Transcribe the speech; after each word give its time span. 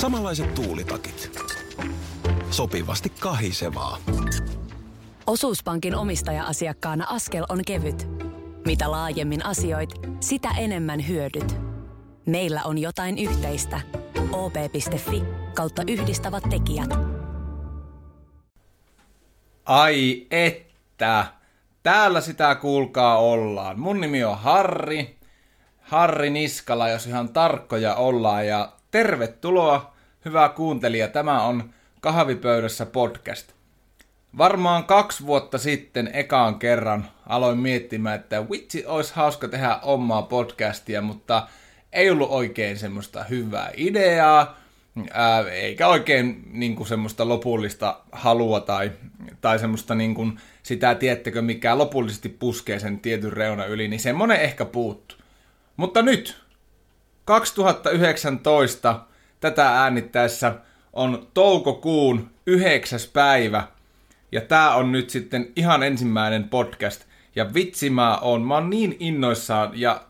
Samanlaiset 0.00 0.54
tuulitakit. 0.54 1.40
Sopivasti 2.50 3.12
kahisevaa. 3.20 3.98
Osuuspankin 5.26 5.94
omistaja-asiakkaana 5.94 7.06
askel 7.08 7.44
on 7.48 7.60
kevyt. 7.66 8.08
Mitä 8.66 8.90
laajemmin 8.90 9.46
asioit, 9.46 9.90
sitä 10.20 10.48
enemmän 10.58 11.08
hyödyt. 11.08 11.56
Meillä 12.26 12.62
on 12.64 12.78
jotain 12.78 13.18
yhteistä. 13.18 13.80
op.fi 14.32 15.22
kautta 15.54 15.82
yhdistävät 15.88 16.44
tekijät. 16.50 16.90
Ai 19.64 20.26
että, 20.30 21.26
täällä 21.82 22.20
sitä 22.20 22.54
kuulkaa 22.54 23.18
ollaan. 23.18 23.80
Mun 23.80 24.00
nimi 24.00 24.24
on 24.24 24.38
Harri, 24.38 25.16
Harri 25.80 26.30
Niskala, 26.30 26.88
jos 26.88 27.06
ihan 27.06 27.28
tarkkoja 27.28 27.94
ollaan. 27.94 28.46
Ja 28.46 28.75
tervetuloa, 28.96 29.94
hyvä 30.24 30.48
kuuntelija. 30.48 31.08
Tämä 31.08 31.42
on 31.42 31.70
Kahvipöydässä 32.00 32.86
podcast. 32.86 33.52
Varmaan 34.38 34.84
kaksi 34.84 35.26
vuotta 35.26 35.58
sitten 35.58 36.10
ekaan 36.12 36.58
kerran 36.58 37.08
aloin 37.26 37.58
miettimään, 37.58 38.14
että 38.14 38.50
vitsi, 38.50 38.86
olisi 38.86 39.14
hauska 39.14 39.48
tehdä 39.48 39.78
omaa 39.82 40.22
podcastia, 40.22 41.02
mutta 41.02 41.48
ei 41.92 42.10
ollut 42.10 42.30
oikein 42.30 42.78
semmoista 42.78 43.24
hyvää 43.24 43.70
ideaa, 43.76 44.56
ää, 45.12 45.40
eikä 45.50 45.88
oikein 45.88 46.42
niin 46.52 46.76
kuin 46.76 46.86
semmoista 46.86 47.28
lopullista 47.28 48.00
halua 48.12 48.60
tai, 48.60 48.92
tai 49.40 49.58
semmoista 49.58 49.94
niin 49.94 50.14
kuin, 50.14 50.40
sitä, 50.62 50.94
tiettekö, 50.94 51.42
mikä 51.42 51.78
lopullisesti 51.78 52.28
puskee 52.28 52.78
sen 52.78 52.98
tietyn 52.98 53.32
reuna 53.32 53.64
yli, 53.64 53.88
niin 53.88 54.00
semmonen 54.00 54.40
ehkä 54.40 54.64
puuttu. 54.64 55.14
Mutta 55.76 56.02
nyt, 56.02 56.45
2019, 57.26 59.00
tätä 59.40 59.68
äänittäessä 59.82 60.54
on 60.92 61.28
toukokuun 61.34 62.30
yhdeksäs 62.46 63.06
päivä, 63.06 63.68
ja 64.32 64.40
tää 64.40 64.74
on 64.74 64.92
nyt 64.92 65.10
sitten 65.10 65.52
ihan 65.56 65.82
ensimmäinen 65.82 66.48
podcast. 66.48 67.04
Ja 67.36 67.54
vitsi 67.54 67.90
mä 67.90 68.18
oon, 68.18 68.42
mä 68.42 68.54
oon 68.54 68.70
niin 68.70 68.96
innoissaan, 69.00 69.70
ja 69.74 70.02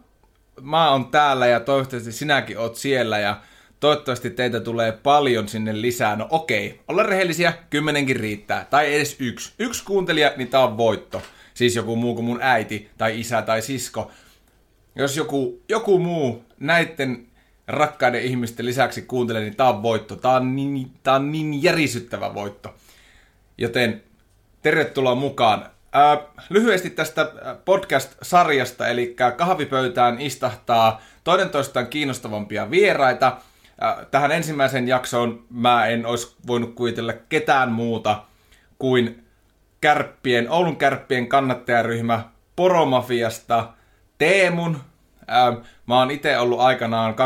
mä 0.60 0.90
oon 0.90 1.06
täällä, 1.06 1.46
ja 1.46 1.60
toivottavasti 1.60 2.12
sinäkin 2.12 2.58
oot 2.58 2.76
siellä, 2.76 3.18
ja 3.18 3.40
toivottavasti 3.80 4.30
teitä 4.30 4.60
tulee 4.60 4.92
paljon 4.92 5.48
sinne 5.48 5.80
lisää. 5.80 6.16
No 6.16 6.26
okei, 6.30 6.80
olla 6.88 7.02
rehellisiä, 7.02 7.52
kymmenenkin 7.70 8.16
riittää, 8.16 8.66
tai 8.70 8.94
edes 8.94 9.16
yksi. 9.18 9.52
Yksi 9.58 9.84
kuuntelija, 9.84 10.32
niin 10.36 10.48
tää 10.48 10.60
on 10.60 10.76
voitto. 10.76 11.22
Siis 11.54 11.76
joku 11.76 11.96
muu 11.96 12.14
kuin 12.14 12.24
mun 12.24 12.42
äiti, 12.42 12.90
tai 12.98 13.20
isä, 13.20 13.42
tai 13.42 13.62
sisko. 13.62 14.10
Jos 14.96 15.16
joku, 15.16 15.62
joku 15.68 15.98
muu 15.98 16.44
näiden 16.60 17.26
rakkaiden 17.66 18.22
ihmisten 18.22 18.66
lisäksi 18.66 19.02
kuuntelee, 19.02 19.42
niin 19.42 19.56
tää 19.56 19.68
on 19.68 19.82
voitto. 19.82 20.16
Tää 20.16 20.32
on 20.32 20.56
niin, 20.56 20.90
on 21.06 21.32
niin 21.32 21.62
järisyttävä 21.62 22.34
voitto. 22.34 22.74
Joten 23.58 24.02
tervetuloa 24.62 25.14
mukaan. 25.14 25.70
Ää, 25.92 26.18
lyhyesti 26.50 26.90
tästä 26.90 27.32
podcast-sarjasta, 27.64 28.88
eli 28.88 29.16
kahvipöytään 29.36 30.20
istahtaa 30.20 31.02
toinen 31.24 31.50
toistaan 31.50 31.86
kiinnostavampia 31.86 32.70
vieraita. 32.70 33.36
Ää, 33.80 34.06
tähän 34.10 34.32
ensimmäisen 34.32 34.88
jaksoon 34.88 35.44
mä 35.50 35.86
en 35.86 36.06
olisi 36.06 36.36
voinut 36.46 36.74
kuvitella 36.74 37.12
ketään 37.28 37.72
muuta 37.72 38.22
kuin 38.78 39.24
kärppien, 39.80 40.50
Oulun 40.50 40.76
kärppien 40.76 41.28
kannattajaryhmä 41.28 42.24
Poromafiasta 42.56 43.72
Teemun. 44.18 44.80
Ää, 45.26 45.52
mä 45.86 45.98
oon 45.98 46.10
itse 46.10 46.38
ollut 46.38 46.60
aikanaan 46.60 47.14
2007-2008 47.14 47.18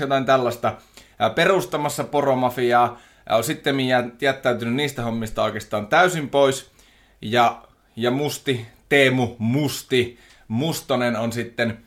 jotain 0.00 0.24
tällaista 0.24 0.74
ää, 1.18 1.30
perustamassa 1.30 2.04
Poromafiaa 2.04 2.98
on 3.30 3.44
sitten 3.44 3.76
jättäytynyt 4.20 4.74
niistä 4.74 5.02
hommista 5.02 5.42
oikeastaan 5.42 5.86
täysin 5.86 6.28
pois. 6.28 6.70
Ja, 7.22 7.62
ja 7.96 8.10
Musti, 8.10 8.66
Teemu 8.88 9.36
Musti, 9.38 10.18
Mustonen 10.48 11.16
on 11.16 11.32
sitten 11.32 11.78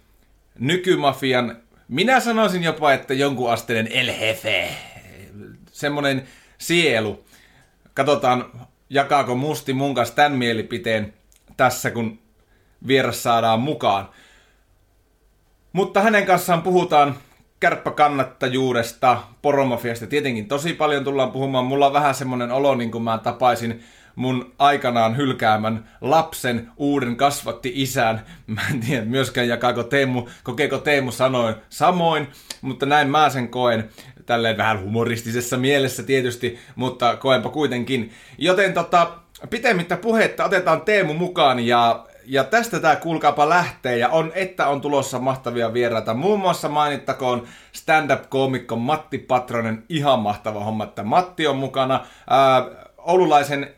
nykymafian, 0.60 1.58
minä 1.88 2.20
sanoisin 2.20 2.64
jopa, 2.64 2.94
että 2.94 3.14
jonkun 3.14 3.52
asteinen 3.52 3.88
El 3.92 4.08
Jefe, 4.08 4.70
semmonen 5.72 6.28
sielu. 6.58 7.26
Katsotaan, 7.94 8.52
jakaako 8.90 9.36
Musti 9.36 9.74
mun 9.74 9.96
kanssa 9.96 10.16
tämän 10.16 10.32
mielipiteen 10.32 11.14
tässä, 11.58 11.92
kun 11.92 12.20
vieras 12.88 13.24
saadaan 13.24 13.60
mukaan. 13.60 14.10
Mutta 15.74 16.02
hänen 16.02 16.26
kanssaan 16.26 16.62
puhutaan 16.62 17.16
kärppäkannattajuudesta, 17.60 19.18
poromafiasta 19.42 20.08
tietenkin 20.08 20.48
tosi 20.48 20.74
paljon 20.74 21.04
tullaan 21.04 21.32
puhumaan. 21.32 21.66
Mulla 21.66 21.88
on 21.88 21.94
vähän 21.94 22.16
semmonen 22.16 22.52
olo, 22.52 22.76
niin 22.76 22.92
kuin 22.92 23.04
mä 23.04 23.18
tapaisin 23.18 23.84
mun 24.16 24.54
aikanaan 24.60 25.18
hylkäämän 25.18 25.90
lapsen 26.02 26.72
uuden 26.78 27.16
kasvatti 27.16 27.72
isän. 27.76 28.22
Mä 28.48 28.62
en 28.72 28.80
tiedä 28.80 29.06
myöskään 29.06 29.48
jakaako 29.48 29.84
Teemu, 29.84 30.28
kokeeko 30.44 30.78
Teemu 30.78 31.12
sanoin 31.12 31.56
samoin, 31.70 32.28
mutta 32.62 32.86
näin 32.86 33.10
mä 33.10 33.30
sen 33.30 33.50
koen 33.50 33.90
tälleen 34.26 34.58
vähän 34.58 34.82
humoristisessa 34.82 35.58
mielessä 35.58 36.04
tietysti, 36.04 36.60
mutta 36.76 37.16
koenpa 37.16 37.50
kuitenkin. 37.50 38.12
Joten 38.38 38.74
tota, 38.74 39.12
pitemmittä 39.50 39.98
puhetta 39.98 40.46
otetaan 40.46 40.82
Teemu 40.82 41.14
mukaan 41.14 41.60
ja 41.60 42.06
ja 42.28 42.44
tästä 42.44 42.80
tämä 42.80 42.96
kuulkaapa 42.96 43.50
lähtee 43.50 43.98
ja 43.98 44.10
on, 44.10 44.32
että 44.36 44.68
on 44.68 44.82
tulossa 44.82 45.20
mahtavia 45.20 45.74
vieraita. 45.74 46.14
Muun 46.14 46.40
muassa 46.40 46.70
mainittakoon 46.70 47.48
stand-up-koomikko 47.72 48.76
Matti 48.76 49.18
Patronen, 49.18 49.84
ihan 49.90 50.20
mahtava 50.20 50.64
homma, 50.64 50.84
että 50.84 51.04
Matti 51.04 51.48
on 51.48 51.58
mukana. 51.58 52.06
Ää, 52.30 52.66
Oululaisen 52.98 53.74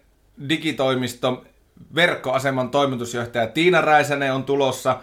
digitoimiston 0.50 1.46
verkkoaseman 1.96 2.70
toimitusjohtaja 2.70 3.48
Tiina 3.48 3.82
Räisänen 3.82 4.34
on 4.34 4.44
tulossa. 4.44 5.00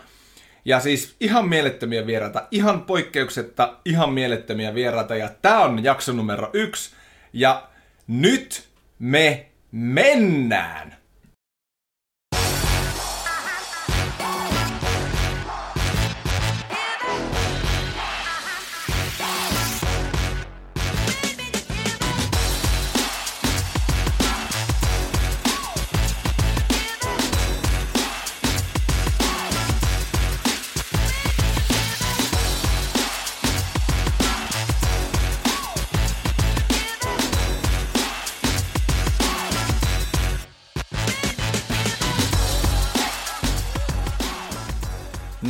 Ja 0.65 0.81
siis 0.81 1.16
ihan 1.21 1.49
mielettömiä 1.49 2.06
vieraita, 2.06 2.43
ihan 2.50 2.82
poikkeuksetta, 2.82 3.76
ihan 3.84 4.12
mielettömiä 4.12 4.75
vieraita. 4.75 5.16
Ja 5.16 5.28
tämä 5.43 5.61
on 5.61 5.84
jakso 5.84 6.12
numero 6.12 6.50
yksi. 6.53 6.94
Ja 7.32 7.69
nyt 8.06 8.69
me 8.99 9.47
mennään! 9.72 11.03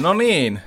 No 0.04 0.14
niin, 0.14 0.60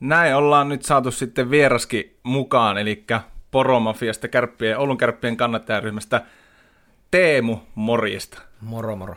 näin 0.00 0.36
ollaan 0.36 0.68
nyt 0.68 0.82
saatu 0.82 1.10
sitten 1.10 1.50
vieraskin 1.50 2.16
mukaan, 2.22 2.78
eli 2.78 3.04
Poromafiasta 3.50 4.28
kärppien, 4.28 4.78
Oulun 4.78 4.98
kärppien 4.98 5.36
kannattajaryhmästä 5.36 6.22
Teemu 7.10 7.58
Morjesta. 7.74 8.42
Moro 8.60 8.96
moro. 8.96 9.14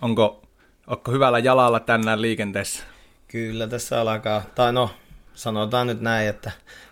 Onko, 0.00 0.42
onko 0.86 1.12
hyvällä 1.12 1.38
jalalla 1.38 1.80
tänään 1.80 2.22
liikenteessä? 2.22 2.84
Kyllä 3.28 3.66
tässä 3.66 4.00
alkaa, 4.00 4.42
tai 4.54 4.72
no 4.72 4.90
sanotaan 5.34 5.86
nyt 5.86 6.00
näin, 6.00 6.28
että 6.28 6.50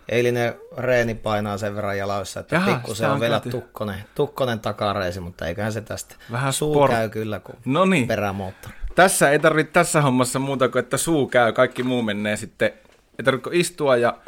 eilinen 0.08 0.54
reeni 0.78 1.14
painaa 1.14 1.58
sen 1.58 1.74
verran 1.74 1.98
jaloissa, 1.98 2.40
että 2.40 2.60
se 2.92 3.06
on, 3.06 3.12
on 3.12 3.20
vielä 3.20 3.40
tukkonen, 3.40 4.04
tukkonen 4.14 4.60
takareisi, 4.60 5.20
mutta 5.20 5.46
eiköhän 5.46 5.72
se 5.72 5.80
tästä. 5.80 6.14
Vähän 6.32 6.52
Suu 6.52 6.74
sport. 6.74 6.92
käy 6.92 7.08
kyllä 7.08 7.40
kuin 7.40 7.58
no 7.64 7.84
niin. 7.84 8.06
perämoottori 8.08 8.77
tässä 8.98 9.30
ei 9.30 9.38
tarvitse 9.38 9.72
tässä 9.72 10.02
hommassa 10.02 10.38
muuta 10.38 10.68
kuin, 10.68 10.80
että 10.80 10.96
suu 10.96 11.26
käy, 11.26 11.52
kaikki 11.52 11.82
muu 11.82 12.02
menee 12.02 12.36
sitten. 12.36 12.72
Ei 13.18 13.24
tarvitse 13.24 13.50
istua 13.52 13.96
ja 13.96 14.18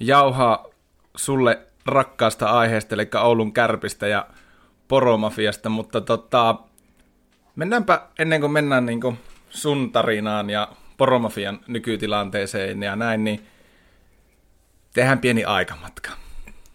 jauhaa 0.00 0.66
sulle 1.16 1.58
rakkaasta 1.86 2.46
aiheesta, 2.46 2.94
eli 2.94 3.08
Oulun 3.20 3.52
kärpistä 3.52 4.06
ja 4.06 4.26
poromafiasta, 4.88 5.68
mutta 5.68 6.00
tota, 6.00 6.54
mennäänpä 7.56 8.00
ennen 8.18 8.40
kuin 8.40 8.52
mennään 8.52 8.86
niin 8.86 9.00
kuin 9.00 9.18
sun 9.50 9.92
tarinaan 9.92 10.50
ja 10.50 10.68
poromafian 10.96 11.60
nykytilanteeseen 11.66 12.82
ja 12.82 12.96
näin, 12.96 13.24
niin 13.24 13.46
tehdään 14.94 15.18
pieni 15.18 15.44
aikamatka. 15.44 16.10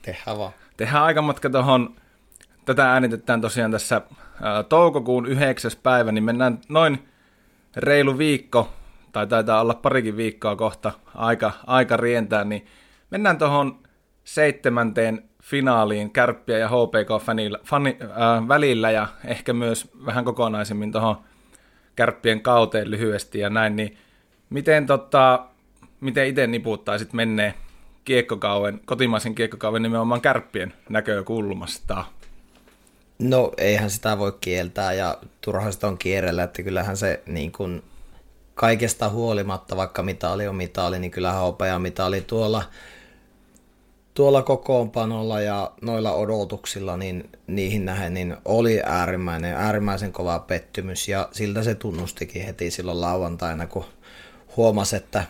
Tehdään 0.01 0.37
vaan. 0.37 0.53
Tehdään 0.77 1.03
aikamatka 1.03 1.49
tuohon, 1.49 1.95
tätä 2.65 2.91
äänitetään 2.91 3.41
tosiaan 3.41 3.71
tässä 3.71 4.01
ää, 4.41 4.63
toukokuun 4.63 5.25
9. 5.25 5.71
päivä, 5.83 6.11
niin 6.11 6.23
mennään 6.23 6.61
noin 6.69 7.12
reilu 7.75 8.17
viikko, 8.17 8.73
tai 9.11 9.27
taitaa 9.27 9.61
olla 9.61 9.73
parikin 9.73 10.17
viikkoa 10.17 10.55
kohta 10.55 10.91
aika, 11.15 11.51
aika 11.67 11.97
rientää, 11.97 12.43
niin 12.43 12.65
mennään 13.09 13.37
tuohon 13.37 13.79
seitsemänteen 14.23 15.29
finaaliin 15.41 16.11
Kärppiä 16.11 16.57
ja 16.57 16.67
HPK 16.67 17.25
fanilla, 17.25 17.59
fani, 17.65 17.97
äh, 18.01 18.47
välillä 18.47 18.91
ja 18.91 19.07
ehkä 19.25 19.53
myös 19.53 19.91
vähän 20.05 20.25
kokonaisemmin 20.25 20.91
tuohon 20.91 21.15
Kärppien 21.95 22.41
kauteen 22.41 22.91
lyhyesti 22.91 23.39
ja 23.39 23.49
näin, 23.49 23.75
niin 23.75 23.97
miten, 24.49 24.85
tota, 24.85 25.45
miten 26.01 26.27
itse 26.27 26.47
niputtaisit 26.47 27.13
menneen 27.13 27.53
kiekkokauden, 28.05 28.79
kotimaisen 28.85 29.35
kiekkokauden 29.35 29.81
nimenomaan 29.81 30.21
Kärppien 30.21 30.73
näkökulmasta? 30.89 32.05
No 33.19 33.51
eihän 33.57 33.89
sitä 33.89 34.17
voi 34.17 34.37
kieltää 34.41 34.93
ja 34.93 35.17
turha 35.41 35.71
sitä 35.71 35.87
on 35.87 35.97
kierrellä, 35.97 36.43
että 36.43 36.63
kyllähän 36.63 36.97
se 36.97 37.23
niin 37.25 37.51
kuin 37.51 37.83
kaikesta 38.55 39.09
huolimatta, 39.09 39.77
vaikka 39.77 40.03
mitali 40.03 40.47
on 40.47 40.55
mitali, 40.55 40.99
niin 40.99 41.11
kyllähän 41.11 41.41
hopea 41.41 41.79
mitali 41.79 42.21
tuolla, 42.21 42.63
tuolla 44.13 44.41
kokoonpanolla 44.41 45.41
ja 45.41 45.71
noilla 45.81 46.13
odotuksilla, 46.13 46.97
niin 46.97 47.29
niihin 47.47 47.85
nähen, 47.85 48.13
niin 48.13 48.37
oli 48.45 48.81
äärimmäinen, 48.85 49.55
äärimmäisen 49.55 50.13
kova 50.13 50.39
pettymys 50.39 51.07
ja 51.07 51.29
siltä 51.31 51.63
se 51.63 51.75
tunnustikin 51.75 52.45
heti 52.45 52.71
silloin 52.71 53.01
lauantaina, 53.01 53.67
kun 53.67 53.85
huomasi, 54.57 54.95
että 54.95 55.23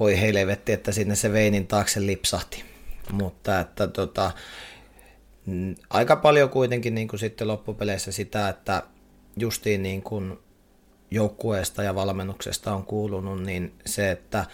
voi 0.00 0.20
helvetti, 0.20 0.72
että 0.72 0.92
sinne 0.92 1.14
se 1.14 1.32
veinin 1.32 1.66
taakse 1.66 2.06
lipsahti. 2.06 2.64
Mutta 3.12 3.60
että 3.60 3.86
tota, 3.86 4.30
aika 5.90 6.16
paljon 6.16 6.48
kuitenkin 6.50 6.94
niin 6.94 7.08
kuin 7.08 7.20
sitten 7.20 7.48
loppupeleissä 7.48 8.12
sitä, 8.12 8.48
että 8.48 8.82
justiin 9.36 9.82
niin 9.82 10.02
kuin 10.02 10.38
joukkueesta 11.10 11.82
ja 11.82 11.94
valmennuksesta 11.94 12.74
on 12.74 12.84
kuulunut, 12.84 13.42
niin 13.42 13.74
se, 13.86 14.10
että 14.10 14.46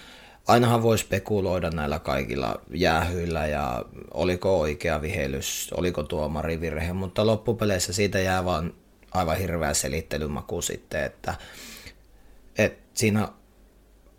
ainahan 0.46 0.82
voi 0.82 0.98
spekuloida 0.98 1.70
näillä 1.70 1.98
kaikilla 1.98 2.60
jäähyillä 2.74 3.46
ja 3.46 3.84
oliko 4.14 4.60
oikea 4.60 5.02
vihelys, 5.02 5.70
oliko 5.76 6.02
tuomari 6.02 6.60
virhe, 6.60 6.92
mutta 6.92 7.26
loppupeleissä 7.26 7.92
siitä 7.92 8.18
jää 8.18 8.44
vaan 8.44 8.74
aivan 9.10 9.38
hirveä 9.38 9.74
selittelymaku 9.74 10.62
sitten, 10.62 11.04
että, 11.04 11.34
että 12.58 12.82
siinä 12.94 13.28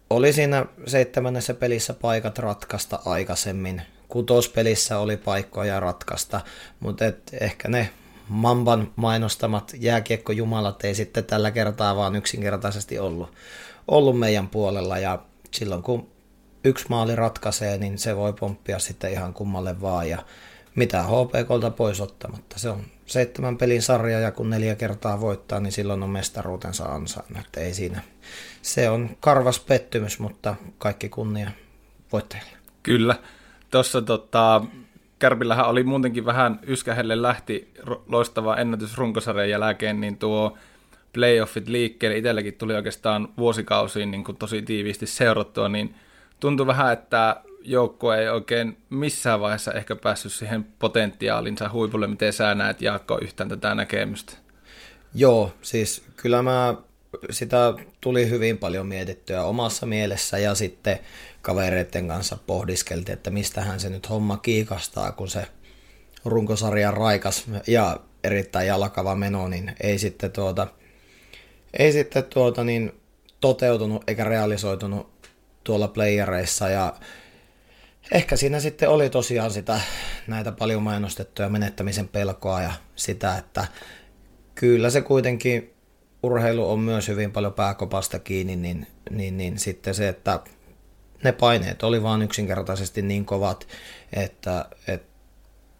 oli 0.10 0.34
siinä 0.34 0.66
seitsemännessä 0.86 1.54
pelissä 1.54 1.94
paikat 1.94 2.38
ratkaista 2.38 3.00
aikaisemmin, 3.06 3.82
kutospelissä 4.10 4.98
oli 4.98 5.18
paikkoja 5.18 5.80
ratkaista, 5.80 6.42
mutta 6.80 7.06
et 7.06 7.36
ehkä 7.42 7.68
ne 7.68 7.90
Mamban 8.30 8.92
mainostamat 8.96 9.72
jääkiekkojumalat 9.80 10.84
ei 10.84 10.96
sitten 10.96 11.26
tällä 11.26 11.52
kertaa 11.52 11.96
vaan 11.96 12.16
yksinkertaisesti 12.16 13.00
ollut, 13.00 13.34
ollut 13.88 14.20
meidän 14.20 14.48
puolella 14.48 14.98
ja 14.98 15.20
silloin 15.52 15.84
kun 15.84 16.08
yksi 16.64 16.86
maali 16.90 17.16
ratkaisee, 17.16 17.78
niin 17.78 17.98
se 17.98 18.16
voi 18.16 18.34
pomppia 18.34 18.80
sitten 18.80 19.12
ihan 19.12 19.34
kummalle 19.34 19.82
vaan 19.82 20.10
ja 20.10 20.18
mitä 20.76 21.04
HPKlta 21.04 21.70
pois 21.72 22.02
ottamatta. 22.02 22.60
Se 22.60 22.70
on 22.70 22.84
seitsemän 23.06 23.58
pelin 23.58 23.82
sarja 23.82 24.20
ja 24.20 24.32
kun 24.32 24.50
neljä 24.50 24.76
kertaa 24.76 25.22
voittaa, 25.22 25.60
niin 25.60 25.72
silloin 25.72 26.04
on 26.04 26.10
mestaruutensa 26.10 26.86
ansainnut. 26.86 27.58
Ei 27.58 27.74
siinä. 27.74 28.02
Se 28.62 28.90
on 28.90 29.18
karvas 29.20 29.60
pettymys, 29.60 30.20
mutta 30.20 30.56
kaikki 30.78 31.10
kunnia 31.10 31.52
voittajille. 32.12 32.58
Kyllä. 32.84 33.16
Tuossa 33.72 34.02
tota, 34.02 34.62
Kärpillähän 35.20 35.68
oli 35.68 35.84
muutenkin 35.84 36.26
vähän 36.26 36.60
yskähelle 36.68 37.22
lähti 37.22 37.74
loistava 38.08 38.56
ennätys 38.56 38.98
runkosarjan 38.98 39.50
jälkeen, 39.50 40.02
niin 40.02 40.18
tuo 40.18 40.58
playoffit 41.14 41.68
liikkeelle 41.68 42.18
itselläkin 42.18 42.54
tuli 42.54 42.76
oikeastaan 42.76 43.30
vuosikausiin 43.38 44.12
niin 44.12 44.24
kuin 44.24 44.38
tosi 44.38 44.62
tiiviisti 44.62 45.08
seurattua, 45.08 45.70
niin 45.70 45.96
tuntui 46.40 46.68
vähän, 46.68 46.94
että 46.94 47.42
joukko 47.62 48.14
ei 48.14 48.30
oikein 48.30 48.78
missään 48.90 49.40
vaiheessa 49.40 49.74
ehkä 49.74 49.96
päässyt 49.96 50.32
siihen 50.32 50.64
potentiaalinsa 50.80 51.70
huipulle. 51.70 52.08
Miten 52.08 52.34
sä 52.34 52.56
näet, 52.56 52.82
Jaakko, 52.82 53.20
yhtään 53.22 53.50
tätä 53.50 53.76
näkemystä? 53.76 54.34
Joo, 55.16 55.54
siis 55.62 56.04
kyllä 56.16 56.42
mä 56.42 56.76
sitä 57.30 57.74
tuli 58.02 58.30
hyvin 58.30 58.58
paljon 58.58 58.88
mietittyä 58.88 59.44
omassa 59.44 59.86
mielessä 59.86 60.38
ja 60.38 60.56
sitten 60.56 61.00
kavereiden 61.42 62.08
kanssa 62.08 62.38
pohdiskeltiin, 62.48 63.14
että 63.14 63.30
mistähän 63.30 63.80
se 63.80 63.90
nyt 63.90 64.10
homma 64.10 64.38
kiikastaa, 64.38 65.12
kun 65.12 65.28
se 65.28 65.46
runkosarjan 66.26 66.94
raikas 66.94 67.46
ja 67.68 68.00
erittäin 68.24 68.68
jalkava 68.68 69.16
meno, 69.16 69.48
niin 69.48 69.76
ei 69.84 70.00
sitten 70.00 70.32
tuota, 70.32 70.68
ei 71.80 71.92
sitten 71.92 72.24
tuota 72.24 72.64
niin 72.64 72.92
toteutunut 73.40 74.04
eikä 74.08 74.24
realisoitunut 74.24 75.30
tuolla 75.64 75.88
playereissa 75.88 76.70
ja 76.70 76.94
ehkä 78.12 78.36
siinä 78.36 78.60
sitten 78.60 78.90
oli 78.90 79.10
tosiaan 79.10 79.52
sitä 79.52 79.82
näitä 80.28 80.52
paljon 80.52 80.84
mainostettuja 80.84 81.50
menettämisen 81.50 82.08
pelkoa 82.08 82.62
ja 82.62 82.72
sitä, 82.96 83.38
että 83.38 83.68
kyllä 84.56 84.90
se 84.90 85.02
kuitenkin 85.02 85.74
urheilu 86.24 86.72
on 86.72 86.80
myös 86.80 87.08
hyvin 87.08 87.32
paljon 87.32 87.54
pääkopasta 87.54 88.20
kiinni, 88.20 88.56
niin, 88.56 88.88
niin, 89.10 89.38
niin 89.38 89.60
sitten 89.60 89.96
se, 89.96 90.08
että 90.08 90.40
ne 91.24 91.32
paineet 91.32 91.84
oli 91.84 92.04
vaan 92.04 92.22
yksinkertaisesti 92.22 93.02
niin 93.02 93.26
kovat, 93.26 93.68
että, 94.14 94.66
että 94.88 95.10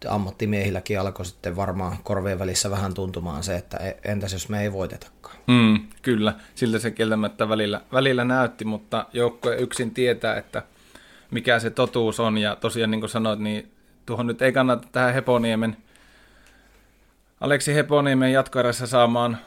ammattimiehilläkin 0.08 1.00
alkoi 1.00 1.26
sitten 1.26 1.56
varmaan 1.56 1.96
korvien 2.02 2.38
välissä 2.38 2.70
vähän 2.70 2.94
tuntumaan 2.94 3.42
se, 3.42 3.56
että 3.56 3.76
e, 3.76 3.96
entäs 4.04 4.32
jos 4.32 4.48
me 4.48 4.62
ei 4.62 4.72
voitetakaan. 4.72 5.36
Mm, 5.46 5.80
kyllä, 6.02 6.34
siltä 6.54 6.78
se 6.78 6.90
kieltämättä 6.90 7.48
välillä, 7.48 7.80
välillä 7.92 8.24
näytti, 8.24 8.64
mutta 8.64 9.06
joukkue 9.12 9.56
yksin 9.56 9.90
tietää, 9.90 10.36
että 10.36 10.62
mikä 11.30 11.58
se 11.58 11.70
totuus 11.70 12.20
on, 12.20 12.38
ja 12.38 12.56
tosiaan 12.56 12.90
niin 12.90 13.00
kuin 13.00 13.10
sanoit, 13.10 13.40
niin 13.40 13.72
tuohon 14.06 14.26
nyt 14.26 14.42
ei 14.42 14.52
kannata 14.52 14.88
tähän 14.92 15.14
Heponiemen, 15.14 15.76
Aleksi 17.40 17.74
Heponiemen 17.74 18.32
jatkoerässä 18.32 18.86
saamaan 18.86 19.38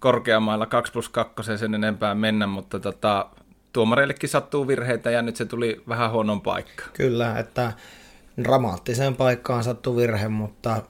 korkeammailla 0.00 0.66
2 0.66 0.92
plus 0.92 1.08
2 1.08 1.58
sen 1.58 1.74
enempää 1.74 2.14
mennä, 2.14 2.46
mutta 2.46 2.80
tota, 2.80 3.26
tuomareillekin 3.72 4.28
sattuu 4.28 4.68
virheitä 4.68 5.10
ja 5.10 5.22
nyt 5.22 5.36
se 5.36 5.44
tuli 5.44 5.82
vähän 5.88 6.10
huonon 6.10 6.40
paikka. 6.40 6.84
Kyllä, 6.92 7.38
että 7.38 7.72
dramaattiseen 8.42 9.16
paikkaan 9.16 9.64
sattuu 9.64 9.96
virhe, 9.96 10.28
mutta 10.28 10.82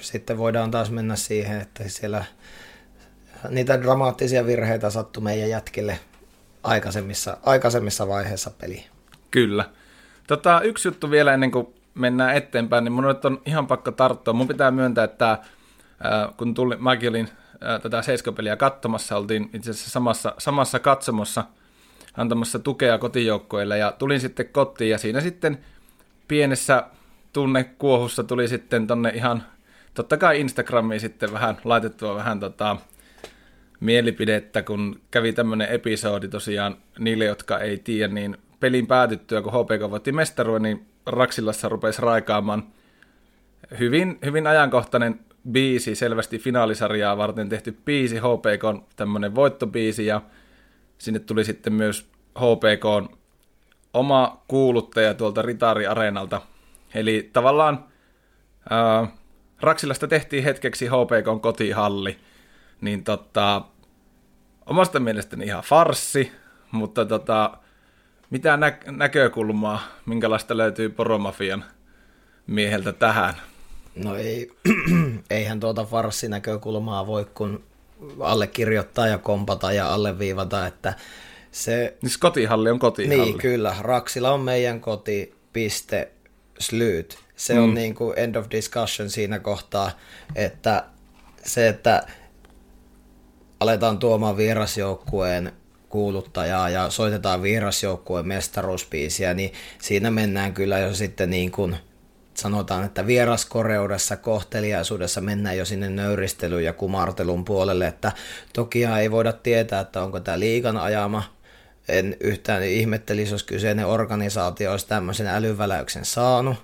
sitten 0.00 0.38
voidaan 0.38 0.70
taas 0.70 0.90
mennä 0.90 1.16
siihen, 1.16 1.60
että 1.60 1.88
siellä 1.88 2.24
niitä 3.48 3.82
dramaattisia 3.82 4.46
virheitä 4.46 4.90
sattui 4.90 5.22
meidän 5.22 5.50
jätkille 5.50 5.98
aikaisemmissa, 6.62 7.36
aikaisemmissa 7.42 8.08
vaiheissa 8.08 8.50
peliä. 8.50 8.82
Kyllä. 9.30 9.64
Tota, 10.26 10.60
yksi 10.60 10.88
juttu 10.88 11.10
vielä 11.10 11.34
ennen 11.34 11.50
kuin 11.50 11.66
mennään 11.94 12.36
eteenpäin, 12.36 12.84
niin 12.84 12.92
mun 12.92 13.04
on 13.04 13.40
ihan 13.46 13.66
pakko 13.66 13.90
tarttua. 13.92 14.34
Mun 14.34 14.48
pitää 14.48 14.70
myöntää, 14.70 15.04
että 15.04 15.38
kun 16.36 16.54
tuli, 16.54 16.76
mäkin 16.76 17.08
olin 17.08 17.28
tätä 17.82 18.02
seiskapeliä 18.02 18.56
katsomassa, 18.56 19.16
oltiin 19.16 19.50
itse 19.52 19.70
asiassa 19.70 19.90
samassa, 19.90 20.34
samassa 20.38 20.78
katsomossa 20.78 21.44
antamassa 22.16 22.58
tukea 22.58 22.98
kotijoukkoille 22.98 23.78
ja 23.78 23.92
tulin 23.92 24.20
sitten 24.20 24.48
kotiin 24.48 24.90
ja 24.90 24.98
siinä 24.98 25.20
sitten 25.20 25.58
pienessä 26.28 26.84
tunnekuohussa 27.32 28.24
tuli 28.24 28.48
sitten 28.48 28.86
tonne 28.86 29.10
ihan, 29.14 29.42
totta 29.94 30.16
kai 30.16 30.40
Instagramiin 30.40 31.00
sitten 31.00 31.32
vähän 31.32 31.56
laitettua 31.64 32.14
vähän 32.14 32.40
tota, 32.40 32.76
mielipidettä, 33.80 34.62
kun 34.62 35.00
kävi 35.10 35.32
tämmöinen 35.32 35.68
episodi 35.68 36.28
tosiaan 36.28 36.76
niille, 36.98 37.24
jotka 37.24 37.58
ei 37.58 37.78
tiedä, 37.78 38.14
niin 38.14 38.36
pelin 38.60 38.86
päätyttyä, 38.86 39.42
kun 39.42 39.52
HPK 39.52 39.90
voitti 39.90 40.12
mestaruuden, 40.12 40.62
niin 40.62 40.86
Raksilassa 41.06 41.68
rupesi 41.68 42.02
raikaamaan 42.02 42.66
hyvin, 43.78 44.18
hyvin 44.24 44.46
ajankohtainen 44.46 45.20
biisi, 45.52 45.94
selvästi 45.94 46.38
finaalisarjaa 46.38 47.16
varten 47.16 47.48
tehty 47.48 47.78
biisi, 47.84 48.16
HPK 48.16 48.64
on 48.64 48.84
tämmöinen 48.96 49.34
voittobiisi 49.34 50.06
ja 50.06 50.22
sinne 50.98 51.20
tuli 51.20 51.44
sitten 51.44 51.72
myös 51.72 52.08
HPK 52.38 53.14
oma 53.94 54.42
kuuluttaja 54.48 55.14
tuolta 55.14 55.42
Ritari 55.42 55.86
Areenalta. 55.86 56.40
Eli 56.94 57.30
tavallaan 57.32 57.84
ää, 58.70 59.06
Raksilasta 59.60 60.08
tehtiin 60.08 60.44
hetkeksi 60.44 60.86
HPK 60.86 61.42
kotihalli, 61.42 62.16
niin 62.80 63.04
tota, 63.04 63.62
omasta 64.66 65.00
mielestäni 65.00 65.44
ihan 65.44 65.62
farsi, 65.62 66.32
mutta 66.70 67.04
tota, 67.04 67.58
mitä 68.30 68.56
nä- 68.56 68.78
näkökulmaa, 68.90 69.82
minkälaista 70.06 70.56
löytyy 70.56 70.88
poromafian 70.88 71.64
mieheltä 72.46 72.92
tähän? 72.92 73.34
No 73.96 74.16
ei, 74.16 74.50
eihän 75.30 75.60
tuota 75.60 75.84
farssinäkökulmaa 75.84 77.06
voi 77.06 77.26
kun 77.34 77.64
allekirjoittaa 78.20 79.06
ja 79.06 79.18
kompata 79.18 79.72
ja 79.72 79.94
alleviivata, 79.94 80.66
että 80.66 80.94
se... 81.52 81.96
Niin 82.02 82.12
kotihalli 82.20 82.70
on 82.70 82.78
kotihalli. 82.78 83.22
Niin, 83.22 83.38
kyllä. 83.38 83.76
Raksila 83.80 84.32
on 84.32 84.40
meidän 84.40 84.80
koti, 84.80 85.34
piste, 85.52 86.12
slyt. 86.58 87.18
Se 87.36 87.54
mm. 87.54 87.62
on 87.62 87.74
niin 87.74 87.94
kuin 87.94 88.18
end 88.18 88.34
of 88.34 88.46
discussion 88.50 89.10
siinä 89.10 89.38
kohtaa, 89.38 89.90
että 90.34 90.84
se, 91.44 91.68
että 91.68 92.06
aletaan 93.60 93.98
tuomaan 93.98 94.36
vierasjoukkueen 94.36 95.52
kuuluttajaa 95.88 96.70
ja 96.70 96.90
soitetaan 96.90 97.42
vierasjoukkueen 97.42 98.28
mestaruuspiisiä, 98.28 99.34
niin 99.34 99.52
siinä 99.78 100.10
mennään 100.10 100.54
kyllä 100.54 100.78
jo 100.78 100.94
sitten 100.94 101.30
niin 101.30 101.50
kuin 101.50 101.76
sanotaan, 102.36 102.84
että 102.84 103.06
vieraskoreudessa, 103.06 104.16
kohteliaisuudessa 104.16 105.20
mennään 105.20 105.58
jo 105.58 105.64
sinne 105.64 105.88
nöyristelyyn 105.88 106.64
ja 106.64 106.72
kumartelun 106.72 107.44
puolelle, 107.44 107.86
että 107.86 108.12
toki 108.52 108.84
ei 108.84 109.10
voida 109.10 109.32
tietää, 109.32 109.80
että 109.80 110.02
onko 110.02 110.20
tämä 110.20 110.38
liikan 110.38 110.76
ajama, 110.76 111.22
en 111.88 112.16
yhtään 112.20 112.62
ihmettelisi, 112.62 113.34
jos 113.34 113.42
kyseinen 113.42 113.86
organisaatio 113.86 114.70
olisi 114.70 114.86
tämmöisen 114.88 115.26
älyväläyksen 115.26 116.04
saanut, 116.04 116.56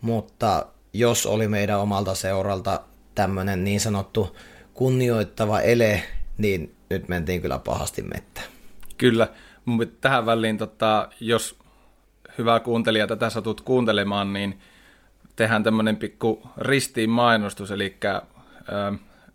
mutta 0.00 0.66
jos 0.92 1.26
oli 1.26 1.48
meidän 1.48 1.80
omalta 1.80 2.14
seuralta 2.14 2.80
tämmöinen 3.14 3.64
niin 3.64 3.80
sanottu 3.80 4.36
kunnioittava 4.74 5.60
ele, 5.60 6.02
niin 6.38 6.74
nyt 6.90 7.08
mentiin 7.08 7.42
kyllä 7.42 7.58
pahasti 7.58 8.02
mettä. 8.02 8.40
Kyllä, 8.98 9.28
mutta 9.64 9.96
tähän 10.00 10.26
väliin, 10.26 10.58
tota, 10.58 11.08
jos 11.20 11.58
hyvä 12.38 12.60
kuuntelija 12.60 13.06
tätä 13.06 13.30
satut 13.30 13.60
kuuntelemaan, 13.60 14.32
niin 14.32 14.60
tehdään 15.36 15.62
tämmöinen 15.62 15.96
pikku 15.96 16.42
ristiin 16.58 17.10
mainostus, 17.10 17.70
eli 17.70 17.96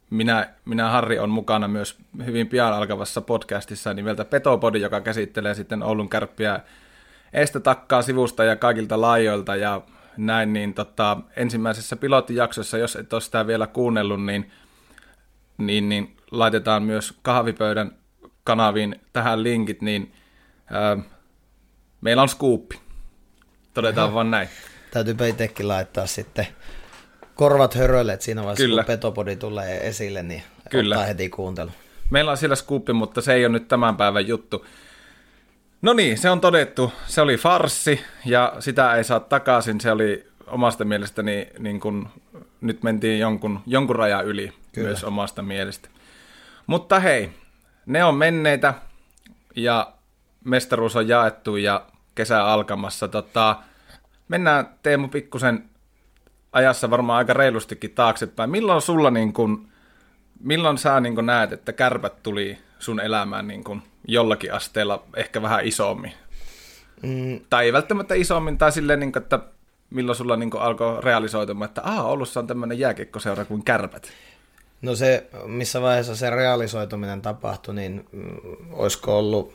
minä, 0.09 0.49
minä 0.65 0.89
Harri 0.89 1.19
on 1.19 1.29
mukana 1.29 1.67
myös 1.67 1.97
hyvin 2.25 2.47
pian 2.47 2.73
alkavassa 2.73 3.21
podcastissa 3.21 3.93
nimeltä 3.93 4.25
Petopodi, 4.25 4.81
joka 4.81 5.01
käsittelee 5.01 5.53
sitten 5.53 5.83
Oulun 5.83 6.09
kärppiä 6.09 6.59
estä 7.33 7.59
takkaa 7.59 8.01
sivusta 8.01 8.43
ja 8.43 8.55
kaikilta 8.55 9.01
laajoilta 9.01 9.55
ja 9.55 9.81
näin, 10.17 10.53
niin 10.53 10.73
tota, 10.73 11.17
ensimmäisessä 11.35 11.95
pilottijaksossa, 11.95 12.77
jos 12.77 12.95
et 12.95 13.13
ole 13.13 13.21
sitä 13.21 13.47
vielä 13.47 13.67
kuunnellut, 13.67 14.25
niin, 14.25 14.51
niin, 15.57 15.89
niin 15.89 16.17
laitetaan 16.31 16.83
myös 16.83 17.19
kahvipöydän 17.21 17.91
kanaviin 18.43 19.01
tähän 19.13 19.43
linkit, 19.43 19.81
niin 19.81 20.13
ää, 20.71 20.97
meillä 22.01 22.21
on 22.21 22.29
skuuppi. 22.29 22.79
Todetaan 23.73 24.13
vaan 24.13 24.31
näin. 24.31 24.49
Täytyy 24.91 25.27
itsekin 25.27 25.67
laittaa 25.67 26.07
sitten 26.07 26.47
korvat 27.35 27.73
höröille, 27.75 28.13
että 28.13 28.25
siinä 28.25 28.41
vaiheessa 28.41 28.65
Kyllä. 28.65 28.83
kun 28.83 28.87
Petopodi 28.87 29.35
tulee 29.35 29.87
esille, 29.87 30.23
niin 30.23 30.43
Kyllä. 30.69 30.95
ottaa 30.95 31.07
heti 31.07 31.29
kuuntelu. 31.29 31.71
Meillä 32.09 32.31
on 32.31 32.37
siellä 32.37 32.55
skuuppi, 32.55 32.93
mutta 32.93 33.21
se 33.21 33.33
ei 33.33 33.45
ole 33.45 33.53
nyt 33.53 33.67
tämän 33.67 33.97
päivän 33.97 34.27
juttu. 34.27 34.65
No 35.81 35.93
niin, 35.93 36.17
se 36.17 36.29
on 36.29 36.41
todettu. 36.41 36.93
Se 37.07 37.21
oli 37.21 37.37
farsi 37.37 38.01
ja 38.25 38.53
sitä 38.59 38.95
ei 38.95 39.03
saa 39.03 39.19
takaisin. 39.19 39.81
Se 39.81 39.91
oli 39.91 40.27
omasta 40.47 40.85
mielestäni, 40.85 41.47
niin 41.59 41.79
kun, 41.79 42.09
nyt 42.61 42.83
mentiin 42.83 43.19
jonkun, 43.19 43.59
jonkun 43.65 43.95
rajan 43.95 44.25
yli 44.25 44.53
Kyllä. 44.71 44.87
myös 44.87 45.03
omasta 45.03 45.41
mielestä. 45.41 45.89
Mutta 46.67 46.99
hei, 46.99 47.29
ne 47.85 48.03
on 48.03 48.15
menneitä 48.15 48.73
ja 49.55 49.93
mestaruus 50.43 50.95
on 50.95 51.07
jaettu 51.07 51.55
ja 51.55 51.85
kesä 52.15 52.45
alkamassa. 52.45 53.07
Tota, 53.07 53.55
mennään 54.29 54.69
Teemu 54.83 55.07
pikkusen 55.07 55.69
ajassa 56.51 56.89
varmaan 56.89 57.17
aika 57.17 57.33
reilustikin 57.33 57.91
taaksepäin. 57.91 58.49
Milloin 58.49 58.81
sulla 58.81 59.11
niin 59.11 59.33
kun, 59.33 59.67
milloin 60.39 60.77
sä 60.77 60.99
niin 60.99 61.15
kun 61.15 61.25
näet, 61.25 61.51
että 61.51 61.73
kärpät 61.73 62.23
tuli 62.23 62.57
sun 62.79 62.99
elämään 62.99 63.47
niin 63.47 63.63
kun 63.63 63.81
jollakin 64.07 64.53
asteella 64.53 65.03
ehkä 65.15 65.41
vähän 65.41 65.65
isommin? 65.65 66.13
Mm. 67.01 67.39
Tai 67.49 67.65
ei 67.65 67.73
välttämättä 67.73 68.15
isommin, 68.15 68.57
tai 68.57 68.71
silleen, 68.71 68.99
niin 68.99 69.11
kun, 69.11 69.21
että 69.21 69.39
milloin 69.89 70.15
sulla 70.15 70.35
niin 70.35 70.49
alkoi 70.59 71.01
realisoitumaan, 71.01 71.69
että 71.69 71.81
aha, 71.83 72.03
Oulussa 72.03 72.39
on 72.39 72.47
tämmöinen 72.47 72.79
jääkiekkoseura 72.79 73.45
kuin 73.45 73.63
kärpät? 73.63 74.11
No 74.81 74.95
se, 74.95 75.29
missä 75.45 75.81
vaiheessa 75.81 76.15
se 76.15 76.29
realisoituminen 76.29 77.21
tapahtui, 77.21 77.75
niin 77.75 78.05
mm, 78.11 78.37
olisiko 78.71 79.19
ollut, 79.19 79.53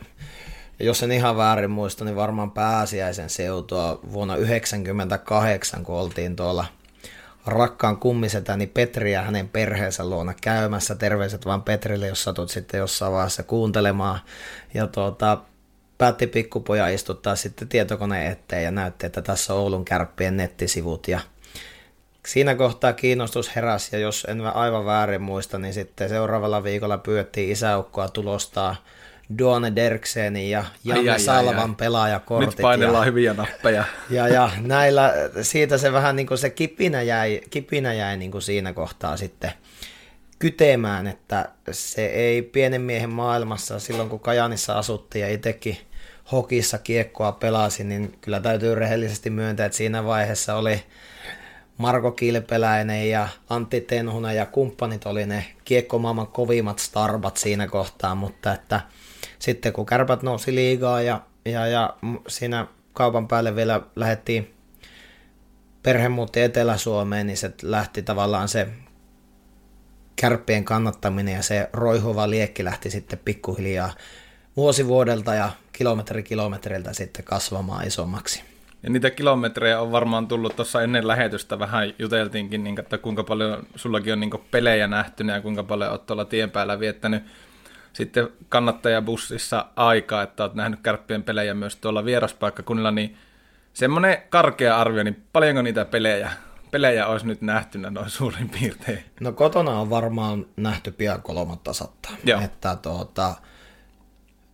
jos 0.79 1.03
en 1.03 1.11
ihan 1.11 1.37
väärin 1.37 1.71
muista, 1.71 2.05
niin 2.05 2.15
varmaan 2.15 2.51
pääsiäisen 2.51 3.29
seutua 3.29 3.99
vuonna 4.11 4.33
1998, 4.33 5.83
kun 5.83 5.95
oltiin 5.95 6.35
tuolla 6.35 6.65
rakkaan 7.45 7.97
kummisetäni 7.97 8.67
Petri 8.67 9.13
ja 9.13 9.21
hänen 9.21 9.49
perheensä 9.49 10.09
luona 10.09 10.33
käymässä. 10.41 10.95
Terveiset 10.95 11.45
vaan 11.45 11.63
Petrille, 11.63 12.07
jos 12.07 12.23
satut 12.23 12.49
sitten 12.49 12.77
jossain 12.77 13.13
vaiheessa 13.13 13.43
kuuntelemaan. 13.43 14.19
Ja 14.73 14.87
tuota, 14.87 15.37
päätti 15.97 16.27
pikkupoja 16.27 16.87
istuttaa 16.87 17.35
sitten 17.35 17.67
tietokoneen 17.67 18.31
eteen 18.31 18.63
ja 18.63 18.71
näytti, 18.71 19.05
että 19.05 19.21
tässä 19.21 19.53
on 19.53 19.59
Oulun 19.59 19.85
kärppien 19.85 20.37
nettisivut 20.37 21.07
ja 21.07 21.19
siinä 22.25 22.55
kohtaa 22.55 22.93
kiinnostus 22.93 23.55
heräsi 23.55 23.95
ja 23.95 23.99
jos 23.99 24.25
en 24.29 24.41
aivan 24.41 24.85
väärin 24.85 25.21
muista, 25.21 25.59
niin 25.59 25.73
sitten 25.73 26.09
seuraavalla 26.09 26.63
viikolla 26.63 26.97
pyydettiin 26.97 27.51
isäukkoa 27.51 28.09
tulostaa 28.09 28.75
Duane 29.39 29.75
Derksenin 29.75 30.49
ja 30.49 30.65
Janne 30.83 31.01
ai, 31.01 31.09
ai, 31.09 31.19
Salvan 31.19 31.57
ai, 31.57 31.69
ai. 31.69 31.75
pelaajakortit. 31.77 32.49
Nyt 32.49 32.61
painellaan 32.61 33.05
ja, 33.07 33.11
hyviä 33.11 33.33
nappeja. 33.33 33.83
Ja, 34.09 34.27
ja 34.27 34.49
näillä, 34.61 35.13
siitä 35.41 35.77
se 35.77 35.93
vähän 35.93 36.15
niin 36.15 36.27
kuin 36.27 36.37
se 36.37 36.49
kipinä 36.49 37.01
jäi, 37.01 37.41
kipinä 37.49 37.93
jäi 37.93 38.17
niin 38.17 38.31
kuin 38.31 38.41
siinä 38.41 38.73
kohtaa 38.73 39.17
sitten 39.17 39.51
kytemään, 40.39 41.07
että 41.07 41.49
se 41.71 42.05
ei 42.05 42.41
pienen 42.41 42.81
miehen 42.81 43.09
maailmassa, 43.09 43.79
silloin 43.79 44.09
kun 44.09 44.19
Kajanissa 44.19 44.77
asuttiin 44.77 45.21
ja 45.21 45.29
itsekin 45.29 45.77
hokissa 46.31 46.77
kiekkoa 46.77 47.31
pelasin, 47.31 47.89
niin 47.89 48.17
kyllä 48.21 48.39
täytyy 48.39 48.75
rehellisesti 48.75 49.29
myöntää, 49.29 49.65
että 49.65 49.77
siinä 49.77 50.05
vaiheessa 50.05 50.55
oli 50.55 50.83
Marko 51.77 52.11
Kilpeläinen 52.11 53.09
ja 53.09 53.27
Antti 53.49 53.81
Tenhunen 53.81 54.35
ja 54.35 54.45
kumppanit 54.45 55.05
oli 55.05 55.25
ne 55.25 55.45
kiekkomaailman 55.65 56.27
kovimmat 56.27 56.79
starbat 56.79 57.37
siinä 57.37 57.67
kohtaa, 57.67 58.15
mutta 58.15 58.53
että 58.53 58.81
sitten 59.39 59.73
kun 59.73 59.85
kärpät 59.85 60.23
nousi 60.23 60.55
liigaa 60.55 61.01
ja, 61.01 61.21
ja, 61.45 61.67
ja 61.67 61.93
siinä 62.27 62.67
kaupan 62.93 63.27
päälle 63.27 63.55
vielä 63.55 63.81
lähdettiin 63.95 64.53
perhe 65.83 66.09
muutti 66.09 66.41
Etelä-Suomeen, 66.41 67.27
niin 67.27 67.37
se 67.37 67.51
lähti 67.63 68.01
tavallaan 68.01 68.47
se 68.47 68.67
kärppien 70.15 70.65
kannattaminen 70.65 71.35
ja 71.35 71.43
se 71.43 71.69
roihuva 71.73 72.29
liekki 72.29 72.63
lähti 72.63 72.89
sitten 72.89 73.19
pikkuhiljaa 73.25 73.93
vuosi 74.57 74.87
vuodelta 74.87 75.33
ja 75.33 75.49
kilometri 75.73 76.23
kilometriltä 76.23 76.93
sitten 76.93 77.25
kasvamaan 77.25 77.87
isommaksi. 77.87 78.43
Ja 78.83 78.89
niitä 78.89 79.09
kilometrejä 79.09 79.81
on 79.81 79.91
varmaan 79.91 80.27
tullut 80.27 80.55
tuossa 80.55 80.81
ennen 80.81 81.07
lähetystä, 81.07 81.59
vähän 81.59 81.93
juteltiinkin, 81.99 82.63
niin, 82.63 82.79
että 82.79 82.97
kuinka 82.97 83.23
paljon 83.23 83.67
sullakin 83.75 84.13
on 84.13 84.19
niin 84.19 84.31
pelejä 84.51 84.87
nähty 84.87 85.23
ja 85.23 85.41
kuinka 85.41 85.63
paljon 85.63 85.91
olet 85.91 86.05
tuolla 86.05 86.25
tien 86.25 86.51
päällä 86.51 86.79
viettänyt 86.79 87.23
sitten 87.95 88.29
kannattajabussissa 88.49 89.65
aikaa, 89.75 90.23
että 90.23 90.43
olet 90.43 90.53
nähnyt 90.53 90.79
kärppien 90.83 91.23
pelejä 91.23 91.53
myös 91.53 91.75
tuolla 91.75 92.05
vieraspaikkakunnilla, 92.05 92.91
niin 92.91 93.17
semmoinen 93.73 94.17
karkea 94.29 94.77
arvio, 94.77 95.03
niin 95.03 95.23
paljonko 95.33 95.61
niitä 95.61 95.85
pelejä, 95.85 96.31
pelejä 96.71 97.07
olisi 97.07 97.27
nyt 97.27 97.41
nähtynä 97.41 97.89
noin 97.89 98.09
suurin 98.09 98.49
piirtein? 98.49 99.03
No 99.19 99.31
kotona 99.31 99.79
on 99.79 99.89
varmaan 99.89 100.45
nähty 100.57 100.91
pian 100.91 101.21
kolmatta 101.21 101.73
satta. 101.73 102.09
Joo. 102.23 102.41
Että 102.41 102.75
tuota, 102.81 103.35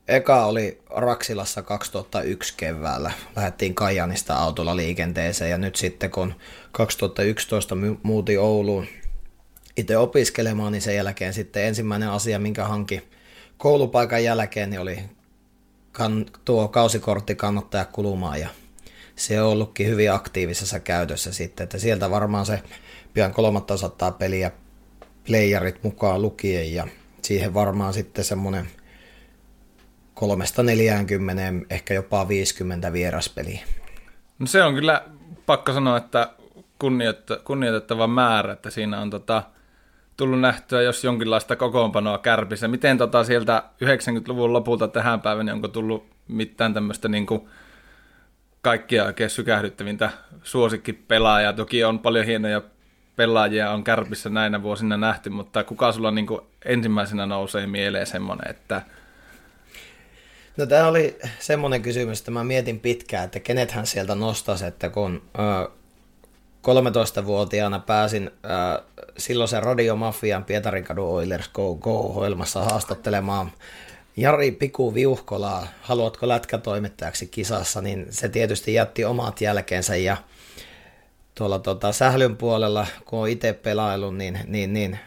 Eka 0.08 0.46
oli 0.46 0.82
Raksilassa 0.90 1.62
2001 1.62 2.54
keväällä. 2.58 3.12
Lähdettiin 3.36 3.76
Kajanista 3.76 4.36
autolla 4.36 4.76
liikenteeseen 4.76 5.52
ja 5.52 5.58
nyt 5.58 5.76
sitten 5.76 6.12
kun 6.12 6.34
2011 6.72 7.76
muutin 8.04 8.40
Ouluun 8.40 8.88
itse 9.78 9.98
opiskelemaan, 9.98 10.72
niin 10.72 10.82
sen 10.82 10.96
jälkeen 10.96 11.34
sitten 11.34 11.66
ensimmäinen 11.66 12.10
asia, 12.10 12.40
minkä 12.40 12.66
hanki 12.66 13.12
koulupaikan 13.62 14.24
jälkeen, 14.24 14.70
niin 14.70 14.80
oli 14.80 15.00
kan, 15.92 16.26
tuo 16.46 16.68
kausikortti 16.68 17.36
kannattaja 17.36 17.86
kulumaan 17.86 18.40
ja 18.40 18.50
se 19.16 19.42
on 19.42 19.52
ollutkin 19.52 19.88
hyvin 19.88 20.12
aktiivisessa 20.12 20.80
käytössä 20.80 21.34
sitten, 21.34 21.64
että 21.64 21.78
sieltä 21.78 22.12
varmaan 22.12 22.46
se 22.46 22.64
pian 23.14 23.34
300 23.34 24.12
peliä 24.12 24.52
playerit 25.28 25.84
mukaan 25.84 26.22
lukien 26.22 26.74
ja 26.74 26.88
siihen 27.22 27.54
varmaan 27.54 27.94
sitten 27.94 28.24
semmoinen– 28.24 28.68
kolmesta 30.22 30.64
40, 30.64 31.44
ehkä 31.70 31.94
jopa 31.94 32.28
50 32.28 32.94
vieraspeliä. 32.94 33.60
No 34.40 34.48
se 34.48 34.64
on 34.64 34.74
kyllä 34.74 35.06
pakko 35.46 35.74
sanoa, 35.74 35.98
että 35.98 36.30
kunnioitettava 37.44 38.08
määrä, 38.08 38.54
että 38.54 38.70
siinä 38.70 39.02
on 39.02 39.10
tota, 39.10 39.44
tullut 40.18 40.40
nähtyä 40.42 40.82
jos 40.82 41.04
jonkinlaista 41.04 41.56
kokoonpanoa 41.56 42.18
kärpissä. 42.18 42.68
Miten 42.68 42.98
tota 42.98 43.24
sieltä 43.24 43.64
90-luvun 43.84 44.54
lopulta 44.54 44.88
tähän 44.88 45.22
päivään, 45.22 45.50
onko 45.50 45.68
tullut 45.68 46.06
mitään 46.28 46.74
tämmöistä 46.74 47.08
niin 47.08 47.28
kaikkia 48.62 49.06
oikein 49.06 49.30
sykähdyttävintä 49.30 50.10
suosikkipelaajaa. 50.44 51.54
Toki 51.54 51.84
on 51.84 52.00
paljon 52.00 52.26
hienoja 52.26 52.62
pelaajia 53.16 53.72
on 53.72 53.84
kärpissä 53.84 54.30
näinä 54.30 54.64
vuosina 54.64 54.98
nähty, 54.98 55.30
mutta 55.30 55.64
kuka 55.64 55.92
sulla 55.92 56.12
niin 56.12 56.28
ensimmäisenä 56.66 57.26
nousee 57.26 57.68
mieleen 57.68 58.08
semmoinen, 58.08 58.50
että– 58.50 58.82
No 60.58 60.66
tämä 60.66 60.88
oli 60.88 61.18
semmoinen 61.40 61.82
kysymys, 61.82 62.20
että 62.20 62.32
mä 62.32 62.44
mietin 62.44 62.80
pitkään, 62.80 63.26
että 63.26 63.40
kenethän 63.40 63.88
sieltä 63.88 64.16
nostaisi, 64.16 64.66
että 64.66 64.90
kun 64.90 65.22
13-vuotiaana 66.62 67.80
pääsin 67.80 68.32
ö, 68.46 68.84
silloisen 69.18 69.64
radiomafian 69.64 70.44
Pietarin 70.44 70.84
kadun 70.84 71.08
Oilers 71.08 71.50
Go 71.50 71.76
Go-ohjelmassa 71.76 72.64
haastattelemaan 72.64 73.52
Jari 74.18 74.52
Piku 74.52 74.94
Viuhkolaa, 74.94 75.68
haluatko 75.82 76.28
lätkätoimittajaksi 76.28 77.28
kisassa, 77.28 77.82
niin 77.82 78.08
se 78.10 78.30
tietysti 78.30 78.74
jätti 78.74 79.06
omat 79.06 79.42
jälkeensä 79.42 79.96
ja 79.96 80.18
tuolla 81.36 81.60
tota, 81.60 81.92
sählyn 81.92 82.38
puolella, 82.38 82.88
kun 83.06 83.20
on 83.20 83.30
itse 83.30 83.54
pelailu, 83.54 84.12
niin, 84.12 84.40
niin, 84.48 84.74
niin 84.74 85.00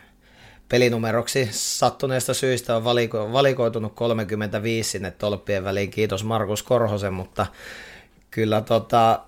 pelinumeroksi 0.68 1.48
sattuneesta 1.52 2.34
syistä 2.34 2.76
on 2.76 2.84
valiko, 2.84 3.32
valikoitunut 3.32 3.92
35 3.94 4.90
sinne 4.90 5.10
tolppien 5.10 5.64
väliin, 5.64 5.90
kiitos 5.90 6.24
Markus 6.24 6.62
Korhosen, 6.62 7.14
mutta 7.14 7.46
kyllä 8.30 8.60
tota, 8.60 9.20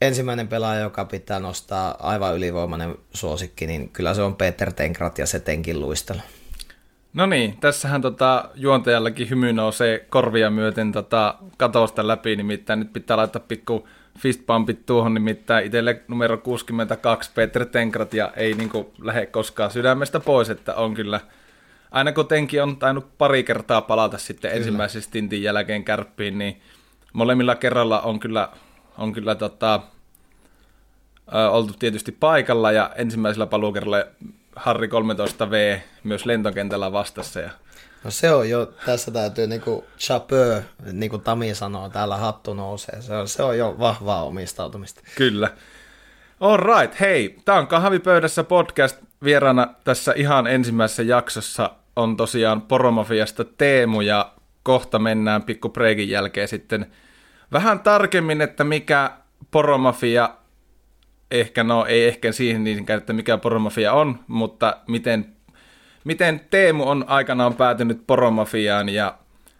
ensimmäinen 0.00 0.48
pelaaja, 0.48 0.80
joka 0.80 1.04
pitää 1.04 1.40
nostaa 1.40 1.96
aivan 2.00 2.36
ylivoimainen 2.36 2.94
suosikki, 3.12 3.66
niin 3.66 3.88
kyllä 3.88 4.14
se 4.14 4.22
on 4.22 4.36
Peter 4.36 4.72
Tenkrat 4.72 5.18
ja 5.18 5.26
se 5.26 5.40
tenkin 5.40 5.80
luistelu. 5.80 6.20
No 7.14 7.26
niin, 7.26 7.56
tässähän 7.60 8.02
tota, 8.02 8.50
juontajallakin 8.54 9.30
hymy 9.30 9.52
nousee 9.52 9.98
korvia 9.98 10.50
myöten 10.50 10.92
tota, 10.92 11.34
katosta 11.56 12.06
läpi, 12.06 12.36
nimittäin 12.36 12.78
nyt 12.78 12.92
pitää 12.92 13.16
laittaa 13.16 13.42
pikku 13.48 13.88
fistpumpit 14.18 14.86
tuohon, 14.86 15.14
nimittäin 15.14 15.66
itselle 15.66 16.02
numero 16.08 16.38
62 16.38 17.30
Peter 17.34 17.66
Tenkrat 17.66 18.14
ja 18.14 18.32
ei 18.36 18.54
niinku 18.54 18.92
lähde 18.98 19.26
koskaan 19.26 19.70
sydämestä 19.70 20.20
pois, 20.20 20.50
että 20.50 20.74
on 20.74 20.94
kyllä 20.94 21.20
aina 21.90 22.12
kun 22.12 22.26
Tenki 22.26 22.60
on 22.60 22.76
tainnut 22.76 23.18
pari 23.18 23.44
kertaa 23.44 23.80
palata 23.80 24.18
sitten 24.18 24.50
kyllä. 24.50 24.58
ensimmäisen 24.58 25.02
stintin 25.02 25.42
jälkeen 25.42 25.84
kärppiin, 25.84 26.38
niin 26.38 26.60
molemmilla 27.12 27.54
kerralla 27.54 28.00
on 28.00 28.20
kyllä, 28.20 28.48
on 28.98 29.12
kyllä 29.12 29.34
tota, 29.34 29.80
ö, 31.34 31.50
oltu 31.50 31.74
tietysti 31.78 32.12
paikalla 32.12 32.72
ja 32.72 32.90
ensimmäisellä 32.96 33.46
paluukerralla 33.46 34.04
Harri 34.56 34.86
13V 34.88 35.80
myös 36.04 36.26
lentokentällä 36.26 36.92
vastassa. 36.92 37.40
Ja... 37.40 37.50
No 38.04 38.10
se 38.10 38.32
on 38.32 38.50
jo, 38.50 38.72
tässä 38.86 39.10
täytyy 39.10 39.46
niinku 39.46 39.84
chapeux, 39.98 40.64
niin 40.92 41.10
kuin 41.10 41.22
Tami 41.22 41.54
sanoo, 41.54 41.88
täällä 41.88 42.16
hattu 42.16 42.54
nousee. 42.54 43.02
Se 43.02 43.16
on, 43.16 43.28
se 43.28 43.42
on 43.42 43.58
jo 43.58 43.76
vahvaa 43.78 44.22
omistautumista. 44.24 45.00
Kyllä. 45.14 45.50
All 46.40 46.56
right, 46.56 47.00
hei, 47.00 47.36
tämä 47.44 47.58
on 47.58 47.66
Kahvipöydässä 47.66 48.44
podcast. 48.44 48.98
Vieraana 49.24 49.74
tässä 49.84 50.12
ihan 50.16 50.46
ensimmäisessä 50.46 51.02
jaksossa 51.02 51.70
on 51.96 52.16
tosiaan 52.16 52.62
Poromafiasta 52.62 53.44
Teemu 53.44 54.00
ja 54.00 54.32
kohta 54.62 54.98
mennään 54.98 55.42
pikku 55.42 55.72
jälkeen 56.06 56.48
sitten 56.48 56.86
vähän 57.52 57.80
tarkemmin, 57.80 58.40
että 58.40 58.64
mikä 58.64 59.10
Poromafia 59.50 60.30
ehkä, 61.30 61.64
no 61.64 61.86
ei 61.86 62.08
ehkä 62.08 62.32
siihen 62.32 62.64
niinkään, 62.64 62.98
että 62.98 63.12
mikä 63.12 63.38
poromafia 63.38 63.92
on, 63.92 64.18
mutta 64.26 64.76
miten, 64.88 65.36
miten 66.04 66.40
Teemu 66.50 66.88
on 66.88 67.04
aikanaan 67.08 67.54
päätynyt 67.54 68.06
poromafiaan 68.06 68.88
ja 68.88 69.18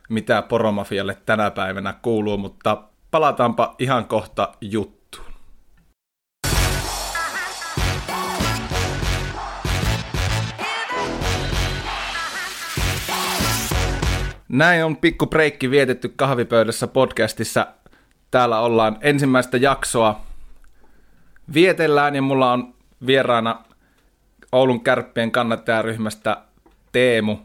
mitä 0.09 0.43
poromafialle 0.43 1.16
tänä 1.26 1.50
päivänä 1.50 1.95
kuuluu, 2.02 2.38
mutta 2.38 2.83
palataanpa 3.11 3.75
ihan 3.78 4.05
kohta 4.05 4.52
juttuun. 4.61 5.26
Näin 14.49 14.85
on 14.85 14.97
pikku 14.97 15.26
breikki 15.26 15.71
vietetty 15.71 16.12
kahvipöydässä 16.16 16.87
podcastissa. 16.87 17.66
Täällä 18.37 18.61
ollaan 18.61 18.97
ensimmäistä 19.00 19.57
jaksoa 19.57 20.21
vietellään 21.55 22.14
ja 22.14 22.23
mulla 22.23 22.52
on 22.52 22.75
vieraana 23.07 23.64
Oulun 24.52 24.81
kärppien 24.81 25.31
kannattajaryhmästä 25.31 26.37
Teemu. 26.93 27.37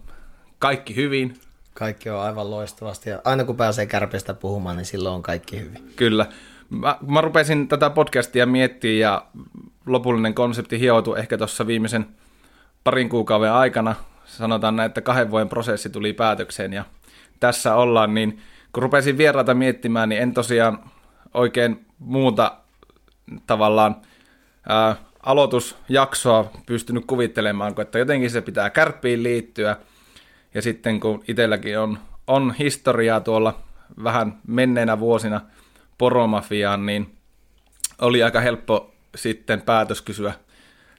Kaikki 0.60 0.96
hyvin. 0.96 1.40
Kaikki 1.74 2.10
on 2.10 2.22
aivan 2.22 2.52
loistavasti 2.52 3.10
ja 3.10 3.22
aina 3.24 3.44
kun 3.44 3.58
pääsee 3.58 3.86
kärpistä 3.86 4.34
puhumaan, 4.34 4.78
niin 4.78 4.86
silloin 4.86 5.16
on 5.16 5.24
kaikki 5.24 5.60
hyvin. 5.60 5.94
Kyllä. 5.96 6.26
Mä, 6.70 6.98
mä 7.08 7.22
rupesin 7.22 7.68
tätä 7.68 7.90
podcastia 7.90 8.46
miettimään 8.46 9.00
ja 9.00 9.26
lopullinen 9.86 10.34
konsepti 10.34 10.80
hioutui 10.80 11.20
ehkä 11.20 11.38
tuossa 11.38 11.68
viimeisen 11.68 12.06
parin 12.84 13.10
kuukauden 13.10 13.52
aikana. 13.52 13.96
Sanotaan 14.26 14.76
näin, 14.76 14.88
että 14.88 15.02
kahden 15.02 15.32
vuoden 15.32 15.50
prosessi 15.50 15.90
tuli 15.90 16.14
päätökseen 16.14 16.74
ja 16.74 16.84
tässä 17.40 17.76
ollaan, 17.76 18.14
niin 18.14 18.42
kun 18.74 18.84
rupesin 18.84 19.18
vieraita 19.18 19.54
miettimään, 19.54 20.10
niin 20.10 20.22
en 20.22 20.34
tosiaan 20.34 20.80
oikein 21.34 21.86
muuta 22.00 22.58
tavallaan 23.48 23.96
ää, 24.70 24.96
aloitusjaksoa 25.24 26.52
pystynyt 26.66 27.06
kuvittelemaan, 27.06 27.82
että 27.82 28.00
jotenkin 28.00 28.30
se 28.30 28.42
pitää 28.42 28.70
kärppiin 28.70 29.24
liittyä. 29.24 29.76
Ja 30.54 30.62
sitten 30.62 31.00
kun 31.00 31.24
itselläkin 31.28 31.80
on, 31.80 31.98
on 32.28 32.56
historiaa 32.60 33.20
tuolla 33.20 33.60
vähän 34.04 34.38
menneenä 34.48 35.00
vuosina 35.00 35.42
poromafiaan, 35.98 36.86
niin 36.86 37.16
oli 38.02 38.24
aika 38.24 38.40
helppo 38.40 38.92
sitten 39.16 39.62
päätös 39.62 40.02
kysyä 40.02 40.34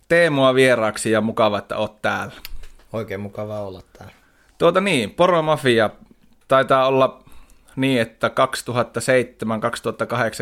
Teemua 0.09 0.55
vieraaksi 0.55 1.11
ja 1.11 1.21
mukava, 1.21 1.59
että 1.59 1.77
oot 1.77 2.03
täällä. 2.03 2.33
Oikein 2.93 3.21
mukava 3.21 3.61
olla 3.61 3.83
täällä. 3.99 4.15
Tuota 4.59 4.81
niin, 4.81 5.11
poromafia 5.11 5.91
taitaa 6.49 6.87
olla 6.87 7.22
niin, 7.77 8.01
että 8.01 8.31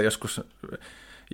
2007-2008 0.01 0.03
joskus 0.05 0.41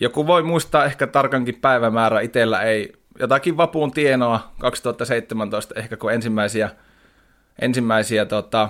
joku 0.01 0.27
voi 0.27 0.43
muistaa 0.43 0.85
ehkä 0.85 1.07
tarkankin 1.07 1.55
päivämäärä, 1.55 2.21
itsellä 2.21 2.63
ei 2.63 2.93
jotakin 3.19 3.57
vapuun 3.57 3.91
tienoa 3.91 4.53
2017 4.59 5.75
ehkä 5.77 5.97
kun 5.97 6.13
ensimmäisiä, 6.13 6.71
ensimmäisiä 7.59 8.27
tota, 8.27 8.69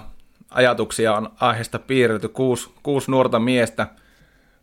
ajatuksia 0.51 1.15
on 1.15 1.33
aiheesta 1.41 1.79
piirretty. 1.79 2.29
Kuusi, 2.29 2.71
kuusi 2.83 3.11
nuorta 3.11 3.39
miestä, 3.39 3.87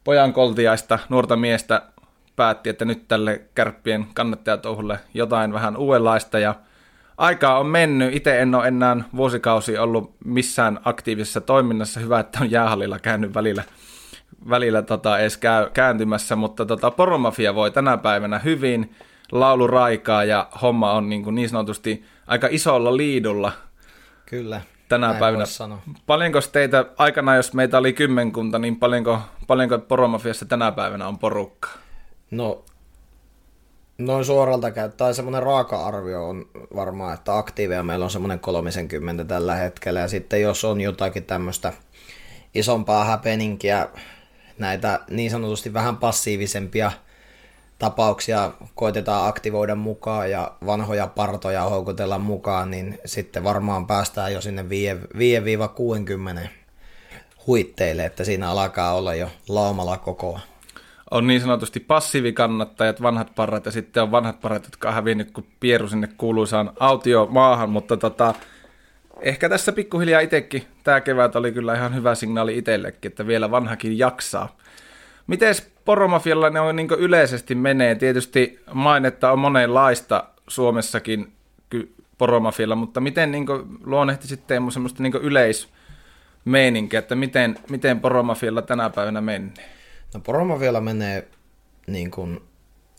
pojan 0.04 0.34
koltiaista 0.34 0.99
nuorta 1.10 1.36
miestä 1.36 1.82
päätti, 2.36 2.69
että 2.69 2.86
nyt 2.86 3.08
tälle 3.08 3.41
kärppien 3.56 4.06
kannattajatouhulle 4.13 4.99
jotain 5.13 5.54
vähän 5.54 5.78
uudenlaista 5.78 6.39
ja 6.39 6.56
aikaa 7.17 7.60
on 7.60 7.67
mennyt. 7.67 8.15
Itse 8.15 8.39
en 8.39 8.56
ole 8.56 8.67
enää 8.67 8.97
vuosikausi 9.15 9.78
ollut 9.78 10.15
missään 10.26 10.80
aktiivisessa 10.86 11.41
toiminnassa. 11.41 11.99
Hyvä, 11.99 12.19
että 12.19 12.39
on 12.41 12.52
jäähallilla 12.52 12.99
käynyt 12.99 13.34
välillä– 13.34 13.63
välillä 14.49 14.82
tota, 14.82 15.19
edes 15.19 15.38
käy, 15.38 15.69
kääntymässä, 15.73 16.36
mutta 16.36 16.65
tota, 16.65 16.91
Poromafia 16.91 17.56
voi 17.56 17.71
tänä 17.71 17.97
päivänä 17.97 18.39
hyvin, 18.39 18.95
laulu 19.32 19.67
raikaa 19.67 20.23
ja 20.23 20.47
homma 20.62 20.93
on 20.93 21.10
niin, 21.10 21.23
kuin 21.23 21.36
niin 21.36 21.49
sanotusti 21.49 22.04
aika 22.28 22.47
isolla 22.52 22.97
liidulla. 22.97 23.52
Kyllä. 24.26 24.62
Tänä 24.89 25.13
päivänä. 25.13 25.45
Paljonko 26.06 26.39
teitä 26.52 26.86
aikana, 26.97 27.36
jos 27.36 27.54
meitä 27.54 27.78
oli 27.78 27.93
kymmenkunta, 27.93 28.60
niin 28.60 28.76
paljonko, 28.76 29.19
paljonko 29.47 29.80
Poromafiassa 29.80 30.45
tänä 30.45 30.71
päivänä 30.71 31.08
on 31.08 31.19
porukka? 31.19 31.69
No, 32.32 32.65
noin 33.97 34.25
suoralta 34.25 34.71
käyttää 34.71 35.13
semmoinen 35.13 35.43
raaka-arvio 35.43 36.29
on 36.29 36.45
varmaan, 36.75 37.13
että 37.13 37.38
aktiiveja 37.38 37.84
meillä 37.84 38.06
on 38.06 38.12
semmoinen 38.12 38.39
30 38.39 39.23
tällä 39.23 39.56
hetkellä, 39.56 39.99
ja 39.99 40.08
sitten 40.08 40.41
jos 40.41 40.65
on 40.65 40.82
jotakin 40.82 41.23
tämmöistä 41.23 41.73
isompaa 42.56 43.06
häpeninkiä 43.06 43.88
näitä 44.58 44.99
niin 45.10 45.32
sanotusti 45.32 45.73
vähän 45.73 45.97
passiivisempia 45.97 46.91
tapauksia 47.79 48.51
koitetaan 48.75 49.27
aktivoida 49.27 49.75
mukaan 49.75 50.32
ja 50.32 50.51
vanhoja 50.65 51.08
partoja 51.08 51.62
houkutella 51.62 52.19
mukaan, 52.19 52.71
niin 52.71 52.99
sitten 53.06 53.43
varmaan 53.43 53.88
päästään 53.88 54.34
jo 54.34 54.41
sinne 54.41 54.65
5-60 56.45 56.47
huitteille, 57.47 58.06
että 58.06 58.23
siinä 58.23 58.49
alkaa 58.49 58.93
olla 58.93 59.15
jo 59.15 59.29
laumalla 59.49 59.97
kokoa. 59.97 60.39
On 61.13 61.28
niin 61.28 61.41
sanotusti 61.41 61.80
passiivikannattajat, 61.80 63.02
vanhat 63.02 63.36
parrat 63.36 63.65
ja 63.65 63.71
sitten 63.71 64.04
on 64.04 64.12
vanhat 64.12 64.41
parrat, 64.41 64.63
jotka 64.63 64.88
on 64.88 64.93
hävinnyt 64.93 65.32
kuin 65.32 65.47
pieru 65.60 65.88
sinne 65.88 66.10
kuuluisaan 66.17 66.71
autiomaahan, 66.80 67.69
mutta 67.69 67.97
tota, 67.97 68.34
ehkä 69.21 69.49
tässä 69.49 69.71
pikkuhiljaa 69.71 70.21
itsekin 70.21 70.63
tämä 70.84 71.02
kevät 71.02 71.36
oli 71.36 71.52
kyllä 71.52 71.76
ihan 71.76 71.95
hyvä 71.95 72.15
signaali 72.15 72.58
itsellekin, 72.58 73.12
että 73.12 73.28
vielä 73.28 73.52
vanhakin 73.52 73.97
jaksaa. 73.97 74.58
Miten 75.28 75.56
poromafialla 75.86 76.49
ne 76.49 76.60
on 76.60 76.76
niin 76.76 76.88
yleisesti 76.97 77.56
menee? 77.56 77.95
Tietysti 77.95 78.60
mainetta 78.73 79.32
on 79.32 79.39
monenlaista 79.39 80.23
Suomessakin 80.47 81.34
poromafialla, 82.17 82.76
mutta 82.76 83.02
miten 83.02 83.32
niin 83.32 83.45
luonnehtisit 83.84 84.47
Teemu 84.47 84.71
semmoista 84.71 85.04
niin 85.04 85.13
yleismeininkiä, 85.13 86.99
että 86.99 87.15
miten, 87.15 87.56
miten 87.69 87.99
poromafialla 87.99 88.62
tänä 88.62 88.89
päivänä 88.89 89.21
menee? 89.21 89.72
No 90.13 90.19
poromafialla 90.19 90.82
menee 90.82 91.28
niin 91.88 92.12
kuin 92.12 92.41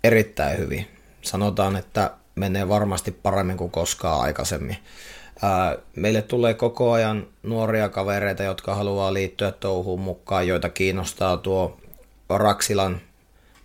erittäin 0.05 0.59
hyvin. 0.59 0.87
Sanotaan, 1.23 1.77
että 1.77 2.11
menee 2.35 2.69
varmasti 2.69 3.11
paremmin 3.11 3.57
kuin 3.57 3.71
koskaan 3.71 4.21
aikaisemmin. 4.21 4.77
Meille 5.97 6.23
tulee 6.23 6.55
koko 6.55 6.93
ajan 6.93 7.27
nuoria 7.43 7.89
kavereita, 7.89 8.43
jotka 8.43 8.75
haluaa 8.75 9.15
liittyä 9.15 9.53
touhuun 9.53 10.01
mukaan, 10.01 10.49
joita 10.49 10.69
kiinnostaa 10.69 11.37
tuo 11.37 11.81
Raksilan 12.29 13.01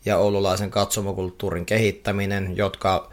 ja 0.06 0.18
oululaisen 0.18 0.72
katsomokulttuurin 0.72 1.66
kehittäminen, 1.66 2.58
jotka 2.58 3.10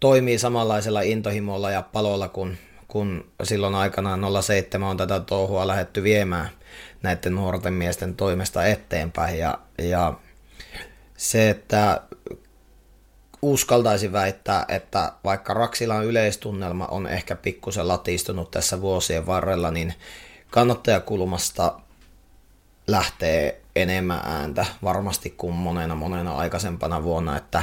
toimii 0.00 0.38
samanlaisella 0.38 1.00
intohimolla 1.00 1.70
ja 1.70 1.82
palolla 1.82 2.28
kuin, 2.28 2.58
kun 2.88 3.24
silloin 3.42 3.74
aikanaan 3.74 4.20
07 4.42 4.88
on 4.88 4.96
tätä 4.96 5.20
touhua 5.20 5.66
lähetty 5.66 6.02
viemään 6.02 6.50
näiden 7.02 7.34
nuorten 7.34 7.72
miesten 7.72 8.16
toimesta 8.16 8.66
eteenpäin. 8.66 9.38
Ja, 9.38 9.58
ja 9.78 10.14
se, 11.16 11.50
että 11.50 12.02
uskaltaisin 13.42 14.12
väittää, 14.12 14.64
että 14.68 15.12
vaikka 15.24 15.54
Raksilan 15.54 16.04
yleistunnelma 16.04 16.86
on 16.86 17.06
ehkä 17.06 17.36
pikkusen 17.36 17.88
latistunut 17.88 18.50
tässä 18.50 18.80
vuosien 18.80 19.26
varrella, 19.26 19.70
niin 19.70 19.94
kannattajakulmasta 20.50 21.80
lähtee 22.86 23.60
enemmän 23.76 24.20
ääntä 24.24 24.66
varmasti 24.82 25.30
kuin 25.30 25.54
monena 25.54 25.94
monena 25.94 26.36
aikaisempana 26.36 27.02
vuonna, 27.02 27.36
että 27.36 27.62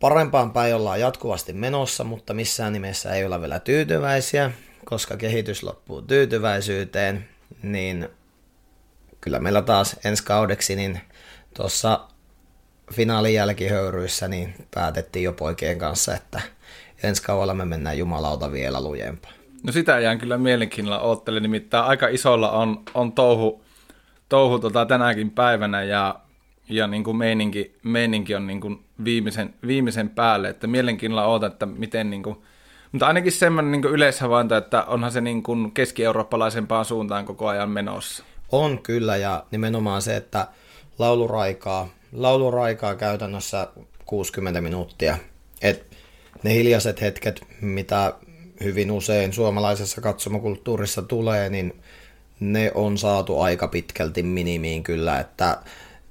parempaan 0.00 0.52
päin 0.52 0.74
ollaan 0.74 1.00
jatkuvasti 1.00 1.52
menossa, 1.52 2.04
mutta 2.04 2.34
missään 2.34 2.72
nimessä 2.72 3.14
ei 3.14 3.24
olla 3.24 3.40
vielä 3.40 3.60
tyytyväisiä, 3.60 4.50
koska 4.84 5.16
kehitys 5.16 5.62
loppuu 5.62 6.02
tyytyväisyyteen, 6.02 7.28
niin 7.62 8.08
kyllä 9.20 9.38
meillä 9.38 9.62
taas 9.62 9.96
ensi 10.04 10.24
kaudeksi 10.24 10.76
niin 10.76 11.00
tuossa 11.56 12.00
finaalin 12.92 13.34
jälkihöyryissä 13.34 14.28
niin 14.28 14.54
päätettiin 14.74 15.22
jo 15.22 15.32
poikien 15.32 15.78
kanssa, 15.78 16.14
että 16.14 16.40
ensi 17.02 17.22
kaudella 17.22 17.54
me 17.54 17.64
mennään 17.64 17.98
jumalauta 17.98 18.52
vielä 18.52 18.82
lujempaa. 18.82 19.32
No 19.62 19.72
sitä 19.72 19.98
jään 19.98 20.18
kyllä 20.18 20.38
mielenkiinnolla 20.38 21.00
oottele, 21.00 21.40
nimittäin 21.40 21.84
aika 21.84 22.08
isolla 22.08 22.50
on, 22.50 22.82
on 22.94 23.12
touhu, 23.12 23.64
touhu 24.28 24.58
tota 24.58 24.86
tänäkin 24.86 25.30
päivänä 25.30 25.82
ja, 25.82 26.20
ja 26.68 26.86
niin 26.86 27.04
kuin 27.04 27.16
meininki, 27.16 27.78
meininki 27.82 28.34
on 28.34 28.46
niin 28.46 28.60
kuin 28.60 28.84
viimeisen, 29.04 29.54
viimeisen 29.66 30.08
päälle, 30.08 30.48
että 30.48 30.66
mielenkiinnolla 30.66 31.26
oota, 31.26 31.46
että 31.46 31.66
miten 31.66 32.10
niin 32.10 32.22
kuin, 32.22 32.42
mutta 32.92 33.06
ainakin 33.06 33.32
semmoinen 33.32 33.72
niin 33.72 33.94
yleishavainto, 33.94 34.56
että 34.56 34.84
onhan 34.84 35.12
se 35.12 35.20
niin 35.20 35.42
kuin 35.42 35.72
keski-eurooppalaisempaan 35.72 36.84
suuntaan 36.84 37.24
koko 37.24 37.48
ajan 37.48 37.70
menossa. 37.70 38.24
On 38.52 38.82
kyllä 38.82 39.16
ja 39.16 39.44
nimenomaan 39.50 40.02
se, 40.02 40.16
että 40.16 40.46
lauluraikaa 40.98 41.88
lauluraikaa 42.12 42.94
käytännössä 42.94 43.68
60 44.06 44.60
minuuttia. 44.60 45.18
Et 45.62 45.96
ne 46.42 46.54
hiljaiset 46.54 47.00
hetket, 47.00 47.40
mitä 47.60 48.14
hyvin 48.64 48.90
usein 48.90 49.32
suomalaisessa 49.32 50.00
katsomokulttuurissa 50.00 51.02
tulee, 51.02 51.50
niin 51.50 51.82
ne 52.40 52.72
on 52.74 52.98
saatu 52.98 53.40
aika 53.40 53.68
pitkälti 53.68 54.22
minimiin 54.22 54.82
kyllä, 54.82 55.20
että 55.20 55.58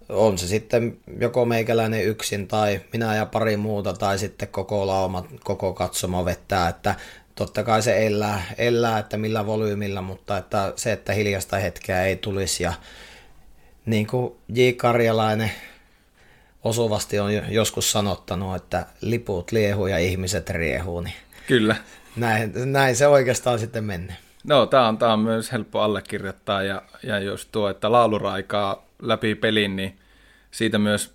on 0.09 0.37
se 0.37 0.47
sitten 0.47 0.97
joko 1.19 1.45
meikäläinen 1.45 2.05
yksin 2.05 2.47
tai 2.47 2.81
minä 2.93 3.15
ja 3.15 3.25
pari 3.25 3.57
muuta 3.57 3.93
tai 3.93 4.19
sitten 4.19 4.47
koko 4.47 4.87
lauma, 4.87 5.25
koko 5.43 5.73
katsomo 5.73 6.25
vettää, 6.25 6.69
että 6.69 6.95
totta 7.35 7.63
kai 7.63 7.81
se 7.81 8.07
elää, 8.07 8.43
elää 8.57 8.99
että 8.99 9.17
millä 9.17 9.45
volyymilla, 9.45 10.01
mutta 10.01 10.37
että 10.37 10.73
se, 10.75 10.91
että 10.91 11.13
hiljasta 11.13 11.57
hetkeä 11.57 12.03
ei 12.03 12.15
tulisi 12.15 12.63
ja 12.63 12.73
niin 13.85 14.07
kuin 14.07 14.35
J. 14.53 14.69
Karjalainen 14.77 15.51
osuvasti 16.63 17.19
on 17.19 17.53
joskus 17.53 17.91
sanottanut, 17.91 18.55
että 18.55 18.85
liput 19.01 19.51
liehuu 19.51 19.87
ja 19.87 19.97
ihmiset 19.97 20.49
riehuu. 20.49 21.01
Niin 21.01 21.15
Kyllä. 21.47 21.75
Näin, 22.15 22.51
näin 22.65 22.95
se 22.95 23.07
oikeastaan 23.07 23.59
sitten 23.59 23.83
menee. 23.83 24.15
No, 24.43 24.65
tämä 24.65 24.87
on, 24.87 24.97
tää 24.97 25.13
on 25.13 25.19
myös 25.19 25.51
helppo 25.51 25.79
allekirjoittaa 25.79 26.63
ja, 26.63 26.81
ja 27.03 27.19
jos 27.19 27.45
tuo, 27.45 27.69
että 27.69 27.91
lauluraikaa 27.91 28.88
läpi 29.01 29.35
pelin, 29.35 29.75
niin 29.75 29.99
siitä 30.51 30.77
myös 30.77 31.13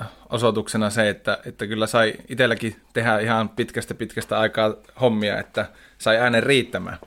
äh, 0.00 0.08
osoituksena 0.30 0.90
se, 0.90 1.08
että, 1.08 1.38
että 1.46 1.66
kyllä 1.66 1.86
sai 1.86 2.14
itselläkin 2.28 2.76
tehdä 2.92 3.18
ihan 3.18 3.48
pitkästä 3.48 3.94
pitkästä 3.94 4.38
aikaa 4.38 4.74
hommia, 5.00 5.38
että 5.38 5.66
sai 5.98 6.16
äänen 6.16 6.42
riittämään. 6.42 6.98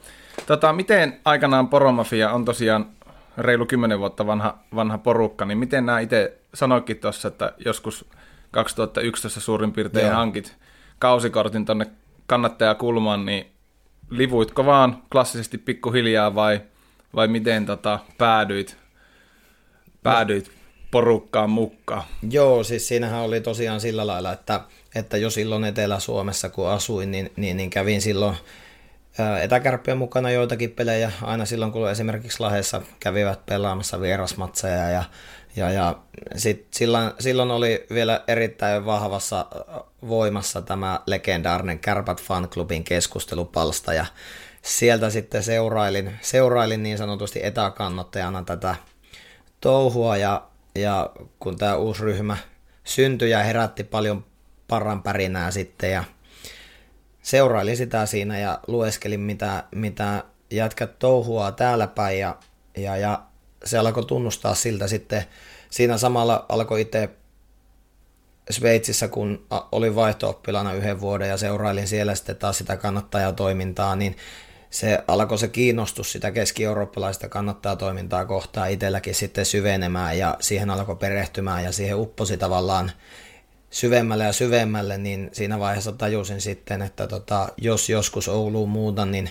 Tota, 0.46 0.74
miten 0.74 1.20
aikanaan 1.26 1.68
Poromafia 1.68 2.32
on 2.32 2.46
tosiaan 2.46 2.86
reilu 3.38 3.66
kymmenen 3.66 4.00
vuotta 4.00 4.28
vanha, 4.28 4.58
vanha 4.76 4.98
porukka, 4.98 5.46
niin 5.46 5.58
miten 5.58 5.86
nämä 5.86 6.00
itse 6.00 6.38
sanoikin 6.54 6.98
tuossa, 6.98 7.28
että 7.28 7.54
joskus 7.66 8.06
2011 8.52 9.40
suurin 9.40 9.72
piirtein 9.72 10.08
Joo. 10.08 10.16
hankit 10.16 10.58
kausikortin 11.00 11.66
tuonne 11.66 11.86
kannattajakulmaan, 12.28 13.26
niin 13.26 13.52
livuitko 14.10 14.66
vaan 14.66 15.04
klassisesti 15.12 15.58
pikkuhiljaa 15.58 16.36
vai, 16.36 16.62
vai 17.16 17.28
miten 17.28 17.66
tota, 17.66 18.00
päädyit, 18.18 18.78
päädyit 20.12 20.52
porukkaan 20.92 21.50
mukaan? 21.50 22.04
Joo, 22.30 22.64
siis 22.64 22.88
siinähän 22.88 23.22
oli 23.22 23.42
tosiaan 23.42 23.82
sillä 23.82 24.08
lailla, 24.08 24.34
että, 24.34 24.62
että 24.96 25.18
jo 25.18 25.30
silloin 25.30 25.64
Etelä-Suomessa 25.64 26.50
kun 26.50 26.70
asuin, 26.70 27.12
niin, 27.12 27.32
niin, 27.36 27.58
niin 27.58 27.70
kävin 27.70 28.02
silloin 28.02 28.36
etäkärppien 29.42 29.98
mukana 29.98 30.32
joitakin 30.32 30.72
pelejä, 30.72 31.12
aina 31.22 31.46
silloin 31.46 31.72
kun 31.72 31.90
esimerkiksi 31.90 32.40
Lahdessa 32.40 32.82
kävivät 33.00 33.46
pelaamassa 33.46 34.02
vierasmatseja 34.02 34.90
ja, 34.90 35.04
ja, 35.56 35.72
ja 35.72 35.96
sit 36.36 36.68
silloin, 36.72 37.12
silloin 37.20 37.52
oli 37.52 37.86
vielä 37.94 38.24
erittäin 38.28 38.86
vahvassa 38.86 39.46
voimassa 40.08 40.62
tämä 40.62 41.00
legendaarinen 41.08 41.80
Kärpät 41.80 42.22
Fan 42.22 42.50
Clubin 42.50 42.84
keskustelupalsta 42.84 43.94
ja 43.94 44.06
sieltä 44.62 45.10
sitten 45.10 45.44
seurailin, 45.44 46.20
seurailin 46.22 46.84
niin 46.84 46.98
sanotusti 46.98 47.40
etäkannottajana 47.44 48.44
tätä 48.44 48.76
touhua 49.62 50.18
ja, 50.18 50.48
ja 50.76 51.10
kun 51.40 51.58
tämä 51.58 51.76
uusi 51.76 52.04
ryhmä 52.04 52.38
syntyi 52.84 53.30
ja 53.30 53.44
herätti 53.44 53.84
paljon 53.84 54.26
parran 54.68 55.04
pärinää 55.04 55.52
sitten 55.52 55.92
ja 55.92 56.04
seurailin 57.22 57.78
sitä 57.78 58.06
siinä 58.06 58.40
ja 58.40 58.60
lueskelin, 58.68 59.20
mitä, 59.20 59.64
mitä 59.76 60.24
jätkät 60.52 61.00
touhuaa 61.00 61.52
täällä 61.52 61.88
päin 61.88 62.20
ja, 62.20 62.38
ja, 62.78 62.98
ja 62.98 63.22
se 63.66 63.78
alkoi 63.78 64.06
tunnustaa 64.06 64.56
siltä 64.56 64.88
sitten. 64.88 65.26
Siinä 65.70 65.98
samalla 65.98 66.46
alkoi 66.50 66.82
itse 66.82 67.10
Sveitsissä, 68.50 69.08
kun 69.08 69.46
olin 69.72 69.96
vaihto 69.96 70.42
yhden 70.76 71.02
vuoden 71.02 71.30
ja 71.30 71.38
seurailin 71.38 71.88
siellä 71.88 72.16
sitten 72.16 72.36
taas 72.36 72.58
sitä 72.58 72.78
kannattajatoimintaa, 72.78 73.96
niin 73.96 74.16
se 74.78 75.04
alkoi 75.08 75.38
se 75.38 75.48
kiinnostus 75.48 76.12
sitä 76.12 76.32
keski-eurooppalaista 76.32 77.30
kannattajatoimintaa 77.30 78.26
kohtaan 78.26 78.72
itselläkin 78.72 79.16
sitten 79.16 79.46
syvenemään 79.46 80.18
ja 80.18 80.38
siihen 80.40 80.70
alkoi 80.70 80.96
perehtymään 80.96 81.64
ja 81.64 81.72
siihen 81.72 81.98
upposi 81.98 82.38
tavallaan 82.38 82.92
syvemmälle 83.70 84.24
ja 84.24 84.34
syvemmälle, 84.34 84.98
niin 84.98 85.30
siinä 85.32 85.60
vaiheessa 85.60 85.92
tajusin 85.92 86.42
sitten, 86.42 86.82
että 86.82 87.08
tota, 87.08 87.50
jos 87.58 87.90
joskus 87.90 88.28
Ouluun 88.28 88.70
muutan, 88.70 89.12
niin 89.12 89.30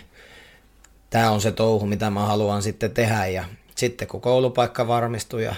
tämä 1.10 1.30
on 1.30 1.40
se 1.40 1.52
touhu, 1.52 1.86
mitä 1.86 2.10
mä 2.10 2.20
haluan 2.20 2.62
sitten 2.62 2.90
tehdä. 2.90 3.26
Ja 3.26 3.44
sitten 3.76 4.08
kun 4.08 4.20
koulupaikka 4.20 4.88
varmistui 4.88 5.44
ja 5.44 5.54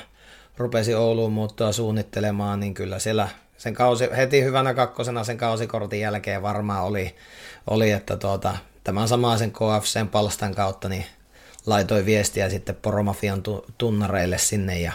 rupesi 0.56 0.94
Ouluun 0.94 1.32
muuttua 1.32 1.72
suunnittelemaan, 1.72 2.60
niin 2.60 2.74
kyllä 2.74 2.98
siellä 2.98 3.28
sen 3.56 3.74
kausi, 3.74 4.08
heti 4.16 4.44
hyvänä 4.44 4.74
kakkosena 4.74 5.24
sen 5.24 5.36
kausikortin 5.36 6.00
jälkeen 6.00 6.42
varmaan 6.42 6.84
oli, 6.84 7.14
oli 7.66 7.90
että 7.90 8.16
tuota, 8.16 8.56
tämän 8.88 9.08
samaisen 9.08 9.52
KFCn 9.52 10.08
palstan 10.08 10.54
kautta 10.54 10.88
niin 10.88 11.04
laitoin 11.66 12.06
viestiä 12.06 12.50
sitten 12.50 12.74
Poromafian 12.74 13.42
tunnareille 13.78 14.38
sinne 14.38 14.80
ja 14.80 14.92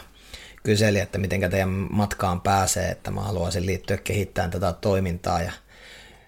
kyseli, 0.63 0.99
että 0.99 1.17
miten 1.17 1.51
teidän 1.51 1.69
matkaan 1.69 2.41
pääsee, 2.41 2.89
että 2.89 3.11
mä 3.11 3.21
haluaisin 3.21 3.65
liittyä 3.65 3.97
kehittämään 3.97 4.51
tätä 4.51 4.73
toimintaa. 4.73 5.41
Ja 5.41 5.51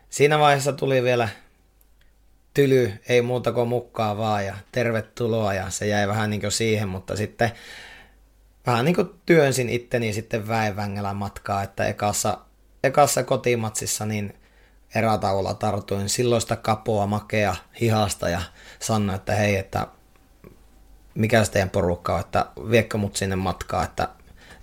siinä 0.10 0.39
vaiheessa 0.39 0.73
tuli 0.73 1.04
vielä 1.04 1.30
tyly, 2.54 2.93
ei 3.10 3.21
muuta 3.21 3.51
kuin 3.51 3.67
mukaan 3.67 4.17
vaan 4.17 4.45
ja 4.45 4.56
tervetuloa 4.71 5.54
ja 5.54 5.69
se 5.69 5.88
jäi 5.88 6.08
vähän 6.08 6.30
niin 6.30 6.41
kuin 6.41 6.51
siihen, 6.51 6.88
mutta 6.88 7.15
sitten 7.15 7.51
vähän 8.65 8.86
niin 8.86 8.95
kuin 8.95 9.10
työnsin 9.25 9.69
itteni 9.69 10.13
sitten 10.13 10.47
väenvängellä 10.47 11.13
matkaa, 11.13 11.63
että 11.63 11.86
ekassa, 11.86 12.38
ekassa 12.84 13.23
kotimatsissa 13.23 14.06
niin 14.06 14.34
erätaululla 14.95 15.53
tartuin 15.53 16.10
silloista 16.10 16.55
kapoa 16.55 17.08
makea 17.08 17.55
hihasta 17.81 18.29
ja 18.29 18.41
sanoin, 18.79 19.15
että 19.15 19.36
hei, 19.36 19.55
että 19.55 19.88
mikä 21.15 21.43
teidän 21.51 21.69
porukka 21.69 22.13
on, 22.13 22.19
että 22.19 22.45
viekö 22.69 22.97
mut 22.97 23.15
sinne 23.15 23.36
matkaa, 23.36 23.84
että 23.84 24.10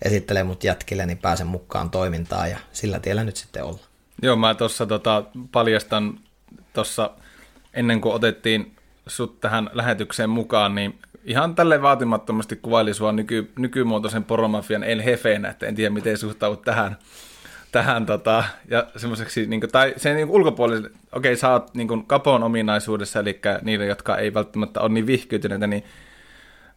esittelee 0.03 0.45
mut 0.45 0.65
jätkille, 0.65 1.07
niin 1.07 1.19
pääsen 1.19 1.47
mukaan 1.47 1.91
toimintaan 1.91 2.51
ja 2.51 2.59
sillä 2.73 3.01
tiellä 3.01 3.25
nyt 3.25 3.37
sitten 3.37 3.65
olla. 3.65 3.81
Joo, 4.23 4.37
mä 4.37 4.55
tuossa 4.55 4.87
tota, 4.87 5.25
paljastan 5.53 6.19
tuossa 6.73 7.11
ennen 7.75 8.01
kuin 8.01 8.15
otettiin 8.15 8.77
sut 9.07 9.41
tähän 9.41 9.71
lähetykseen 9.73 10.31
mukaan, 10.31 10.75
niin 10.75 10.99
ihan 11.25 11.55
tälle 11.55 11.83
vaatimattomasti 11.83 12.57
kuvaili 12.57 12.95
sua 12.95 13.13
nyky, 13.13 13.53
nykymuotoisen 13.59 14.25
poromafian 14.25 14.85
El 14.85 15.03
Hefeenä, 15.03 15.49
että 15.49 15.67
en 15.67 15.75
tiedä 15.75 15.91
miten 15.91 16.19
suhtaudut 16.19 16.63
tähän, 16.63 16.97
tähän 17.73 18.07
tota, 18.07 18.45
ja 18.69 18.87
semmoiseksi, 18.97 19.47
niin 19.47 19.61
kuin, 19.61 19.71
tai 19.71 19.95
sen 19.97 20.17
niin 20.17 20.31
ulkopuolelle, 20.31 20.91
okei 21.13 21.37
sä 21.37 21.53
oot 21.53 21.75
niin 21.75 22.07
kapon 22.07 22.43
ominaisuudessa, 22.43 23.21
eli 23.21 23.41
niille, 23.63 23.87
jotka 23.87 24.17
ei 24.17 24.35
välttämättä 24.35 24.81
ole 24.81 24.89
niin 24.89 25.07
vihkyytyneitä, 25.07 25.67
niin 25.67 25.85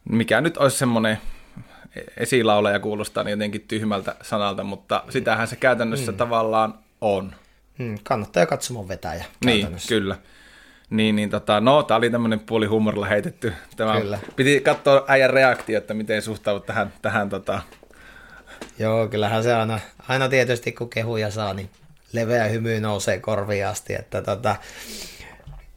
mikä 0.04 0.40
nyt 0.40 0.56
olisi 0.56 0.76
semmoinen 0.76 1.18
esilaulaja 2.16 2.80
kuulostaa 2.80 3.24
niin 3.24 3.30
jotenkin 3.30 3.64
tyhmältä 3.68 4.14
sanalta, 4.22 4.64
mutta 4.64 5.04
sitähän 5.08 5.48
se 5.48 5.56
käytännössä 5.56 6.12
mm. 6.12 6.18
tavallaan 6.18 6.74
on. 7.00 7.34
Mm, 7.78 7.98
kannattaa 8.02 8.46
katsomon 8.46 8.88
vetäjä 8.88 9.24
Niin, 9.44 9.68
kyllä. 9.88 10.16
Niin, 10.90 11.16
niin 11.16 11.30
tota, 11.30 11.60
no, 11.60 11.82
tää 11.82 11.96
oli 11.96 12.10
tämmönen 12.10 12.40
puoli 12.40 12.66
huumorilla 12.66 13.06
heitetty. 13.06 13.52
Tämä 13.76 14.00
Kyllä. 14.00 14.18
Piti 14.36 14.60
katsoa 14.60 15.04
äijän 15.08 15.30
reaktio, 15.30 15.78
että 15.78 15.94
miten 15.94 16.22
suhtaudut 16.22 16.66
tähän, 16.66 16.92
tähän 17.02 17.28
tota... 17.28 17.60
Joo, 18.78 19.08
kyllähän 19.08 19.42
se 19.42 19.54
aina, 19.54 19.80
aina 20.08 20.28
tietysti 20.28 20.72
kun 20.72 20.90
kehuja 20.90 21.30
saa, 21.30 21.54
niin 21.54 21.70
leveä 22.12 22.44
hymy 22.44 22.80
nousee 22.80 23.18
korviin 23.18 23.66
asti, 23.66 23.94
että 23.94 24.22
tota, 24.22 24.56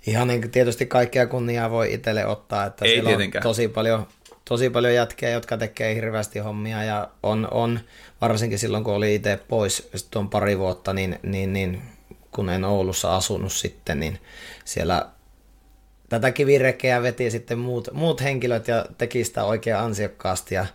ihan 0.08 0.28
niin 0.28 0.52
tietysti 0.52 0.86
kaikkea 0.86 1.28
kunniaa 1.28 1.70
voi 1.72 1.94
itselle 1.94 2.26
ottaa, 2.26 2.66
että 2.66 2.86
Ei 2.86 2.92
siellä 2.92 3.10
tietenkään. 3.10 3.42
on 3.42 3.50
tosi 3.50 3.68
paljon, 3.68 4.08
tosi 4.46 4.70
paljon 4.70 4.94
jätkiä, 4.94 5.30
jotka 5.30 5.58
tekee 5.58 5.96
hirveästi 5.96 6.40
hommia 6.40 6.84
ja 6.84 7.10
on, 7.24 7.48
on 7.52 7.80
varsinkin 8.22 8.60
silloin, 8.60 8.84
kun 8.84 8.94
oli 8.94 9.16
itse 9.16 9.40
pois 9.48 9.90
tuon 10.12 10.30
pari 10.30 10.60
vuotta, 10.60 10.94
niin, 10.94 11.20
niin, 11.24 11.54
niin 11.54 11.82
kun 12.32 12.50
en 12.50 12.66
Oulussa 12.66 13.16
asunut 13.16 13.54
sitten, 13.54 14.00
niin 14.00 14.20
siellä 14.66 15.06
tätä 16.10 16.32
kivirekeä 16.32 17.02
veti 17.02 17.32
sitten 17.32 17.60
muut, 17.60 17.88
muut 17.94 18.22
henkilöt 18.22 18.68
ja 18.68 18.86
teki 18.98 19.24
sitä 19.24 19.44
oikein 19.44 19.78
ansiokkaasti. 19.78 20.56
Ja, 20.56 20.66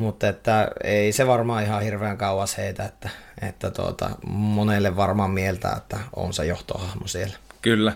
mutta 0.00 0.28
että 0.28 0.70
ei 0.84 1.12
se 1.12 1.26
varmaan 1.26 1.62
ihan 1.62 1.82
hirveän 1.82 2.18
kauas 2.18 2.58
heitä, 2.58 2.84
että, 2.84 3.10
että 3.42 3.70
tuota, 3.70 4.10
monelle 4.26 4.96
varmaan 4.96 5.30
mieltä, 5.30 5.72
että 5.76 5.98
on 6.16 6.32
se 6.32 6.46
johtohahmo 6.46 7.06
siellä. 7.06 7.36
Kyllä. 7.62 7.92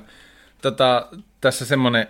Tota, 0.63 1.09
tässä 1.41 1.67
semmoinen, 1.67 2.07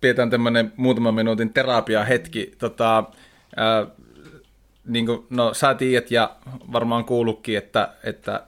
pidetään 0.00 0.30
tämmöinen 0.30 0.72
muutaman 0.76 1.14
minuutin 1.14 1.52
terapia 1.52 2.04
hetki. 2.04 2.54
Tota, 2.58 3.04
ää, 3.56 3.86
niin 4.86 5.06
kuin, 5.06 5.26
no 5.30 5.54
sä 5.54 5.74
tiedät 5.74 6.10
ja 6.10 6.36
varmaan 6.72 7.04
kuullutkin, 7.04 7.58
että, 7.58 7.88
että 8.04 8.42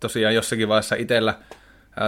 tosiaan 0.00 0.34
jossakin 0.34 0.68
vaiheessa 0.68 0.96
itsellä 0.96 1.34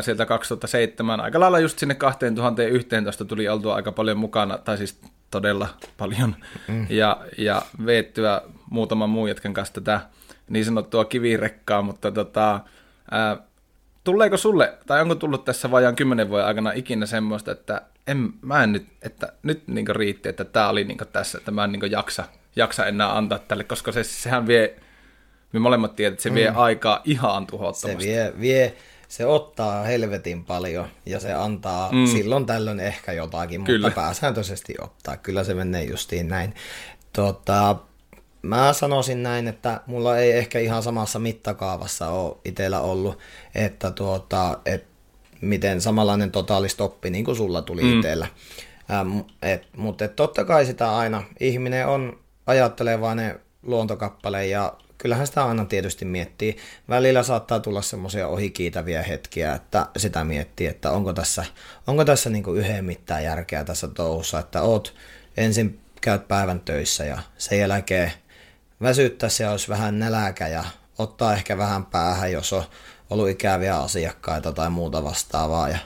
sieltä 0.01 0.27
2007 0.27 1.21
aika 1.21 1.41
lailla 1.41 1.59
just 1.59 1.79
sinne 1.79 1.95
2011 1.95 3.25
tuli 3.25 3.49
oltua 3.49 3.75
aika 3.75 3.93
paljon 3.93 4.19
mukana, 4.19 4.59
tai 4.59 4.79
siis 4.79 5.01
todella 5.35 5.69
paljon, 5.97 6.37
mm. 6.69 6.87
ja, 6.91 7.21
ja 7.39 7.63
veettyä 7.87 8.43
muutaman 8.71 9.11
muun 9.11 9.29
jätkän 9.29 9.55
kanssa 9.55 9.75
tätä 9.75 10.01
niin 10.49 10.65
sanottua 10.65 11.05
kivirekkaa, 11.05 11.83
mutta 11.83 12.13
tota, 12.13 12.61
ää, 13.11 13.37
tuleeko 14.05 14.37
sulle, 14.37 14.79
tai 14.87 15.01
onko 15.01 15.15
tullut 15.15 15.45
tässä 15.45 15.71
vajaan 15.71 15.97
kymmenen 15.97 16.29
vuoden 16.29 16.47
aikana 16.47 16.73
ikinä 16.73 17.07
semmoista, 17.07 17.53
että 17.53 17.83
en, 18.07 18.33
mä 18.43 18.63
en 18.63 18.73
nyt, 18.73 18.87
että 19.03 19.33
nyt 19.43 19.69
niin 19.69 19.97
riitti, 19.97 20.29
että 20.29 20.45
tämä 20.45 20.69
oli 20.69 20.85
niin 20.85 20.99
tässä, 21.13 21.39
että 21.39 21.51
mä 21.51 21.65
en 21.65 21.73
niin 21.73 21.91
jaksa, 21.91 22.25
jaksa 22.57 22.87
enää 22.87 23.17
antaa 23.17 23.39
tälle, 23.39 23.65
koska 23.65 23.93
se, 23.93 24.05
sehän 24.05 24.47
vie 24.47 24.77
me 25.53 25.61
molemmat 25.61 25.97
tiedät, 25.97 26.13
että 26.13 26.23
se 26.23 26.35
vie 26.35 26.51
mm. 26.51 26.57
aikaa 26.57 27.01
ihan 27.05 27.47
tuhottomasti. 27.47 28.03
Se 28.05 28.09
vie, 28.09 28.33
vie, 28.41 28.77
se 29.09 29.27
ottaa 29.27 29.83
helvetin 29.83 30.45
paljon 30.45 30.89
ja 31.07 31.21
se 31.21 31.33
antaa 31.33 31.93
mm. 31.93 32.07
silloin 32.07 32.47
tällöin 32.47 32.81
ehkä 32.81 33.13
jotakin, 33.13 33.65
Kyllä. 33.65 33.89
mutta 33.89 34.01
pääsääntöisesti 34.01 34.75
ottaa. 34.81 35.17
Kyllä 35.17 35.45
se 35.45 35.55
menee 35.55 35.85
justiin 35.85 36.29
näin. 36.29 36.55
Tota, 37.13 37.77
mä 38.43 38.73
sanoisin 38.73 39.23
näin, 39.23 39.49
että 39.49 39.81
mulla 39.87 40.19
ei 40.19 40.33
ehkä 40.33 40.59
ihan 40.59 40.83
samassa 40.83 41.19
mittakaavassa 41.19 42.09
ole 42.09 42.37
itsellä 42.45 42.81
ollut, 42.81 43.19
että 43.55 43.91
tuota, 43.91 44.59
et 44.67 44.87
miten 45.41 45.81
samanlainen 45.81 46.31
totaalistoppi 46.31 47.11
niin 47.11 47.25
kuin 47.25 47.37
sulla 47.37 47.63
tuli 47.63 47.83
mm. 47.83 47.97
itsellä. 47.97 48.27
Ähm, 48.91 49.19
et, 49.43 49.67
mutta 49.77 50.05
et 50.05 50.17
totta 50.17 50.45
kai 50.45 50.67
sitä 50.67 50.97
aina, 50.97 51.23
ihminen 51.41 51.87
on 51.87 52.19
ajattelevainen 52.47 53.41
luontokappale 53.63 54.47
ja 54.47 54.73
kyllähän 55.05 55.27
sitä 55.27 55.45
aina 55.45 55.65
tietysti 55.65 56.05
miettii. 56.05 56.57
Välillä 56.89 57.23
saattaa 57.23 57.61
tulla 57.61 57.83
semmoisia 57.83 58.29
ohikiitäviä 58.29 59.03
hetkiä, 59.03 59.55
että 59.55 59.87
sitä 59.97 60.25
miettii, 60.25 60.67
että 60.67 60.91
onko 60.91 61.13
tässä, 61.13 61.45
onko 61.87 62.05
tässä 62.05 62.31
niin 62.31 62.45
yhden 62.57 62.85
mitään 62.85 63.25
järkeä 63.25 63.65
tässä 63.65 63.89
touhussa, 63.89 64.39
että 64.39 64.63
oot 64.63 64.95
ensin 65.37 65.81
käyt 66.01 66.29
päivän 66.29 66.61
töissä 66.61 67.05
ja 67.05 67.19
sen 67.39 67.59
jälkeen 67.59 68.13
väsyttää 68.83 69.29
se 69.29 69.49
olisi 69.49 69.69
vähän 69.69 69.99
näläkä 69.99 70.49
ja 70.49 70.65
ottaa 70.99 71.35
ehkä 71.35 71.59
vähän 71.59 71.87
päähän, 71.87 72.33
jos 72.33 72.53
on 72.53 72.65
ollut 73.11 73.29
ikäviä 73.29 73.77
asiakkaita 73.77 74.53
tai 74.53 74.71
muuta 74.71 75.05
vastaavaa. 75.05 75.69
Ja 75.69 75.79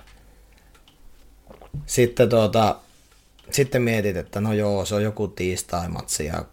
sitten, 1.87 2.29
tuota, 2.29 2.77
sitten 3.51 3.83
mietit, 3.83 4.17
että 4.17 4.41
no 4.41 4.53
joo, 4.53 4.85
se 4.85 4.95
on 4.95 5.03
joku 5.03 5.29
tiistai-matsi 5.29 6.27
ja 6.27 6.45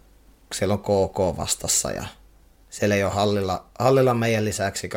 siellä 0.52 0.74
on 0.74 0.80
KK 0.80 1.36
vastassa 1.36 1.90
ja 1.90 2.04
siellä 2.76 2.94
ei 2.94 3.04
ole 3.04 3.12
hallilla, 3.12 3.66
hallilla 3.78 4.14
meidän 4.14 4.44
lisäksi 4.44 4.88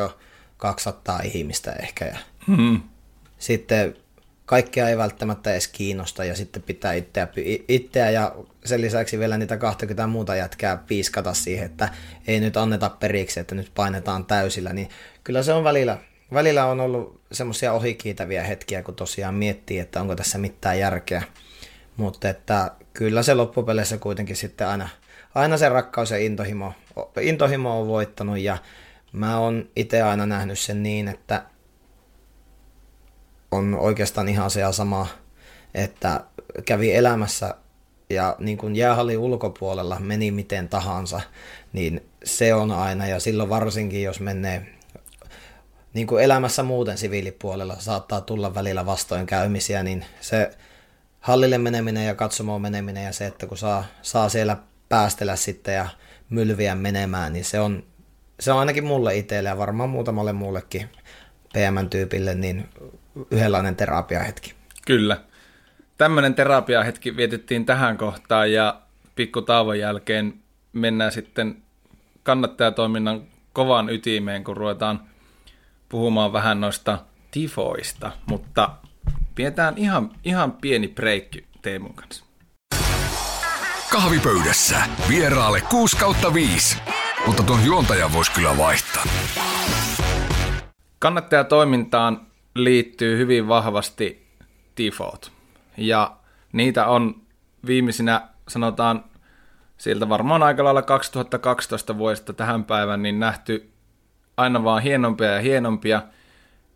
200 0.56 1.20
ihmistä 1.20 1.72
ehkä. 1.72 2.04
Ja 2.04 2.16
hmm. 2.46 2.80
Sitten 3.38 3.96
kaikkea 4.46 4.88
ei 4.88 4.98
välttämättä 4.98 5.52
edes 5.52 5.68
kiinnosta 5.68 6.24
ja 6.24 6.34
sitten 6.36 6.62
pitää 6.62 6.92
itseä, 6.92 7.28
itseä 7.68 8.10
ja 8.10 8.34
sen 8.64 8.80
lisäksi 8.80 9.18
vielä 9.18 9.38
niitä 9.38 9.56
20 9.56 10.06
muuta 10.06 10.36
jätkää 10.36 10.76
piiskata 10.76 11.34
siihen, 11.34 11.66
että 11.66 11.88
ei 12.26 12.40
nyt 12.40 12.56
anneta 12.56 12.90
periksi, 12.90 13.40
että 13.40 13.54
nyt 13.54 13.70
painetaan 13.74 14.24
täysillä, 14.24 14.72
niin 14.72 14.88
kyllä 15.24 15.42
se 15.42 15.52
on 15.52 15.64
välillä, 15.64 15.98
välillä 16.32 16.66
on 16.66 16.80
ollut 16.80 17.20
semmoisia 17.32 17.72
ohikiitäviä 17.72 18.42
hetkiä, 18.42 18.82
kun 18.82 18.94
tosiaan 18.94 19.34
miettii, 19.34 19.78
että 19.78 20.00
onko 20.00 20.16
tässä 20.16 20.38
mitään 20.38 20.78
järkeä, 20.78 21.22
mutta 21.96 22.28
että 22.28 22.70
kyllä 22.92 23.22
se 23.22 23.34
loppupeleissä 23.34 23.98
kuitenkin 23.98 24.36
sitten 24.36 24.68
aina, 24.68 24.88
aina 25.34 25.56
se 25.56 25.68
rakkaus 25.68 26.10
ja 26.10 26.18
intohimo 26.18 26.72
intohimo 27.20 27.80
on 27.80 27.88
voittanut 27.88 28.38
ja 28.38 28.58
mä 29.12 29.38
oon 29.38 29.68
itse 29.76 30.02
aina 30.02 30.26
nähnyt 30.26 30.58
sen 30.58 30.82
niin, 30.82 31.08
että 31.08 31.42
on 33.50 33.74
oikeastaan 33.74 34.28
ihan 34.28 34.50
se 34.50 34.60
sama, 34.70 35.06
että 35.74 36.24
kävi 36.64 36.94
elämässä 36.94 37.54
ja 38.10 38.36
niin 38.38 38.58
kuin 38.58 38.76
jäähallin 38.76 39.18
ulkopuolella 39.18 39.98
meni 40.00 40.30
miten 40.30 40.68
tahansa, 40.68 41.20
niin 41.72 42.08
se 42.24 42.54
on 42.54 42.70
aina. 42.70 43.06
Ja 43.06 43.20
silloin 43.20 43.48
varsinkin, 43.48 44.02
jos 44.02 44.20
menee 44.20 44.66
niin 45.94 46.06
kuin 46.06 46.24
elämässä 46.24 46.62
muuten 46.62 46.98
siviilipuolella 46.98 47.76
saattaa 47.78 48.20
tulla 48.20 48.54
välillä 48.54 48.86
vastoinkäymisiä, 48.86 49.82
niin 49.82 50.04
se 50.20 50.50
hallille 51.20 51.58
meneminen 51.58 52.06
ja 52.06 52.14
katsomoon 52.14 52.62
meneminen 52.62 53.04
ja 53.04 53.12
se, 53.12 53.26
että 53.26 53.46
kun 53.46 53.58
saa, 53.58 53.84
saa 54.02 54.28
siellä 54.28 54.56
päästellä 54.90 55.36
sitten 55.36 55.74
ja 55.74 55.88
mylviä 56.30 56.74
menemään, 56.74 57.32
niin 57.32 57.44
se 57.44 57.60
on, 57.60 57.82
se 58.40 58.52
on 58.52 58.58
ainakin 58.58 58.84
mulle 58.84 59.16
itselle 59.16 59.48
ja 59.48 59.58
varmaan 59.58 59.90
muutamalle 59.90 60.32
muullekin 60.32 60.88
PM-tyypille 61.52 62.34
niin 62.34 62.68
yhdenlainen 63.30 63.76
terapiahetki. 63.76 64.54
Kyllä. 64.86 65.20
Tämmöinen 65.98 66.34
terapiahetki 66.34 67.16
vietettiin 67.16 67.66
tähän 67.66 67.96
kohtaan 67.96 68.52
ja 68.52 68.80
pikku 69.14 69.42
tauon 69.42 69.78
jälkeen 69.78 70.34
mennään 70.72 71.12
sitten 71.12 71.62
kannattajatoiminnan 72.22 73.22
kovan 73.52 73.90
ytimeen, 73.90 74.44
kun 74.44 74.56
ruvetaan 74.56 75.00
puhumaan 75.88 76.32
vähän 76.32 76.60
noista 76.60 76.98
tifoista, 77.30 78.12
mutta 78.26 78.70
pidetään 79.34 79.78
ihan, 79.78 80.10
ihan 80.24 80.52
pieni 80.52 80.88
breikki 80.88 81.44
Teemun 81.62 81.94
kanssa. 81.94 82.29
Kahvipöydässä 83.92 84.76
vieraalle 85.08 85.60
6 85.60 85.96
kautta 85.96 86.34
5, 86.34 86.78
mutta 87.26 87.42
tuon 87.42 87.64
juontajan 87.64 88.12
voisi 88.12 88.32
kyllä 88.32 88.56
vaihtaa. 88.58 89.04
Kannattajatoimintaan 90.98 92.20
liittyy 92.54 93.18
hyvin 93.18 93.48
vahvasti 93.48 94.26
tifot. 94.74 95.32
Ja 95.76 96.16
niitä 96.52 96.86
on 96.86 97.14
viimeisinä, 97.66 98.28
sanotaan 98.48 99.04
sieltä 99.76 100.08
varmaan 100.08 100.42
aika 100.42 100.64
lailla 100.64 100.82
2012 100.82 101.98
vuodesta 101.98 102.32
tähän 102.32 102.64
päivään, 102.64 103.02
niin 103.02 103.20
nähty 103.20 103.72
aina 104.36 104.64
vaan 104.64 104.82
hienompia 104.82 105.30
ja 105.30 105.40
hienompia. 105.40 106.02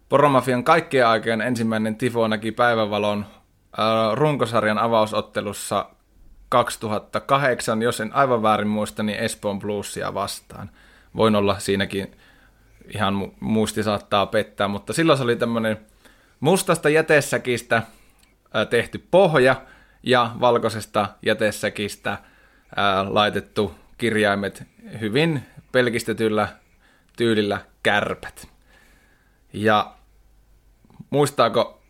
Poromafian 0.09 0.65
kaikkien 0.65 1.07
aikojen 1.07 1.41
ensimmäinen 1.41 1.97
tifo 1.97 2.29
näki 2.29 2.53
päivävalon 2.53 3.27
runkosarjan 4.15 4.79
avausottelussa 4.79 5.94
2008, 6.55 7.83
jos 7.83 8.01
en 8.01 8.15
aivan 8.15 8.43
väärin 8.43 8.69
muista, 8.69 9.03
niin 9.03 9.19
Espoon 9.19 9.59
Bluesia 9.59 10.15
vastaan. 10.15 10.71
Voin 11.17 11.37
olla 11.37 11.59
siinäkin 11.59 12.17
ihan 12.95 13.33
muisti 13.41 13.83
saattaa 13.83 14.27
pettää, 14.27 14.69
mutta 14.69 14.93
silloin 14.93 15.17
se 15.17 15.25
oli 15.25 15.37
tämmöinen 15.37 15.79
mustasta 16.41 16.89
jätesäkistä 16.89 17.83
tehty 18.71 18.99
pohja 19.11 19.57
ja 20.03 20.31
valkoisesta 20.41 21.09
jätesäkistä 21.23 22.19
laitettu 23.09 23.75
kirjaimet 23.99 24.63
hyvin 25.01 25.43
pelkistetyllä 25.73 26.49
tyylillä 27.17 27.61
kärpät. 27.83 28.49
Ja 29.53 29.95
muistaako, 31.11 31.83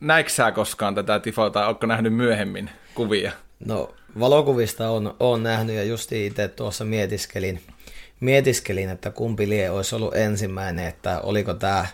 näiksää 0.00 0.52
koskaan 0.52 0.94
tätä 0.94 1.20
tifoa 1.20 1.50
tai 1.50 1.68
onko 1.68 1.86
nähnyt 1.86 2.14
myöhemmin 2.14 2.70
kuvia? 2.94 3.32
No 3.64 3.94
valokuvista 4.20 4.90
on, 4.90 5.16
on 5.20 5.42
nähnyt 5.42 5.76
ja 5.76 5.84
justi 5.84 6.26
itse 6.26 6.48
tuossa 6.48 6.84
mietiskelin, 6.84 7.60
mietiskelin, 8.20 8.90
että 8.90 9.10
kumpi 9.10 9.48
lie 9.48 9.70
olisi 9.70 9.94
ollut 9.94 10.16
ensimmäinen, 10.16 10.86
että 10.86 11.20
oliko 11.20 11.54
tämä 11.54 11.86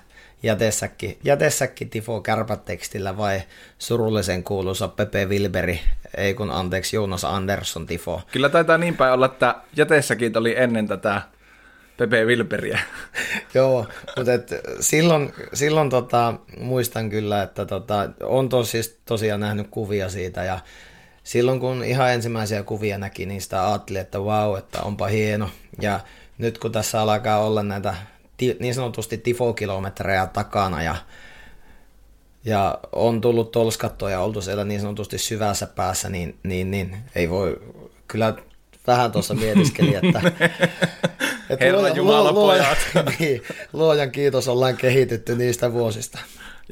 jätessäkki, 0.42 1.18
jätessäkki 1.24 1.84
tifo 1.84 2.20
kärpätekstillä 2.20 3.16
vai 3.16 3.42
surullisen 3.78 4.44
kuuluisa 4.44 4.88
Pepe 4.88 5.26
Wilberi, 5.26 5.80
ei 6.16 6.34
kun 6.34 6.50
anteeksi 6.50 6.96
Jonas 6.96 7.24
Andersson 7.24 7.86
tifo. 7.86 8.22
Kyllä 8.32 8.48
taitaa 8.48 8.78
niin 8.78 8.96
päin 8.96 9.12
olla, 9.12 9.26
että 9.26 9.54
jätessäkin 9.76 10.38
oli 10.38 10.54
ennen 10.58 10.88
tätä 10.88 11.22
Pepe 11.96 12.24
Wilberiä. 12.24 12.80
Joo, 13.54 13.86
mutta 14.16 14.32
et 14.32 14.50
silloin, 14.80 15.32
silloin 15.52 15.90
tota, 15.90 16.34
muistan 16.60 17.10
kyllä, 17.10 17.42
että 17.42 17.66
tota, 17.66 18.10
on 18.22 18.48
tos, 18.48 18.70
siis 18.70 19.00
tosiaan 19.04 19.40
nähnyt 19.40 19.66
kuvia 19.70 20.08
siitä 20.08 20.44
ja 20.44 20.58
silloin 21.30 21.60
kun 21.60 21.84
ihan 21.84 22.12
ensimmäisiä 22.12 22.62
kuvia 22.62 22.98
näki, 22.98 23.26
niin 23.26 23.40
sitä 23.40 23.66
ajattelin, 23.68 24.00
että 24.00 24.24
vau, 24.24 24.50
wow, 24.50 24.58
että 24.58 24.82
onpa 24.82 25.06
hieno. 25.06 25.50
Ja 25.80 26.00
nyt 26.38 26.58
kun 26.58 26.72
tässä 26.72 27.00
alkaa 27.00 27.44
olla 27.44 27.62
näitä 27.62 27.94
niin 28.58 28.74
sanotusti 28.74 29.18
tifokilometrejä 29.18 30.26
takana 30.26 30.82
ja, 30.82 30.96
ja 32.44 32.78
on 32.92 33.20
tullut 33.20 33.50
tolskattua 33.50 34.10
ja 34.10 34.20
oltu 34.20 34.42
siellä 34.42 34.64
niin 34.64 34.80
sanotusti 34.80 35.18
syvässä 35.18 35.66
päässä, 35.66 36.08
niin, 36.08 36.38
niin, 36.42 36.70
niin 36.70 36.96
ei 37.14 37.30
voi, 37.30 37.60
kyllä 38.08 38.34
vähän 38.86 39.12
tuossa 39.12 39.34
mietiskeli, 39.34 39.94
että, 39.94 40.22
että 41.50 41.64
Herra 41.64 41.78
luojan, 41.78 41.96
Jumala, 41.96 42.32
luojan, 42.32 42.76
niin, 43.18 43.42
luojan 43.72 44.10
kiitos 44.10 44.48
ollaan 44.48 44.76
kehitytty 44.76 45.36
niistä 45.36 45.72
vuosista. 45.72 46.18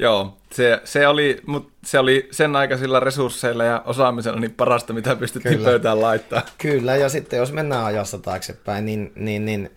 Joo, 0.00 0.37
se, 0.52 0.80
se, 0.84 1.08
oli, 1.08 1.40
mut 1.46 1.72
se 1.84 1.98
oli 1.98 2.28
sen 2.30 2.56
aikaisilla 2.56 3.00
resursseilla 3.00 3.64
ja 3.64 3.82
osaamisella 3.87 4.40
niin 4.40 4.54
parasta, 4.54 4.92
mitä 4.92 5.16
pystyttiin 5.16 5.54
Kyllä. 5.54 5.68
pöytään 5.68 6.00
laittaa. 6.00 6.42
Kyllä, 6.58 6.96
ja 6.96 7.08
sitten 7.08 7.38
jos 7.38 7.52
mennään 7.52 7.84
ajassa 7.84 8.18
taaksepäin, 8.18 8.87
niin, 8.87 9.12
niin, 9.16 9.44
niin 9.44 9.70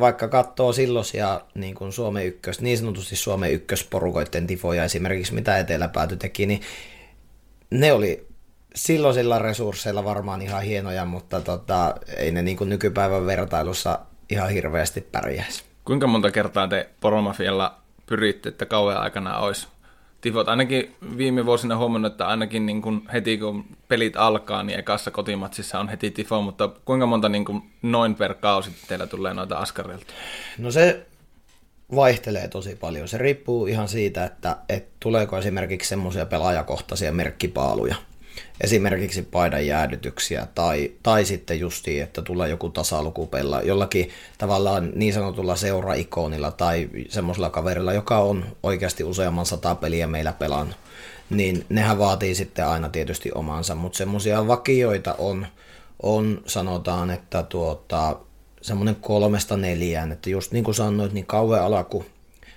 vaikka 0.00 0.28
katsoo 0.28 0.72
silloisia 0.72 1.40
niin 1.54 1.74
kuin 1.74 1.92
Suomen 1.92 2.26
ykkös, 2.26 2.60
niin 2.60 2.78
sanotusti 2.78 3.16
Suomen 3.16 3.52
ykkösporukoiden 3.52 4.46
tifoja 4.46 4.84
esimerkiksi, 4.84 5.34
mitä 5.34 5.58
Eteläpääty 5.58 6.16
teki, 6.16 6.46
niin 6.46 6.60
ne 7.70 7.92
oli 7.92 8.26
silloisilla 8.74 9.38
resursseilla 9.38 10.04
varmaan 10.04 10.42
ihan 10.42 10.62
hienoja, 10.62 11.04
mutta 11.04 11.40
tota, 11.40 11.94
ei 12.16 12.32
ne 12.32 12.42
niin 12.42 12.56
kuin 12.56 12.70
nykypäivän 12.70 13.26
vertailussa 13.26 13.98
ihan 14.30 14.50
hirveästi 14.50 15.00
pärjäisi. 15.00 15.64
Kuinka 15.84 16.06
monta 16.06 16.30
kertaa 16.30 16.68
te 16.68 16.88
Poromafialla 17.00 17.81
pyritte, 18.06 18.48
että 18.48 18.66
kauan 18.66 18.96
aikana 18.96 19.38
olisi 19.38 19.68
tifot. 20.20 20.48
Ainakin 20.48 20.96
viime 21.16 21.46
vuosina 21.46 21.76
huomannut, 21.76 22.12
että 22.12 22.26
ainakin 22.26 22.66
niin 22.66 22.82
kuin 22.82 23.02
heti 23.12 23.38
kun 23.38 23.64
pelit 23.88 24.16
alkaa, 24.16 24.62
niin 24.62 24.78
ekassa 24.78 25.10
kotimatsissa 25.10 25.80
on 25.80 25.88
heti 25.88 26.10
tifo, 26.10 26.42
mutta 26.42 26.68
kuinka 26.84 27.06
monta 27.06 27.28
niin 27.28 27.44
kuin 27.44 27.62
noin 27.82 28.14
per 28.14 28.34
kausi 28.34 28.70
teillä 28.88 29.06
tulee 29.06 29.34
noita 29.34 29.58
askareilta? 29.58 30.06
No 30.58 30.70
se 30.70 31.06
vaihtelee 31.94 32.48
tosi 32.48 32.76
paljon. 32.76 33.08
Se 33.08 33.18
riippuu 33.18 33.66
ihan 33.66 33.88
siitä, 33.88 34.24
että, 34.24 34.56
että 34.68 34.90
tuleeko 35.00 35.38
esimerkiksi 35.38 35.88
semmoisia 35.88 36.26
pelaajakohtaisia 36.26 37.12
merkkipaaluja– 37.12 37.94
esimerkiksi 38.60 39.22
paidan 39.22 39.66
jäädytyksiä 39.66 40.46
tai, 40.54 40.92
tai 41.02 41.24
sitten 41.24 41.60
justiin, 41.60 42.02
että 42.02 42.22
tulee 42.22 42.48
joku 42.48 42.68
tasalukupella 42.68 43.62
jollakin 43.62 44.10
tavallaan 44.38 44.92
niin 44.94 45.12
sanotulla 45.12 45.56
seuraikonilla 45.56 46.50
tai 46.50 46.88
semmoisella 47.08 47.50
kaverilla, 47.50 47.92
joka 47.92 48.18
on 48.18 48.44
oikeasti 48.62 49.04
useamman 49.04 49.46
sata 49.46 49.74
peliä 49.74 50.06
meillä 50.06 50.32
pelannut, 50.32 50.76
niin 51.30 51.66
nehän 51.68 51.98
vaatii 51.98 52.34
sitten 52.34 52.66
aina 52.66 52.88
tietysti 52.88 53.30
omansa, 53.34 53.74
mutta 53.74 53.96
semmoisia 53.96 54.46
vakioita 54.46 55.14
on, 55.18 55.46
on 56.02 56.42
sanotaan, 56.46 57.10
että 57.10 57.42
tuota, 57.42 58.16
semmoinen 58.62 58.96
kolmesta 58.96 59.56
neljään, 59.56 60.12
että 60.12 60.30
just 60.30 60.52
niin 60.52 60.64
kuin 60.64 60.74
sanoit, 60.74 61.12
niin 61.12 61.26
kauan 61.26 61.62
alaku 61.62 62.04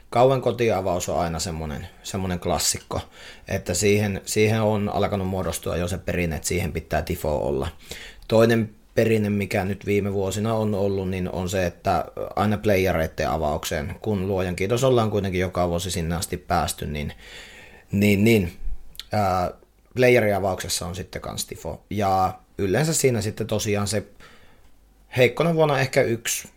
kauan 0.10 0.42
kotiavaus 0.42 1.10
on 1.10 1.20
aina 1.20 1.40
semmoinen, 1.40 1.88
semmoinen 2.04 2.40
klassikko, 2.40 3.02
että 3.48 3.74
siihen, 3.74 4.22
siihen 4.26 4.62
on 4.62 4.90
alkanut 4.90 5.28
muodostua 5.28 5.78
jo 5.78 5.88
se 5.88 5.98
perinne, 5.98 6.36
että 6.36 6.48
siihen 6.48 6.72
pitää 6.72 7.02
tifo 7.02 7.38
olla. 7.38 7.68
Toinen 8.28 8.70
perinne, 8.96 9.30
mikä 9.30 9.66
nyt 9.66 9.86
viime 9.86 10.14
vuosina 10.14 10.54
on 10.54 10.74
ollut, 10.74 11.10
niin 11.10 11.32
on 11.32 11.50
se, 11.50 11.66
että 11.66 12.06
aina 12.36 12.58
playereiden 12.58 13.30
avaukseen, 13.30 13.96
kun 14.02 14.28
luojan 14.28 14.56
kiitos 14.56 14.84
ollaan 14.84 15.12
kuitenkin 15.12 15.42
joka 15.42 15.70
vuosi 15.70 15.92
sinne 15.92 16.16
asti 16.16 16.38
päästy, 16.38 16.88
niin, 16.88 17.14
niin, 17.92 18.24
niin 18.24 18.54
ää, 19.12 19.52
on 20.86 20.96
sitten 20.96 21.22
kans 21.22 21.46
tifo. 21.46 21.84
Ja 21.90 22.40
yleensä 22.58 22.94
siinä 22.94 23.22
sitten 23.22 23.48
tosiaan 23.48 23.88
se 23.88 24.04
heikkona 25.18 25.56
vuonna 25.56 25.80
ehkä 25.80 26.02
yksi 26.02 26.50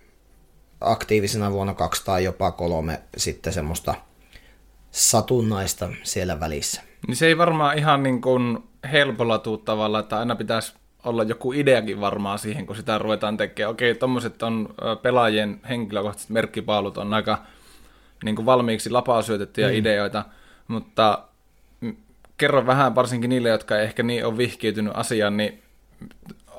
aktiivisena 0.81 1.53
vuonna 1.53 1.75
kaksi 1.75 2.05
tai 2.05 2.25
jopa 2.25 2.51
kolme 2.51 3.01
sitten 3.17 3.53
semmoista 3.53 3.95
satunnaista 4.91 5.89
siellä 6.03 6.41
välissä. 6.41 6.83
Niin 7.07 7.17
se 7.17 7.27
ei 7.27 7.39
varmaan 7.39 7.79
ihan 7.79 8.03
niin 8.03 8.21
kuin 8.21 8.59
helpolla 8.93 9.39
tuu 9.39 9.59
tavalla, 9.59 9.99
että 9.99 10.19
aina 10.19 10.37
pitäisi 10.37 10.75
olla 11.05 11.23
joku 11.23 11.53
ideakin 11.53 12.01
varmaan 12.01 12.39
siihen, 12.39 12.67
kun 12.67 12.77
sitä 12.77 12.99
ruvetaan 12.99 13.37
tekemään. 13.37 13.71
Okei, 13.71 13.95
tuommoiset 13.95 14.43
on 14.43 14.75
pelaajien 15.03 15.61
henkilökohtaiset 15.69 16.31
merkkipaalut 16.31 16.99
on 16.99 17.15
aika 17.15 17.43
niin 18.25 18.37
kuin 18.37 18.47
valmiiksi 18.47 18.91
lapaa 18.91 19.23
syötettyjä 19.23 19.69
mm. 19.69 19.75
ideoita, 19.75 20.25
mutta 20.69 21.25
kerro 22.39 22.67
vähän 22.67 22.95
varsinkin 22.95 23.31
niille, 23.31 23.49
jotka 23.49 23.79
ei 23.79 23.85
ehkä 23.85 24.03
niin 24.03 24.27
ole 24.27 24.37
vihkiytynyt 24.37 24.93
asiaan, 24.97 25.37
niin 25.37 25.63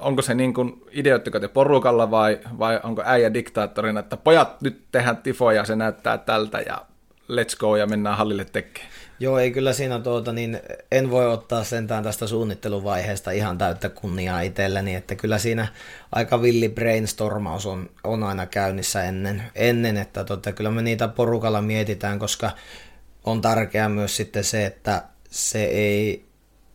onko 0.01 0.21
se 0.21 0.33
niin 0.33 0.53
kuin 0.53 0.83
ideoitteko 0.91 1.39
te 1.39 1.47
porukalla 1.47 2.11
vai, 2.11 2.39
vai 2.59 2.79
onko 2.83 3.03
äijä 3.05 3.33
diktaattorina, 3.33 3.99
että 3.99 4.17
pojat 4.17 4.61
nyt 4.61 4.81
tehdään 4.91 5.17
tifoja, 5.17 5.65
se 5.65 5.75
näyttää 5.75 6.17
tältä 6.17 6.59
ja 6.59 6.85
let's 7.29 7.57
go 7.59 7.75
ja 7.75 7.87
mennään 7.87 8.17
hallille 8.17 8.45
tekemään? 8.45 8.91
Joo, 9.19 9.39
ei 9.39 9.51
kyllä 9.51 9.73
siinä 9.73 9.99
tuota, 9.99 10.33
niin 10.33 10.59
en 10.91 11.11
voi 11.11 11.27
ottaa 11.27 11.63
sentään 11.63 12.03
tästä 12.03 12.27
suunnitteluvaiheesta 12.27 13.31
ihan 13.31 13.57
täyttä 13.57 13.89
kunniaa 13.89 14.41
itselleni, 14.41 14.95
että 14.95 15.15
kyllä 15.15 15.37
siinä 15.37 15.67
aika 16.11 16.41
villi 16.41 16.69
brainstormaus 16.69 17.65
on, 17.65 17.89
on 18.03 18.23
aina 18.23 18.45
käynnissä 18.45 19.03
ennen, 19.03 19.43
ennen 19.55 19.97
että 19.97 20.23
tota, 20.23 20.51
kyllä 20.51 20.71
me 20.71 20.81
niitä 20.81 21.07
porukalla 21.07 21.61
mietitään, 21.61 22.19
koska 22.19 22.51
on 23.23 23.41
tärkeää 23.41 23.89
myös 23.89 24.17
sitten 24.17 24.43
se, 24.43 24.65
että 24.65 25.03
se 25.29 25.63
ei 25.63 26.28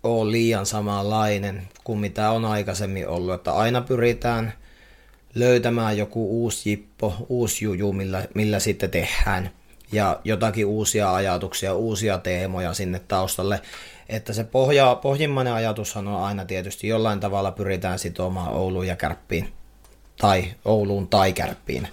ole 0.04 0.30
liian 0.30 0.66
samanlainen 0.66 1.68
kuin 1.84 1.98
mitä 1.98 2.30
on 2.30 2.44
aikaisemmin 2.44 3.08
ollut, 3.08 3.34
että 3.34 3.52
aina 3.52 3.80
pyritään 3.80 4.52
löytämään 5.34 5.98
joku 5.98 6.42
uusi 6.42 6.70
jippo, 6.70 7.14
uusi 7.28 7.64
juju, 7.64 7.92
millä, 7.92 8.24
millä 8.34 8.58
sitten 8.58 8.90
tehdään 8.90 9.50
ja 9.92 10.20
jotakin 10.24 10.66
uusia 10.66 11.14
ajatuksia, 11.14 11.74
uusia 11.74 12.18
teemoja 12.18 12.74
sinne 12.74 13.00
taustalle. 13.08 13.60
Että 14.08 14.32
se 14.32 14.44
pohja, 14.44 14.94
pohjimmainen 15.02 15.52
ajatushan 15.52 16.08
on 16.08 16.22
aina 16.22 16.44
tietysti 16.44 16.88
jollain 16.88 17.20
tavalla 17.20 17.52
pyritään 17.52 17.98
sitomaan 17.98 18.52
Ouluun 18.52 18.86
ja 18.86 18.96
Kärppiin 18.96 19.52
tai 20.20 20.44
Ouluun 20.64 21.08
tai 21.08 21.32
Kärppiin. 21.32 21.88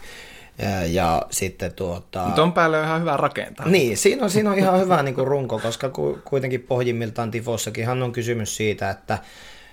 Ja 0.87 1.21
sitten 1.29 1.73
tuota... 1.73 2.25
Mutta 2.25 2.43
on 2.43 2.53
päälle 2.53 2.81
ihan 2.81 3.01
hyvä 3.01 3.17
rakentaa. 3.17 3.69
Niin, 3.69 3.97
siinä 3.97 4.23
on, 4.23 4.29
siinä 4.29 4.51
on 4.51 4.57
ihan 4.57 4.79
hyvä 4.79 5.03
niin 5.03 5.15
kuin 5.15 5.27
runko, 5.27 5.59
koska 5.59 5.91
kuitenkin 6.23 6.61
pohjimmiltaan 6.61 7.31
Tifossakin 7.31 7.89
on 7.89 8.11
kysymys 8.11 8.57
siitä, 8.57 8.89
että 8.89 9.17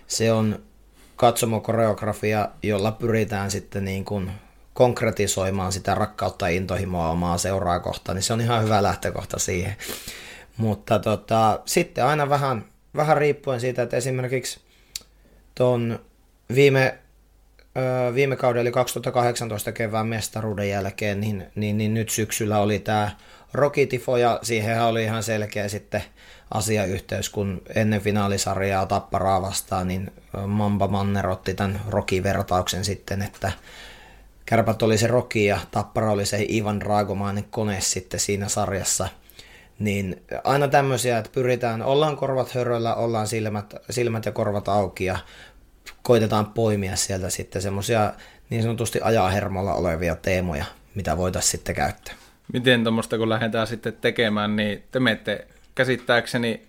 se 0.07 0.33
on 0.33 0.59
katsomokoreografia, 1.17 2.49
jolla 2.63 2.93
pyritään 2.93 3.51
sitten 3.51 3.85
niin 3.85 4.05
kuin 4.05 4.31
konkretisoimaan 4.75 5.73
sitä 5.73 5.95
rakkautta 5.95 6.51
ja 6.51 6.57
intohimoa 6.57 7.11
omaa 7.11 7.39
seuraa 7.39 7.81
kohtaan, 7.81 8.17
niin 8.17 8.23
se 8.23 8.33
on 8.33 8.41
ihan 8.41 8.65
hyvä 8.65 8.83
lähtökohta 8.83 9.39
siihen. 9.39 9.77
Mutta 10.57 10.99
tota, 10.99 11.61
sitten 11.65 12.05
aina 12.05 12.29
vähän, 12.29 12.65
vähän 12.97 13.17
riippuen 13.17 13.61
siitä, 13.61 13.83
että 13.83 13.97
esimerkiksi 13.97 14.61
tuon 15.55 15.99
viime 16.55 16.99
viime 18.15 18.37
kauden 18.37 18.61
eli 18.61 18.71
2018 18.71 19.73
kevään 19.73 20.07
mestaruuden 20.07 20.69
jälkeen, 20.69 21.21
niin, 21.21 21.47
niin, 21.55 21.79
niin 21.79 21.95
nyt 21.95 22.09
syksyllä 22.09 22.59
oli 22.59 22.79
tämä 22.79 23.11
Rokitifo 23.53 24.17
ja 24.17 24.39
siihen 24.43 24.83
oli 24.83 25.05
ihan 25.05 25.23
selkeä 25.23 25.69
sitten 25.69 26.03
asiayhteys, 26.55 27.31
kun 27.31 27.63
ennen 27.75 28.01
finaalisarjaa 28.01 28.87
Tapparaa 28.87 29.43
vastaan, 29.43 29.89
niin 29.89 30.13
Mamba 30.47 30.89
Manner 30.89 31.29
otti 31.29 31.55
tämän 31.55 31.81
Roki-vertauksen 31.89 32.85
sitten, 32.85 33.23
että 33.23 33.53
Kärpät 34.49 34.83
oli 34.83 34.99
se 34.99 35.07
Roki 35.07 35.45
ja 35.45 35.59
Tappara 35.71 36.11
oli 36.11 36.27
se 36.27 36.47
Ivan 36.49 36.81
Dragomainen 36.81 37.45
kone 37.51 37.81
sitten 37.81 38.21
siinä 38.21 38.49
sarjassa. 38.49 39.09
Niin 39.79 40.23
aina 40.45 40.69
tämmöisiä, 40.69 41.19
että 41.19 41.31
pyritään, 41.35 41.83
ollaan 41.83 42.17
korvat 42.17 42.55
höröllä, 42.55 42.95
ollaan 42.95 43.27
silmät, 43.27 43.75
silmät 43.91 44.27
ja 44.27 44.33
korvat 44.33 44.69
auki 44.69 45.05
ja 45.05 45.19
koitetaan 46.03 46.47
poimia 46.47 46.97
sieltä 46.97 47.31
sitten 47.31 47.63
semmoisia 47.63 48.13
niin 48.51 48.63
sanotusti 48.63 49.01
ajahermolla 49.03 49.75
olevia 49.75 50.17
teemoja, 50.17 50.65
mitä 50.95 51.17
voitaisiin 51.17 51.51
sitten 51.51 51.75
käyttää. 51.75 52.15
Miten 52.53 52.83
tuommoista 52.83 53.19
kun 53.19 53.29
lähdetään 53.29 53.67
sitten 53.67 53.93
tekemään, 53.93 54.57
niin 54.57 54.83
te 54.91 55.01
menette 55.01 55.47
käsittääkseni 55.75 56.63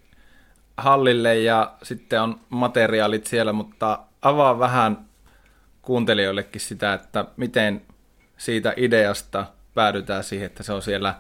hallille 0.78 1.40
ja 1.40 1.74
sitten 1.84 2.22
on 2.22 2.40
materiaalit 2.50 3.28
siellä, 3.28 3.54
mutta 3.54 4.00
avaa 4.22 4.60
vähän 4.60 5.06
kuuntelijoillekin 5.82 6.62
sitä, 6.62 6.94
että 6.94 7.26
miten 7.38 7.82
siitä 8.38 8.74
ideasta 8.78 9.46
päädytään 9.74 10.24
siihen, 10.24 10.46
että 10.46 10.64
se 10.64 10.74
on 10.74 10.82
siellä 10.82 11.16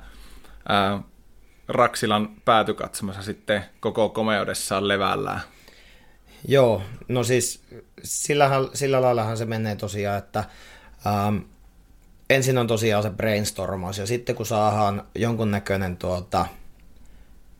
ää, 0.69 0.99
Raksilan 1.67 2.29
päätykatsomassa 2.45 3.21
sitten 3.21 3.65
koko 3.79 4.09
komeudessaan 4.09 4.87
levällään. 4.87 5.41
Joo, 6.47 6.81
no 7.07 7.23
siis 7.23 7.61
sillähän, 8.03 8.67
sillä 8.73 9.01
laillahan 9.01 9.37
se 9.37 9.45
menee 9.45 9.75
tosiaan, 9.75 10.17
että 10.17 10.43
ähm, 11.07 11.37
ensin 12.29 12.57
on 12.57 12.67
tosiaan 12.67 13.03
se 13.03 13.09
brainstormaus 13.09 13.97
ja 13.97 14.05
sitten 14.05 14.35
kun 14.35 14.45
saadaan 14.45 15.07
jonkunnäköinen 15.15 15.97
tuota, 15.97 16.45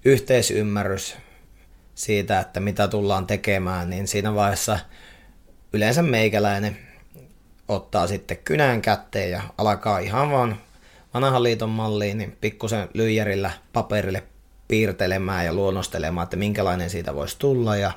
yhteisymmärrys 0.06 1.18
siitä, 1.96 2.40
että 2.40 2.60
mitä 2.60 2.88
tullaan 2.88 3.28
tekemään, 3.28 3.90
niin 3.90 4.08
siinä 4.08 4.36
vaiheessa 4.36 4.80
yleensä 5.74 6.02
meikäläinen 6.02 6.78
ottaa 7.68 8.08
sitten 8.08 8.38
kynän 8.38 8.82
kätteen 8.82 9.32
ja 9.32 9.42
alkaa 9.58 10.00
ihan 10.00 10.32
vaan 10.32 10.58
vanhan 11.14 11.44
liiton 11.44 11.70
malliin, 11.70 12.18
niin 12.18 12.38
pikkusen 12.42 12.90
lyijärillä 12.94 13.52
paperille 13.74 14.24
piirtelemään 14.68 15.46
ja 15.46 15.54
luonnostelemaan, 15.54 16.24
että 16.24 16.38
minkälainen 16.38 16.90
siitä 16.90 17.16
voisi 17.16 17.36
tulla 17.40 17.76
ja 17.76 17.92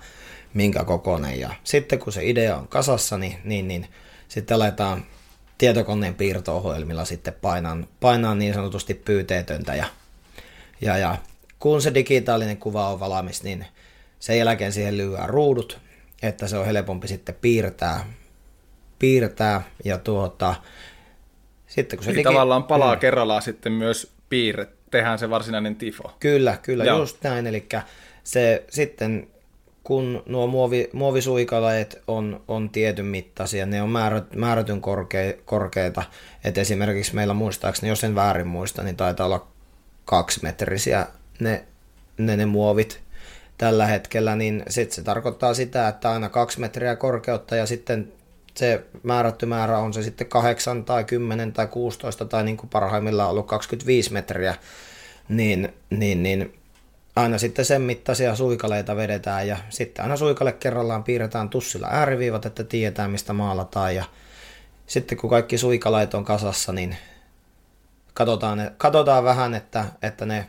minkä 0.55 0.85
kokoinen. 0.85 1.41
Ja 1.41 1.51
sitten 1.65 1.99
kun 1.99 2.13
se 2.13 2.25
idea 2.25 2.57
on 2.57 2.69
kasassa, 2.69 3.19
niin, 3.19 3.37
niin, 3.45 3.69
niin 3.69 3.87
sitten 4.29 4.55
aletaan 4.55 5.05
tietokoneen 5.59 6.15
piirto-ohjelmilla 6.15 7.05
sitten 7.05 7.35
painaa, 7.41 7.77
painaa 8.01 8.35
niin 8.35 8.55
sanotusti 8.55 8.95
pyyteetöntä. 8.95 9.75
Ja, 9.75 9.87
ja, 10.81 10.99
ja 10.99 11.19
kun 11.59 11.83
se 11.83 11.95
digitaalinen 11.95 12.57
kuva 12.57 12.89
on 12.89 13.01
valmis, 13.01 13.43
niin 13.43 13.67
sen 14.19 14.39
jälkeen 14.39 14.73
siihen 14.73 14.97
lyödään 14.97 15.29
ruudut, 15.29 15.79
että 16.23 16.49
se 16.49 16.57
on 16.57 16.67
helpompi 16.67 17.09
sitten 17.09 17.35
piirtää, 17.41 18.05
piirtää 18.99 19.63
ja 19.85 19.99
tuota, 19.99 20.55
sitten 21.67 21.99
kun 21.99 22.05
se 22.05 22.11
digi... 22.11 22.23
tavallaan 22.23 22.65
palaa 22.65 22.95
mm. 22.95 23.01
kerrallaan 23.01 23.43
sitten 23.43 23.73
myös 23.73 24.13
piirre, 24.29 24.69
tehdään 24.91 25.19
se 25.19 25.31
varsinainen 25.31 25.77
tifo. 25.77 26.17
Kyllä, 26.21 26.57
kyllä, 26.63 26.85
Joo. 26.85 26.99
just 26.99 27.23
näin, 27.23 27.47
eli 27.47 27.69
se 28.25 28.65
sitten 28.71 29.29
kun 29.85 30.23
nuo 30.27 30.47
muovi, 30.47 30.91
muovisuikaleet 30.93 32.03
on, 32.07 32.43
on 32.49 32.71
tietyn 32.71 33.07
mittaisia, 33.07 33.67
ne 33.67 33.83
on 33.83 33.91
määrät, 33.91 34.35
määrätyn 34.35 34.81
korke, 34.81 35.39
korkeita, 35.45 36.03
että 36.45 36.61
esimerkiksi 36.61 37.15
meillä 37.15 37.35
muistaakseni, 37.35 37.89
jos 37.89 38.05
en 38.05 38.15
väärin 38.15 38.47
muista, 38.47 38.83
niin 38.83 38.97
taitaa 38.97 39.27
olla 39.27 39.47
kaksimetrisiä 40.05 41.07
ne, 41.41 41.65
ne, 42.19 42.37
ne 42.37 42.47
muovit 42.47 43.01
tällä 43.59 43.87
hetkellä, 43.87 44.37
niin 44.37 44.63
sitten 44.69 44.95
se 44.95 45.03
tarkoittaa 45.03 45.55
sitä, 45.55 45.89
että 45.89 46.11
aina 46.11 46.29
kaksi 46.29 46.61
metriä 46.61 46.97
korkeutta 46.97 47.57
ja 47.57 47.67
sitten 47.67 48.13
se 48.55 48.85
määrätty 49.03 49.47
määrä 49.47 49.79
on 49.79 49.93
se 49.93 50.03
sitten 50.03 50.27
8 50.27 50.85
tai 50.85 51.05
10 51.05 51.53
tai 51.53 51.67
16 51.67 52.25
tai 52.25 52.45
niin 52.45 52.57
kuin 52.57 52.71
parhaimmillaan 52.71 53.31
ollut 53.31 53.47
25 53.47 54.13
metriä, 54.13 54.55
niin, 55.29 55.75
niin, 55.91 56.23
niin 56.23 56.62
aina 57.17 57.39
sitten 57.39 57.65
sen 57.65 57.83
mittaisia 57.83 58.37
suikaleita 58.37 58.97
vedetään 58.97 59.49
ja 59.49 59.57
sitten 59.69 60.03
aina 60.03 60.17
suikalle 60.17 60.53
kerrallaan 60.53 61.05
piirretään 61.05 61.49
tussilla 61.49 61.89
ääriviivat, 61.91 62.47
että 62.47 62.65
tiedetään 62.65 63.11
mistä 63.11 63.33
maalataan. 63.33 63.95
Ja 63.95 64.05
sitten 64.87 65.19
kun 65.19 65.31
kaikki 65.31 65.59
suikalait 65.59 66.15
on 66.15 66.25
kasassa, 66.25 66.73
niin 66.73 66.97
katsotaan, 68.15 68.71
katsotaan 68.79 69.25
vähän, 69.25 69.55
että, 69.55 69.85
että 70.03 70.27
ne 70.27 70.47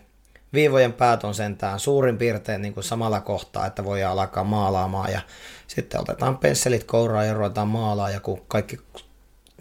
viivojen 0.53 0.93
päät 0.93 1.23
on 1.23 1.35
sentään 1.35 1.79
suurin 1.79 2.17
piirtein 2.17 2.61
niin 2.61 2.73
kuin 2.73 2.83
samalla 2.83 3.21
kohtaa, 3.21 3.65
että 3.65 3.85
voi 3.85 4.03
alkaa 4.03 4.43
maalaamaan. 4.43 5.11
Ja 5.11 5.21
sitten 5.67 6.01
otetaan 6.01 6.37
pensselit 6.37 6.83
kouraan 6.83 7.27
ja 7.27 7.33
ruvetaan 7.33 7.67
maalaa. 7.67 8.09
Ja 8.09 8.19
kun 8.19 8.41
kaikki 8.47 8.79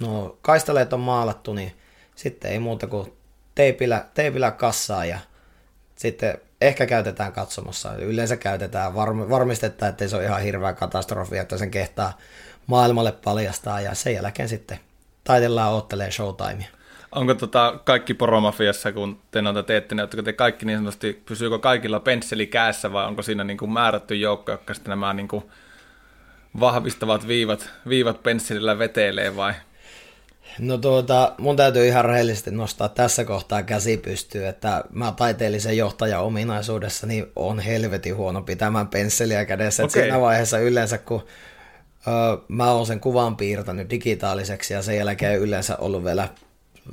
no, 0.00 0.36
kaistaleet 0.42 0.92
on 0.92 1.00
maalattu, 1.00 1.54
niin 1.54 1.72
sitten 2.14 2.50
ei 2.50 2.58
muuta 2.58 2.86
kuin 2.86 3.12
teipillä, 3.54 4.04
teipillä 4.14 4.50
kassaa 4.50 5.04
ja 5.04 5.18
sitten 5.96 6.38
ehkä 6.62 6.86
käytetään 6.86 7.32
katsomassa. 7.32 7.94
Yleensä 7.96 8.36
käytetään, 8.36 8.94
varm, 8.94 9.30
varmistetaan, 9.30 9.90
että 9.90 10.08
se 10.08 10.16
ole 10.16 10.24
ihan 10.24 10.42
hirveä 10.42 10.72
katastrofi, 10.72 11.38
että 11.38 11.58
sen 11.58 11.70
kehtaa 11.70 12.18
maailmalle 12.66 13.12
paljastaa 13.12 13.80
ja 13.80 13.94
sen 13.94 14.14
jälkeen 14.14 14.48
sitten 14.48 14.78
taitellaan 15.24 15.72
oottelee 15.72 16.10
showtimea. 16.10 16.66
Onko 17.12 17.34
tota 17.34 17.80
kaikki 17.84 18.14
poromafiassa, 18.14 18.92
kun 18.92 19.20
te 19.30 19.42
noita 19.42 19.62
teette, 19.62 19.94
niin 19.94 20.24
te 20.24 20.32
kaikki 20.32 20.66
niin 20.66 20.78
sanotusti, 20.78 21.22
pysyykö 21.26 21.58
kaikilla 21.58 22.00
pensseli 22.00 22.46
käessä 22.46 22.92
vai 22.92 23.06
onko 23.06 23.22
siinä 23.22 23.44
niin 23.44 23.58
kuin 23.58 23.72
määrätty 23.72 24.14
joukko, 24.14 24.52
jotka 24.52 24.74
sitten 24.74 24.90
nämä 24.90 25.12
niin 25.12 25.28
kuin 25.28 25.44
vahvistavat 26.60 27.28
viivat, 27.28 27.70
viivat 27.88 28.22
pensselillä 28.22 28.78
vetelee 28.78 29.36
vai? 29.36 29.52
No 30.58 30.78
tuota, 30.78 31.34
mun 31.38 31.56
täytyy 31.56 31.86
ihan 31.86 32.04
rehellisesti 32.04 32.50
nostaa 32.50 32.88
tässä 32.88 33.24
kohtaa 33.24 33.62
käsi 33.62 33.96
pystyyn, 33.96 34.48
että 34.48 34.84
mä 34.90 35.12
taiteellisen 35.16 35.76
johtajan 35.76 36.22
ominaisuudessa 36.22 37.06
niin 37.06 37.26
on 37.36 37.60
helvetin 37.60 38.16
huono 38.16 38.42
pitämään 38.42 38.88
pensseliä 38.88 39.44
kädessä. 39.44 39.84
Okay. 39.84 40.02
Siinä 40.02 40.20
vaiheessa 40.20 40.58
yleensä, 40.58 40.98
kun 40.98 41.26
ö, 42.06 42.38
mä 42.48 42.70
oon 42.70 42.86
sen 42.86 43.00
kuvan 43.00 43.36
piirtänyt 43.36 43.90
digitaaliseksi 43.90 44.74
ja 44.74 44.82
sen 44.82 44.96
jälkeen 44.96 45.38
yleensä 45.38 45.76
ollut 45.76 46.04
vielä 46.04 46.28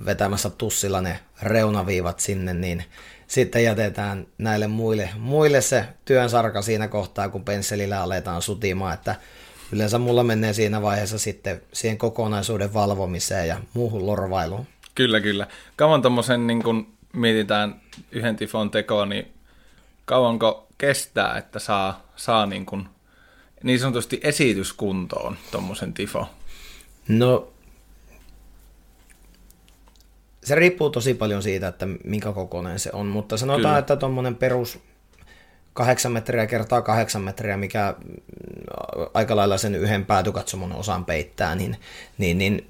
vetämässä 0.06 0.50
tussilla 0.50 1.02
ne 1.02 1.20
reunaviivat 1.42 2.20
sinne, 2.20 2.54
niin 2.54 2.84
sitten 3.28 3.64
jätetään 3.64 4.28
näille 4.38 4.68
muille, 4.68 5.10
muille 5.18 5.62
se 5.62 5.86
työn 6.06 6.30
sarka 6.30 6.62
siinä 6.62 6.88
kohtaa, 6.88 7.30
kun 7.30 7.44
pensselillä 7.44 8.02
aletaan 8.02 8.42
sutimaan, 8.42 8.94
että 8.94 9.16
yleensä 9.72 9.98
mulla 10.00 10.24
menee 10.24 10.54
siinä 10.54 10.82
vaiheessa 10.82 11.20
sitten 11.20 11.62
siihen 11.74 11.98
kokonaisuuden 11.98 12.74
valvomiseen 12.74 13.48
ja 13.48 13.62
muuhun 13.74 14.06
lorvailuun. 14.06 14.68
Kyllä, 14.96 15.22
kyllä. 15.22 15.48
Kauan 15.76 16.02
tuommoisen, 16.02 16.48
niin 16.48 16.64
kun 16.64 16.88
mietitään 17.14 17.82
yhden 18.12 18.36
tifon 18.36 18.72
tekoa, 18.72 19.06
niin 19.06 19.34
kauanko 20.06 20.68
kestää, 20.78 21.38
että 21.38 21.60
saa, 21.60 22.04
saa 22.16 22.46
niin, 22.46 22.66
kun, 22.66 22.90
niin 23.64 23.80
sanotusti 23.80 24.20
esityskuntoon 24.24 25.38
tuommoisen 25.52 25.94
tifo? 25.94 26.28
No 27.08 27.54
se 30.44 30.56
riippuu 30.56 30.90
tosi 30.90 31.14
paljon 31.14 31.44
siitä, 31.44 31.68
että 31.68 31.88
minkä 32.04 32.32
kokoinen 32.32 32.80
se 32.80 32.90
on, 32.94 33.06
mutta 33.08 33.38
sanotaan, 33.38 33.62
Kyllä. 33.62 33.78
että 33.78 33.96
tuommoinen 33.96 34.36
perus 34.36 34.80
8 35.74 36.12
metriä 36.12 36.48
kertaa 36.48 36.82
8 36.82 37.22
metriä, 37.22 37.58
mikä 37.58 37.96
aika 39.14 39.36
lailla 39.36 39.58
sen 39.58 39.76
yhden 39.76 40.06
päätykatsomon 40.06 40.76
osan 40.76 41.06
peittää, 41.06 41.56
niin, 41.56 41.78
niin, 42.18 42.38
niin 42.38 42.70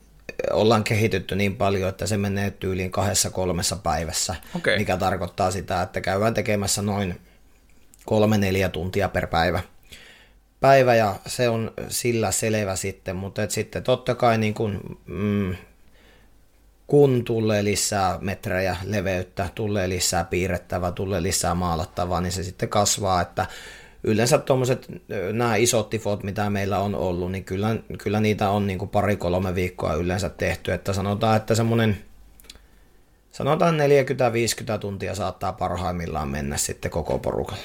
ollaan 0.52 0.84
kehitytty 0.84 1.36
niin 1.36 1.56
paljon, 1.56 1.90
että 1.90 2.08
se 2.08 2.18
menee 2.18 2.52
tyyliin 2.52 2.92
kahdessa 2.92 3.30
kolmessa 3.30 3.76
päivässä, 3.76 4.36
okay. 4.56 4.78
mikä 4.78 4.98
tarkoittaa 4.98 5.52
sitä, 5.52 5.82
että 5.82 6.02
käydään 6.02 6.34
tekemässä 6.34 6.82
noin 6.82 7.22
kolme 8.06 8.38
neljä 8.38 8.70
tuntia 8.70 9.10
per 9.10 9.28
päivä. 9.28 9.60
Päivä 10.60 10.96
ja 10.96 11.16
se 11.28 11.50
on 11.50 11.72
sillä 11.88 12.32
selvä 12.32 12.76
sitten, 12.76 13.16
mutta 13.16 13.44
et 13.44 13.52
sitten 13.52 13.84
totta 13.84 14.16
kai 14.16 14.38
niin 14.38 14.54
kun, 14.54 15.00
mm, 15.06 15.56
kun 16.90 17.24
tulee 17.24 17.64
lisää 17.64 18.18
metrejä 18.22 18.78
leveyttä, 18.84 19.50
tulee 19.56 19.90
lisää 19.90 20.24
piirrettävää, 20.24 20.92
tulee 20.92 21.24
lisää 21.24 21.56
maalattavaa, 21.56 22.22
niin 22.22 22.32
se 22.32 22.44
sitten 22.44 22.70
kasvaa, 22.70 23.22
että 23.22 23.46
yleensä 24.04 24.38
tuommoiset 24.38 24.88
nämä 25.34 25.56
isot 25.56 25.90
tifot, 25.90 26.24
mitä 26.24 26.50
meillä 26.50 26.80
on 26.80 26.96
ollut, 26.96 27.32
niin 27.32 27.44
kyllä, 27.44 27.76
kyllä 28.04 28.20
niitä 28.20 28.50
on 28.50 28.68
niin 28.68 28.80
kuin 28.80 28.90
pari-kolme 28.90 29.56
viikkoa 29.56 29.94
yleensä 29.94 30.30
tehty, 30.30 30.72
että 30.72 30.94
sanotaan, 30.94 31.38
että 31.38 31.56
semmoinen 31.56 31.98
sanotaan 33.32 33.80
40-50 34.76 34.80
tuntia 34.80 35.16
saattaa 35.16 35.54
parhaimmillaan 35.54 36.28
mennä 36.28 36.58
sitten 36.58 36.92
koko 36.92 37.20
porukalla. 37.20 37.64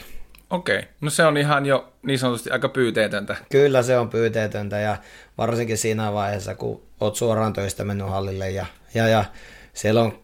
Okei, 0.51 0.83
no 1.01 1.11
se 1.11 1.25
on 1.25 1.37
ihan 1.37 1.67
jo 1.67 1.93
niin 2.03 2.19
sanotusti 2.19 2.51
aika 2.51 2.69
pyyteetöntä. 2.69 3.37
Kyllä 3.51 3.83
se 3.83 3.99
on 3.99 4.09
pyyteetöntä 4.09 4.79
ja 4.79 4.97
varsinkin 5.39 5.79
siinä 5.79 6.13
vaiheessa, 6.13 6.55
kun 6.55 6.83
oot 7.01 7.17
suoraan 7.17 7.53
töistä 7.53 7.85
mennyt 7.85 8.09
hallille 8.09 8.51
ja, 8.51 8.67
ja, 8.95 9.09
ja 9.09 9.25
siellä 9.73 10.03
on 10.03 10.19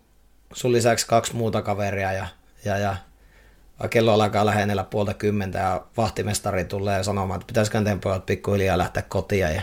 sun 0.52 0.72
lisäksi 0.72 1.06
kaksi 1.06 1.36
muuta 1.36 1.62
kaveria 1.62 2.12
ja, 2.12 2.26
ja, 2.64 2.78
ja 2.78 2.96
kello 3.90 4.12
alkaa 4.12 4.46
lähennellä 4.46 4.84
puolta 4.84 5.14
kymmentä 5.14 5.58
ja 5.58 5.86
vahtimestari 5.96 6.64
tulee 6.64 7.04
sanomaan, 7.04 7.40
että 7.40 7.46
pitäisikö 7.46 7.78
teidän 7.78 8.00
pojat 8.00 8.26
pikkuhiljaa 8.26 8.78
lähteä 8.78 9.02
kotiin 9.02 9.40
ja 9.40 9.62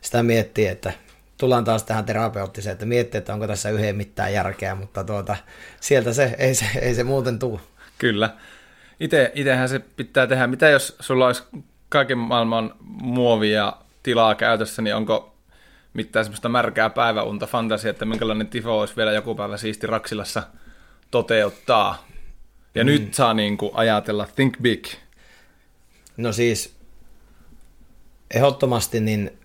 sitä 0.00 0.22
miettii, 0.22 0.66
että 0.66 0.92
tullaan 1.38 1.64
taas 1.64 1.82
tähän 1.82 2.04
terapeuttiseen, 2.04 2.72
että 2.72 2.86
miettii, 2.86 3.18
että 3.18 3.34
onko 3.34 3.46
tässä 3.46 3.70
yhden 3.70 3.96
mitään 3.96 4.32
järkeä, 4.32 4.74
mutta 4.74 5.04
tuota, 5.04 5.36
sieltä 5.80 6.12
se 6.12 6.34
ei, 6.38 6.54
se, 6.54 6.66
ei 6.80 6.94
se 6.94 7.04
muuten 7.04 7.38
tule. 7.38 7.60
Kyllä. 7.98 8.30
Ite, 9.00 9.32
itehän 9.34 9.68
se 9.68 9.78
pitää 9.78 10.26
tehdä. 10.26 10.46
Mitä 10.46 10.68
jos 10.68 10.96
sulla 11.00 11.26
olisi 11.26 11.42
kaiken 11.88 12.18
maailman 12.18 12.74
muovia 12.80 13.72
tilaa 14.02 14.34
käytössä, 14.34 14.82
niin 14.82 14.96
onko 14.96 15.35
mitään 15.96 16.24
semmoista 16.24 16.48
märkää 16.48 16.90
päiväunta 16.90 17.46
fantasia, 17.46 17.90
että 17.90 18.04
minkälainen 18.04 18.46
tifo 18.46 18.80
olisi 18.80 18.96
vielä 18.96 19.12
joku 19.12 19.34
päivä 19.34 19.56
siisti 19.56 19.86
Raksilassa 19.86 20.42
toteuttaa? 21.10 22.06
Ja 22.74 22.84
mm. 22.84 22.86
nyt 22.86 23.14
saa 23.14 23.34
niin 23.34 23.56
kuin 23.56 23.70
ajatella 23.74 24.28
think 24.36 24.58
big. 24.62 24.86
No 26.16 26.32
siis 26.32 26.76
ehdottomasti 28.34 29.00
niin 29.00 29.38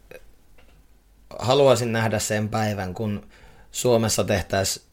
haluaisin 1.40 1.92
nähdä 1.92 2.20
sen 2.20 2.50
päivän, 2.50 2.94
kun 2.94 3.28
Suomessa 3.72 4.24
tehtäisiin 4.24 4.86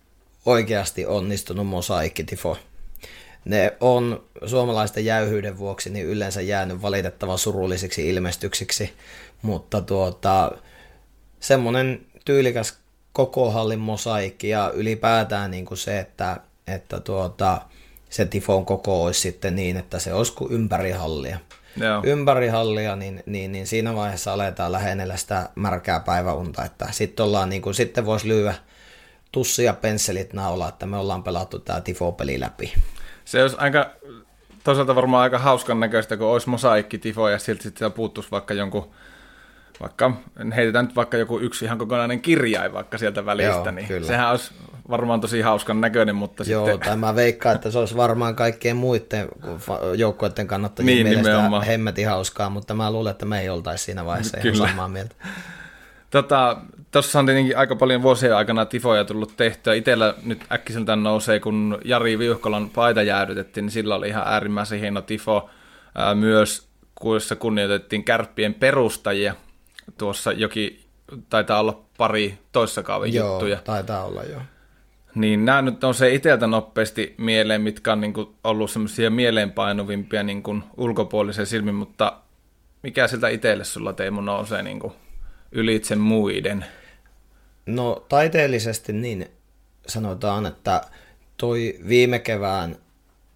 oikeasti 0.46 1.06
onnistunut 1.06 1.66
mosaikkitifo. 1.66 2.58
Ne 3.44 3.76
on 3.80 4.24
suomalaisten 4.46 5.04
jäyhyyden 5.04 5.58
vuoksi 5.58 5.90
niin 5.90 6.06
yleensä 6.06 6.40
jäänyt 6.40 6.82
valitettavan 6.82 7.38
surullisiksi 7.38 8.08
ilmestyksiksi, 8.08 8.92
mutta 9.42 9.80
tuota, 9.80 10.52
semmoinen 11.40 12.06
tyylikäs 12.24 12.78
koko 13.12 13.50
hallin 13.50 13.78
mosaikki 13.78 14.48
ja 14.48 14.70
ylipäätään 14.74 15.50
niin 15.50 15.64
kuin 15.64 15.78
se, 15.78 15.98
että, 15.98 16.36
että 16.66 17.00
tuota, 17.00 17.60
se 18.10 18.24
tifon 18.24 18.64
koko 18.64 19.04
olisi 19.04 19.20
sitten 19.20 19.56
niin, 19.56 19.76
että 19.76 19.98
se 19.98 20.14
olisi 20.14 20.32
kuin 20.32 20.52
ympäri 20.52 20.90
hallia. 20.90 21.38
Joo. 21.76 22.02
ympäri 22.04 22.48
hallia, 22.48 22.96
niin, 22.96 23.22
niin, 23.26 23.52
niin, 23.52 23.66
siinä 23.66 23.94
vaiheessa 23.94 24.32
aletaan 24.32 24.72
lähennellä 24.72 25.16
sitä 25.16 25.48
märkää 25.54 26.00
päiväunta, 26.00 26.64
että 26.64 26.88
sitten, 26.90 27.26
ollaan, 27.26 27.48
niin 27.48 27.62
kuin, 27.62 27.74
sitten 27.74 28.06
voisi 28.06 28.28
lyödä 28.28 28.54
tussi 29.32 29.64
ja 29.64 29.72
pensselit 29.72 30.32
naulaa, 30.32 30.68
että 30.68 30.86
me 30.86 30.96
ollaan 30.96 31.22
pelattu 31.22 31.58
tämä 31.58 31.80
tifo-peli 31.80 32.40
läpi. 32.40 32.74
Se 33.24 33.42
olisi 33.42 33.56
aika, 33.58 33.90
toisaalta 34.64 34.94
varmaan 34.94 35.22
aika 35.22 35.38
hauskan 35.38 35.80
näköistä, 35.80 36.16
kun 36.16 36.26
olisi 36.26 36.48
mosaikki 36.48 36.98
tifo 36.98 37.28
ja 37.28 37.38
silti 37.38 37.62
sitten 37.62 37.92
puuttuisi 37.92 38.30
vaikka 38.30 38.54
jonkun 38.54 38.90
vaikka 39.80 40.12
heitetään 40.56 40.84
nyt 40.84 40.96
vaikka 40.96 41.16
joku 41.16 41.38
yksi 41.38 41.64
ihan 41.64 41.78
kokonainen 41.78 42.20
kirjain 42.20 42.72
vaikka 42.72 42.98
sieltä 42.98 43.26
välistä, 43.26 43.52
Joo, 43.52 43.70
niin 43.70 43.88
kyllä. 43.88 44.06
sehän 44.06 44.30
olisi 44.30 44.52
varmaan 44.90 45.20
tosi 45.20 45.40
hauskan 45.40 45.80
näköinen, 45.80 46.14
mutta 46.14 46.44
Joo, 46.46 46.66
sitten... 46.66 46.88
tai 46.88 46.96
mä 46.96 47.14
veikkaan, 47.14 47.54
että 47.54 47.70
se 47.70 47.78
olisi 47.78 47.96
varmaan 47.96 48.36
kaikkien 48.36 48.76
muiden 48.76 49.28
joukkueiden 49.96 50.46
kannattajien 50.46 50.94
niin, 50.94 51.06
mielestä 51.06 51.30
nimenomaan. 51.30 51.66
hemmetin 51.66 52.08
hauskaa, 52.08 52.50
mutta 52.50 52.74
mä 52.74 52.90
luulen, 52.90 53.10
että 53.10 53.26
me 53.26 53.40
ei 53.40 53.48
oltaisi 53.48 53.84
siinä 53.84 54.04
vaiheessa 54.04 54.36
Kyllä. 54.36 54.56
ihan 54.56 54.68
samaa 54.68 54.88
mieltä. 54.88 55.14
Tota, 56.10 56.56
Tuossa 56.90 57.18
on 57.18 57.26
tietenkin 57.26 57.58
aika 57.58 57.76
paljon 57.76 58.02
vuosien 58.02 58.36
aikana 58.36 58.64
tifoja 58.66 59.04
tullut 59.04 59.36
tehtyä. 59.36 59.74
Itellä 59.74 60.14
nyt 60.24 60.44
äkkiseltään 60.52 61.02
nousee, 61.02 61.40
kun 61.40 61.78
Jari 61.84 62.18
Viuhkolan 62.18 62.70
paita 62.70 63.02
jäädytettiin, 63.02 63.64
niin 63.64 63.72
sillä 63.72 63.94
oli 63.94 64.08
ihan 64.08 64.22
äärimmäisen 64.26 64.80
hieno 64.80 65.02
tifo. 65.02 65.50
Ää, 65.94 66.14
myös 66.14 66.68
kuissa 66.94 67.36
kunnioitettiin 67.36 68.04
kärppien 68.04 68.54
perustajia. 68.54 69.34
Tuossa 69.98 70.32
jokin 70.32 70.84
taitaa 71.28 71.60
olla 71.60 71.84
pari 71.96 72.38
toissakauden 72.52 73.14
joo, 73.14 73.30
juttuja. 73.30 73.56
taitaa 73.64 74.04
olla 74.04 74.22
joo. 74.22 74.40
Niin 75.14 75.44
nämä 75.44 75.62
nyt 75.62 75.84
on 75.84 75.94
se 75.94 76.14
itseltä 76.14 76.46
nopeasti 76.46 77.14
mieleen, 77.18 77.60
mitkä 77.60 77.92
on 77.92 78.00
niin 78.00 78.12
kuin 78.12 78.28
ollut 78.44 78.70
semmoisia 78.70 79.10
mieleenpainuvimpia 79.10 80.22
niin 80.22 80.42
kuin 80.42 80.64
ulkopuolisen 80.76 81.46
silmin, 81.46 81.74
mutta 81.74 82.16
mikä 82.82 83.08
siltä 83.08 83.28
itselle 83.28 83.64
sulla 83.64 83.92
Teemu 83.92 84.20
nousee 84.20 84.62
niin 84.62 84.80
kuin 84.80 84.92
ylitse 85.52 85.96
muiden? 85.96 86.64
No 87.66 88.04
taiteellisesti 88.08 88.92
niin 88.92 89.30
sanotaan, 89.86 90.46
että 90.46 90.80
toi 91.36 91.78
viime 91.88 92.18
kevään 92.18 92.76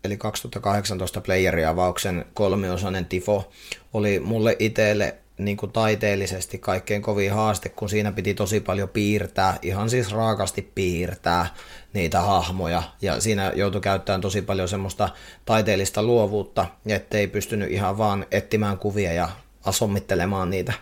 eli 0.04 0.16
2018 0.16 1.20
playeriavauksen 1.20 2.24
kolmiosainen 2.34 3.06
tifo 3.06 3.52
oli 3.92 4.20
mulle 4.20 4.56
itselle 4.58 5.16
niin 5.44 5.56
kuin 5.56 5.72
taiteellisesti 5.72 6.58
kaikkein 6.58 7.02
kovin 7.02 7.32
haaste, 7.32 7.68
kun 7.68 7.88
siinä 7.88 8.12
piti 8.12 8.34
tosi 8.34 8.60
paljon 8.60 8.88
piirtää, 8.88 9.58
ihan 9.62 9.90
siis 9.90 10.12
raakasti 10.12 10.70
piirtää 10.74 11.46
niitä 11.92 12.20
hahmoja, 12.20 12.82
ja 13.02 13.20
siinä 13.20 13.52
joutui 13.54 13.80
käyttämään 13.80 14.20
tosi 14.20 14.42
paljon 14.42 14.68
semmoista 14.68 15.08
taiteellista 15.44 16.02
luovuutta, 16.02 16.66
ettei 16.86 17.26
pystynyt 17.26 17.70
ihan 17.70 17.98
vaan 17.98 18.26
etsimään 18.30 18.78
kuvia 18.78 19.12
ja 19.12 19.28
asommittelemaan 19.64 20.50
niitä. 20.50 20.72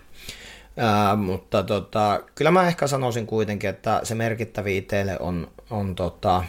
Ää, 0.77 1.17
mutta 1.17 1.63
tota, 1.63 2.21
kyllä 2.35 2.51
mä 2.51 2.69
ehkä 2.69 2.87
sanoisin 2.87 3.27
kuitenkin, 3.27 3.71
että 3.71 4.01
se 4.03 4.15
merkittävi 4.15 4.77
itselle 4.77 5.17
on, 5.21 5.51
on 5.71 5.95
tota, 5.95 6.45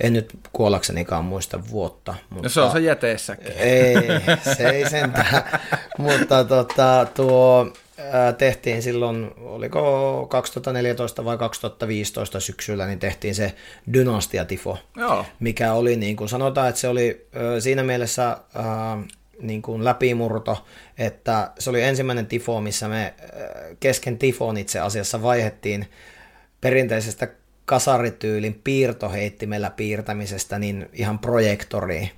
en 0.00 0.12
nyt 0.12 0.30
kuollaksenikaan 0.52 1.24
muista 1.24 1.60
vuotta. 1.70 2.14
Mutta... 2.30 2.42
No 2.42 2.48
se 2.48 2.60
on 2.60 2.72
se 2.72 2.80
jäteessäkin. 2.80 3.52
Ei, 3.56 3.94
se 4.56 4.68
ei 4.68 4.90
sentään. 4.90 5.60
mutta 5.98 6.44
tota, 6.44 7.06
tuo 7.14 7.72
tehtiin 8.38 8.82
silloin, 8.82 9.30
oliko 9.36 10.26
2014 10.30 11.24
vai 11.24 11.38
2015 11.38 12.40
syksyllä, 12.40 12.86
niin 12.86 12.98
tehtiin 12.98 13.34
se 13.34 13.54
Dynastia-tifo, 13.92 14.78
Joo. 14.96 15.26
mikä 15.40 15.72
oli 15.72 15.96
niin 15.96 16.16
kuin 16.16 16.28
sanotaan, 16.28 16.68
että 16.68 16.80
se 16.80 16.88
oli 16.88 17.28
siinä 17.58 17.82
mielessä 17.82 18.36
niin 19.40 19.62
kuin 19.62 19.84
läpimurto, 19.84 20.66
että 20.98 21.50
se 21.58 21.70
oli 21.70 21.82
ensimmäinen 21.82 22.26
tifo, 22.26 22.60
missä 22.60 22.88
me 22.88 23.14
kesken 23.80 24.18
tifon 24.18 24.56
itse 24.56 24.80
asiassa 24.80 25.22
vaihettiin 25.22 25.86
perinteisestä 26.60 27.28
kasarityylin 27.70 28.60
piirtoheittimellä 28.64 29.70
piirtämisestä 29.70 30.58
niin 30.58 30.88
ihan 30.92 31.18
projektoriin. 31.18 32.10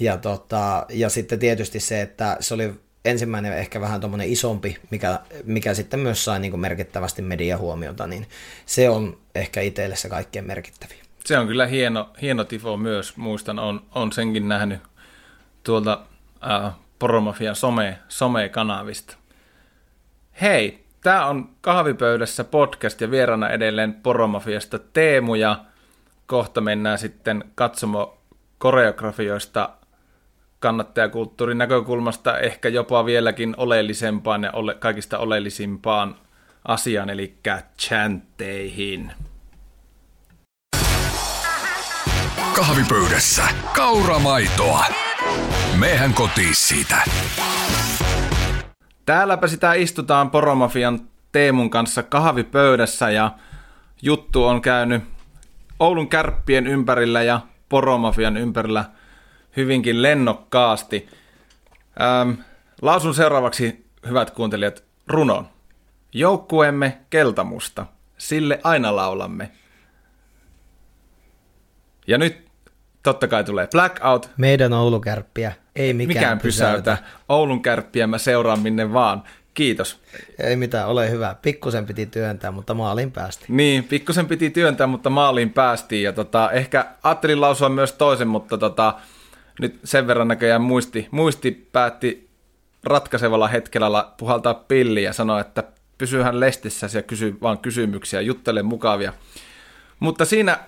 Ja, 0.00 0.16
tota, 0.16 0.86
ja 0.90 1.08
sitten 1.08 1.38
tietysti 1.38 1.80
se, 1.80 2.00
että 2.00 2.36
se 2.40 2.54
oli 2.54 2.74
ensimmäinen 3.04 3.58
ehkä 3.58 3.80
vähän 3.80 4.00
tuommoinen 4.00 4.28
isompi, 4.28 4.76
mikä, 4.90 5.20
mikä 5.44 5.74
sitten 5.74 6.00
myös 6.00 6.24
sai 6.24 6.40
niin 6.40 6.50
kuin 6.52 6.60
merkittävästi 6.60 7.22
mediahuomiota, 7.22 8.06
niin 8.06 8.26
se 8.66 8.88
on 8.88 9.18
ehkä 9.34 9.60
itselle 9.60 9.96
se 9.96 10.08
kaikkein 10.08 10.46
merkittävin. 10.46 10.98
Se 11.24 11.38
on 11.38 11.46
kyllä 11.46 11.66
hieno, 11.66 12.10
hieno 12.22 12.44
tifo 12.44 12.76
myös, 12.76 13.16
muistan, 13.16 13.58
on, 13.58 13.84
on 13.94 14.12
senkin 14.12 14.48
nähnyt 14.48 14.80
tuolta 15.62 16.06
äh, 16.50 16.72
Poromafian 16.98 17.56
some, 17.56 17.98
some-kanavista. 18.08 19.16
Hei, 20.40 20.83
Tämä 21.04 21.26
on 21.26 21.48
Kahvipöydässä 21.60 22.44
podcast 22.44 23.00
ja 23.00 23.10
vieraana 23.10 23.48
edelleen 23.48 23.94
Poromafiasta 23.94 24.78
Teemu 24.78 25.34
ja 25.34 25.64
kohta 26.26 26.60
mennään 26.60 26.98
sitten 26.98 27.44
katsomo 27.54 28.18
koreografioista 28.58 29.68
kannattajakulttuurin 30.58 31.58
näkökulmasta 31.58 32.38
ehkä 32.38 32.68
jopa 32.68 33.06
vieläkin 33.06 33.54
oleellisempaan 33.56 34.42
ja 34.42 34.50
ole, 34.52 34.74
kaikista 34.74 35.18
oleellisimpaan 35.18 36.16
asiaan, 36.68 37.10
eli 37.10 37.38
chantteihin. 37.78 39.12
Kahvipöydässä 42.56 43.42
kauramaitoa. 43.76 44.84
Mehän 45.78 46.14
kotiin 46.14 46.54
siitä. 46.54 47.02
Täälläpä 49.06 49.46
sitä 49.46 49.74
istutaan 49.74 50.30
Poromafian 50.30 51.00
Teemun 51.32 51.70
kanssa 51.70 52.02
kahvipöydässä 52.02 53.10
ja 53.10 53.30
juttu 54.02 54.44
on 54.44 54.62
käynyt 54.62 55.02
Oulun 55.78 56.08
kärppien 56.08 56.66
ympärillä 56.66 57.22
ja 57.22 57.40
Poromafian 57.68 58.36
ympärillä 58.36 58.84
hyvinkin 59.56 60.02
lennokkaasti. 60.02 61.08
Ähm, 62.00 62.30
lausun 62.82 63.14
seuraavaksi, 63.14 63.86
hyvät 64.08 64.30
kuuntelijat, 64.30 64.84
runon. 65.06 65.48
Joukkueemme 66.12 66.98
keltamusta, 67.10 67.86
sille 68.18 68.60
aina 68.64 68.96
laulamme. 68.96 69.50
Ja 72.06 72.18
nyt 72.18 72.44
totta 73.04 73.28
kai 73.28 73.44
tulee 73.44 73.68
Blackout. 73.72 74.30
Meidän 74.36 74.72
Oulukärppiä 74.72 75.52
ei 75.76 75.94
mikään, 75.94 76.08
mikään 76.18 76.38
pysäytä. 76.38 76.96
pysäytä. 76.96 77.14
Oulun 77.28 77.62
kärppiä 77.62 78.06
mä 78.06 78.18
seuraan 78.18 78.60
minne 78.60 78.92
vaan. 78.92 79.22
Kiitos. 79.54 80.00
Ei 80.38 80.56
mitään, 80.56 80.88
ole 80.88 81.10
hyvä. 81.10 81.36
Pikkusen 81.42 81.86
piti 81.86 82.06
työntää, 82.06 82.50
mutta 82.50 82.74
maaliin 82.74 83.12
päästiin. 83.12 83.56
Niin, 83.56 83.84
pikkusen 83.84 84.26
piti 84.26 84.50
työntää, 84.50 84.86
mutta 84.86 85.10
maaliin 85.10 85.50
päästiin. 85.50 86.02
Ja 86.02 86.12
tota, 86.12 86.50
ehkä 86.50 86.86
ajattelin 87.02 87.40
lausua 87.40 87.68
myös 87.68 87.92
toisen, 87.92 88.28
mutta 88.28 88.58
tota, 88.58 88.94
nyt 89.60 89.80
sen 89.84 90.06
verran 90.06 90.28
näköjään 90.28 90.62
muisti, 90.62 91.08
muisti 91.10 91.68
päätti 91.72 92.28
ratkaisevalla 92.84 93.48
hetkellä 93.48 94.08
puhaltaa 94.16 94.54
pilliä 94.54 95.08
ja 95.08 95.12
sanoa, 95.12 95.40
että 95.40 95.64
pysyhän 95.98 96.40
lestissä 96.40 96.88
ja 96.94 97.02
kysy 97.02 97.36
vaan 97.42 97.58
kysymyksiä, 97.58 98.20
juttele 98.20 98.62
mukavia. 98.62 99.12
Mutta 100.00 100.24
siinä 100.24 100.58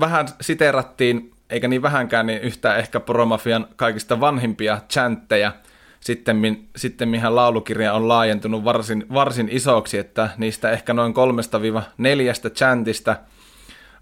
vähän 0.00 0.28
siteerattiin 0.40 1.32
eikä 1.50 1.68
niin 1.68 1.82
vähänkään, 1.82 2.26
niin 2.26 2.40
yhtä 2.40 2.76
ehkä 2.76 3.00
Poromafian 3.00 3.66
kaikista 3.76 4.20
vanhimpia 4.20 4.78
chantteja. 4.90 5.52
Sitten, 6.00 6.68
sitten 6.76 7.08
mihän 7.08 7.36
laulukirja 7.36 7.92
on 7.92 8.08
laajentunut 8.08 8.64
varsin, 8.64 9.06
varsin 9.14 9.48
isoksi, 9.52 9.98
että 9.98 10.30
niistä 10.36 10.70
ehkä 10.70 10.94
noin 10.94 11.14
kolmesta 11.14 11.62
viiva 11.62 11.82
neljästä 11.98 12.50
chantista 12.50 13.16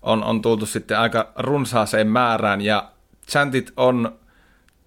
on, 0.03 0.25
on 0.25 0.43
tultu 0.43 0.67
sitten 0.67 0.99
aika 0.99 1.33
runsaaseen 1.37 2.07
määrään, 2.07 2.61
ja 2.61 2.91
chantit 3.29 3.73
on 3.77 4.19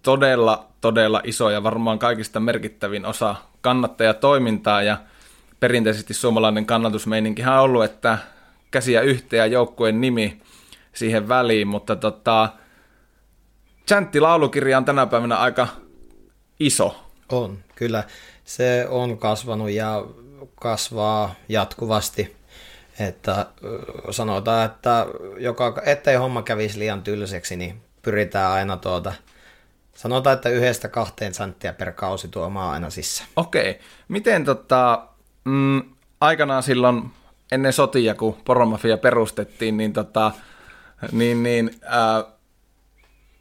todella, 0.02 0.66
todella 0.80 1.20
iso 1.24 1.50
ja 1.50 1.62
varmaan 1.62 1.98
kaikista 1.98 2.40
merkittävin 2.40 3.06
osa 3.06 3.34
kannattajatoimintaa, 3.60 4.82
ja 4.82 4.96
perinteisesti 5.60 6.14
suomalainen 6.14 6.66
kannatusmeininkihän 6.66 7.54
on 7.54 7.60
ollut, 7.60 7.84
että 7.84 8.18
käsiä 8.70 9.00
yhteen 9.00 9.38
ja 9.38 9.46
joukkueen 9.46 10.00
nimi 10.00 10.40
siihen 10.92 11.28
väliin, 11.28 11.68
mutta 11.68 11.96
tota, 11.96 12.48
Chantti 13.88 14.20
laulukirja 14.20 14.78
on 14.78 14.84
tänä 14.84 15.06
päivänä 15.06 15.36
aika 15.36 15.68
iso. 16.60 17.04
On, 17.28 17.58
kyllä. 17.74 18.04
Se 18.44 18.86
on 18.88 19.18
kasvanut 19.18 19.70
ja 19.70 20.04
kasvaa 20.54 21.34
jatkuvasti. 21.48 22.36
Että 23.00 23.46
sanotaan, 24.10 24.66
että 24.66 25.06
joka, 25.38 25.82
ettei 25.86 26.16
homma 26.16 26.42
kävisi 26.42 26.78
liian 26.78 27.02
tylsäksi, 27.02 27.56
niin 27.56 27.80
pyritään 28.02 28.52
aina 28.52 28.76
tuota, 28.76 29.12
sanotaan, 29.94 30.34
että 30.34 30.48
yhdestä 30.48 30.88
kahteen 30.88 31.34
senttiä 31.34 31.72
per 31.72 31.92
kausi 31.92 32.28
tuomaan 32.28 32.72
aina 32.72 32.90
sisään. 32.90 33.28
Okei. 33.36 33.80
Miten 34.08 34.44
tota, 34.44 35.06
mm, 35.44 35.82
aikanaan 36.20 36.62
silloin 36.62 37.10
ennen 37.52 37.72
sotia, 37.72 38.14
kun 38.14 38.36
Poromafia 38.44 38.96
perustettiin, 38.98 39.76
niin, 39.76 39.92
tota, 39.92 40.32
niin, 41.12 41.42
niin 41.42 41.70
ää, 41.84 42.24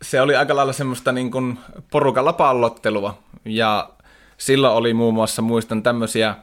se 0.02 0.22
oli 0.22 0.36
aika 0.36 0.56
lailla 0.56 0.74
semmoista 0.74 1.12
niin 1.12 1.32
kuin 1.32 1.60
porukalla 1.92 2.34
pallottelua. 2.34 3.18
Ja 3.46 3.90
silloin 4.38 4.74
oli 4.74 4.94
muun 4.94 5.14
muassa, 5.14 5.42
muistan 5.42 5.84
tämmöisiä 5.84 6.36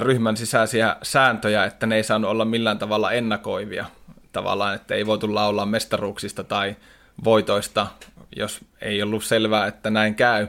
ryhmän 0.00 0.36
sisäisiä 0.36 0.96
sääntöjä, 1.02 1.64
että 1.64 1.86
ne 1.86 1.96
ei 1.96 2.02
saanut 2.02 2.30
olla 2.30 2.44
millään 2.44 2.78
tavalla 2.78 3.12
ennakoivia. 3.12 3.84
Tavallaan, 4.32 4.74
että 4.74 4.94
ei 4.94 5.06
voitu 5.06 5.34
laulaa 5.34 5.66
mestaruuksista 5.66 6.44
tai 6.44 6.76
voitoista, 7.24 7.86
jos 8.36 8.60
ei 8.80 9.02
ollut 9.02 9.24
selvää, 9.24 9.66
että 9.66 9.90
näin 9.90 10.14
käy. 10.14 10.48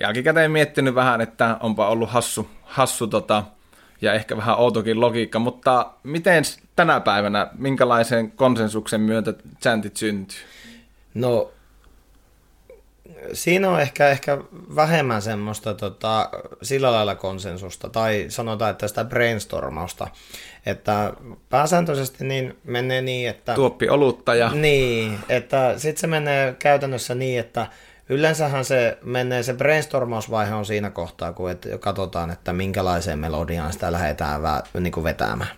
Jälkikäteen 0.00 0.50
miettinyt 0.50 0.94
vähän, 0.94 1.20
että 1.20 1.56
onpa 1.60 1.88
ollut 1.88 2.10
hassu, 2.10 2.50
hassu 2.62 3.06
tota, 3.06 3.42
ja 4.00 4.12
ehkä 4.12 4.36
vähän 4.36 4.58
outokin 4.58 5.00
logiikka, 5.00 5.38
mutta 5.38 5.90
miten 6.02 6.44
tänä 6.76 7.00
päivänä, 7.00 7.46
minkälaisen 7.58 8.30
konsensuksen 8.30 9.00
myötä 9.00 9.34
chantit 9.62 9.96
syntyy? 9.96 10.38
No 11.14 11.50
siinä 13.32 13.70
on 13.70 13.80
ehkä, 13.80 14.08
ehkä 14.08 14.38
vähemmän 14.76 15.22
semmoista 15.22 15.74
tota, 15.74 16.30
sillä 16.62 16.92
lailla 16.92 17.14
konsensusta, 17.14 17.88
tai 17.88 18.26
sanotaan, 18.28 18.70
että 18.70 18.88
sitä 18.88 19.04
brainstormausta, 19.04 20.08
että 20.66 21.12
pääsääntöisesti 21.48 22.24
niin 22.24 22.56
menee 22.64 23.02
niin, 23.02 23.28
että... 23.28 23.54
Tuoppi 23.54 23.88
olutta 23.88 24.34
ja... 24.34 24.50
Niin, 24.54 25.18
että 25.28 25.74
sitten 25.78 26.00
se 26.00 26.06
menee 26.06 26.56
käytännössä 26.58 27.14
niin, 27.14 27.40
että 27.40 27.66
yleensähän 28.08 28.64
se 28.64 28.98
menee, 29.02 29.42
se 29.42 29.54
brainstormausvaihe 29.54 30.54
on 30.54 30.66
siinä 30.66 30.90
kohtaa, 30.90 31.32
kun 31.32 31.50
et, 31.50 31.66
katsotaan, 31.80 32.30
että 32.30 32.52
minkälaiseen 32.52 33.18
melodiaan 33.18 33.72
sitä 33.72 33.92
lähdetään 33.92 34.42
vä, 34.42 34.62
niin 34.80 34.92
kuin 34.92 35.04
vetämään. 35.04 35.50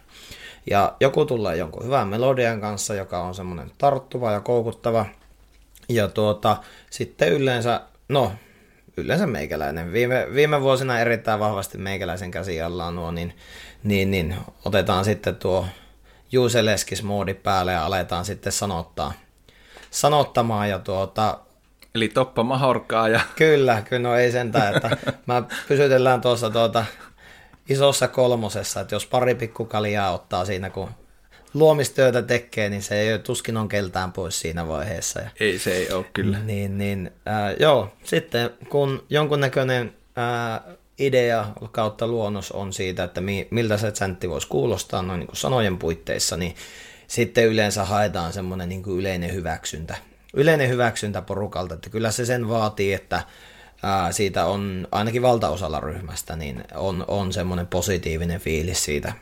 Ja 0.70 0.96
joku 1.00 1.24
tulee 1.24 1.56
jonkun 1.56 1.84
hyvän 1.84 2.08
melodian 2.08 2.60
kanssa, 2.60 2.94
joka 2.94 3.22
on 3.22 3.34
semmoinen 3.34 3.70
tarttuva 3.78 4.32
ja 4.32 4.40
koukuttava, 4.40 5.06
ja 5.88 6.08
tuota, 6.08 6.56
sitten 6.90 7.32
yleensä, 7.32 7.80
no 8.08 8.32
yleensä 8.96 9.26
meikäläinen. 9.26 9.92
Viime, 9.92 10.26
viime 10.34 10.60
vuosina 10.60 11.00
erittäin 11.00 11.40
vahvasti 11.40 11.78
meikäläisen 11.78 12.30
käsi 12.30 12.62
alla 12.62 12.86
on 12.86 12.94
nuo, 12.94 13.10
niin, 13.10 13.34
niin, 13.82 14.10
niin 14.10 14.36
otetaan 14.64 15.04
sitten 15.04 15.36
tuo 15.36 15.66
Juuseleskis 16.32 17.02
moodi 17.02 17.34
päälle 17.34 17.72
ja 17.72 17.84
aletaan 17.84 18.24
sitten 18.24 18.52
sanottaa, 18.52 19.12
sanottamaan 19.90 20.68
ja 20.68 20.78
tuota, 20.78 21.38
Eli 21.98 22.08
toppa 22.08 22.42
mahorkaa 22.42 23.08
ja... 23.08 23.20
Kyllä, 23.36 23.82
kyllä 23.88 24.08
no 24.08 24.16
ei 24.16 24.32
sentään, 24.32 24.76
että 24.76 24.96
mä 25.26 25.42
pysytellään 25.68 26.20
tuossa 26.20 26.50
tuota 26.50 26.84
isossa 27.68 28.08
kolmosessa, 28.08 28.80
että 28.80 28.94
jos 28.94 29.06
pari 29.06 29.34
pikkukaljaa 29.34 30.12
ottaa 30.12 30.44
siinä, 30.44 30.70
kun 30.70 30.88
luomistyötä 31.54 32.22
tekee, 32.22 32.68
niin 32.68 32.82
se 32.82 33.00
ei 33.00 33.18
tuskin 33.18 33.56
on 33.56 33.68
keltään 33.68 34.12
pois 34.12 34.40
siinä 34.40 34.68
vaiheessa. 34.68 35.20
Ja, 35.20 35.30
ei, 35.40 35.58
se 35.58 35.76
ei 35.76 35.92
ole 35.92 36.06
kyllä. 36.12 36.38
Niin, 36.38 36.78
niin 36.78 37.10
äh, 37.28 37.54
joo, 37.60 37.92
sitten 38.04 38.50
kun 38.68 39.06
jonkunnäköinen 39.10 39.94
äh, 40.18 40.76
idea 40.98 41.46
kautta 41.72 42.06
luonnos 42.06 42.52
on 42.52 42.72
siitä, 42.72 43.04
että 43.04 43.20
mi, 43.20 43.48
miltä 43.50 43.76
se 43.76 43.90
chantti 43.92 44.30
voisi 44.30 44.48
kuulostaa 44.48 45.02
noin 45.02 45.18
niin 45.20 45.26
kuin 45.26 45.36
sanojen 45.36 45.78
puitteissa, 45.78 46.36
niin 46.36 46.54
sitten 47.06 47.46
yleensä 47.46 47.84
haetaan 47.84 48.32
semmoinen 48.32 48.68
niin 48.68 48.82
kuin 48.82 49.00
yleinen 49.00 49.34
hyväksyntä. 49.34 49.96
Yleinen 50.34 50.68
hyväksyntä 50.68 51.22
porukalta, 51.22 51.74
että 51.74 51.90
kyllä 51.90 52.10
se 52.10 52.26
sen 52.26 52.48
vaatii, 52.48 52.92
että 52.92 53.22
ää, 53.82 54.12
siitä 54.12 54.44
on 54.44 54.88
ainakin 54.92 55.22
valtaosalla 55.22 55.80
ryhmästä, 55.80 56.36
niin 56.36 56.64
on, 56.74 57.04
on 57.08 57.32
semmoinen 57.32 57.66
positiivinen 57.66 58.40
fiilis 58.40 58.84
siitä, 58.84 59.12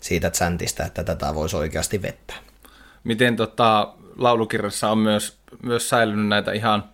siitä 0.00 0.30
säntistä, 0.32 0.84
että 0.84 1.04
tätä 1.04 1.34
voisi 1.34 1.56
oikeasti 1.56 2.02
vettää. 2.02 2.36
Miten 3.04 3.36
tota, 3.36 3.94
laulukirjassa 4.18 4.90
on 4.90 4.98
myös, 4.98 5.38
myös 5.62 5.88
säilynyt 5.88 6.28
näitä 6.28 6.52
ihan 6.52 6.84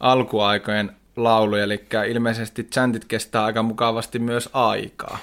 alkuaikojen 0.00 0.96
lauluja, 1.16 1.64
eli 1.64 1.86
ilmeisesti 2.08 2.64
chantit 2.64 3.04
kestää 3.04 3.44
aika 3.44 3.62
mukavasti 3.62 4.18
myös 4.18 4.48
aikaa. 4.52 5.18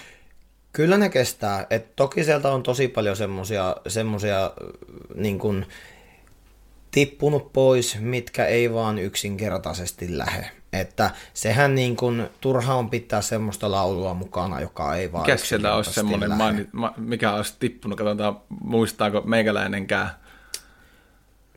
Kyllä 0.74 0.98
ne 0.98 1.10
kestää. 1.10 1.68
Et 1.70 1.96
toki 1.96 2.24
sieltä 2.24 2.52
on 2.52 2.64
tosi 2.64 2.88
paljon 2.88 3.16
semmosia 3.88 4.52
niin 5.16 5.40
kun, 5.40 5.66
tippunut 6.98 7.54
pois, 7.54 8.00
mitkä 8.00 8.46
ei 8.46 8.74
vaan 8.74 9.00
yksinkertaisesti 9.00 10.18
lähe. 10.18 10.52
Että 10.74 11.12
sehän 11.34 11.76
niin 11.76 11.96
kuin, 11.96 12.30
turha 12.42 12.76
on 12.76 12.90
pitää 12.90 13.22
semmoista 13.22 13.72
laulua 13.72 14.14
mukana, 14.14 14.62
joka 14.62 14.96
ei 14.96 15.12
vaan 15.12 15.24
Mikä 15.24 15.38
siellä 15.38 15.76
olisi 15.76 15.94
semmoinen, 15.94 16.32
mainit, 16.32 16.70
mikä 16.98 17.34
olisi 17.34 17.56
tippunut, 17.60 17.98
katsotaan 17.98 18.40
muistaako 18.62 19.22
meikäläinenkään. 19.22 20.10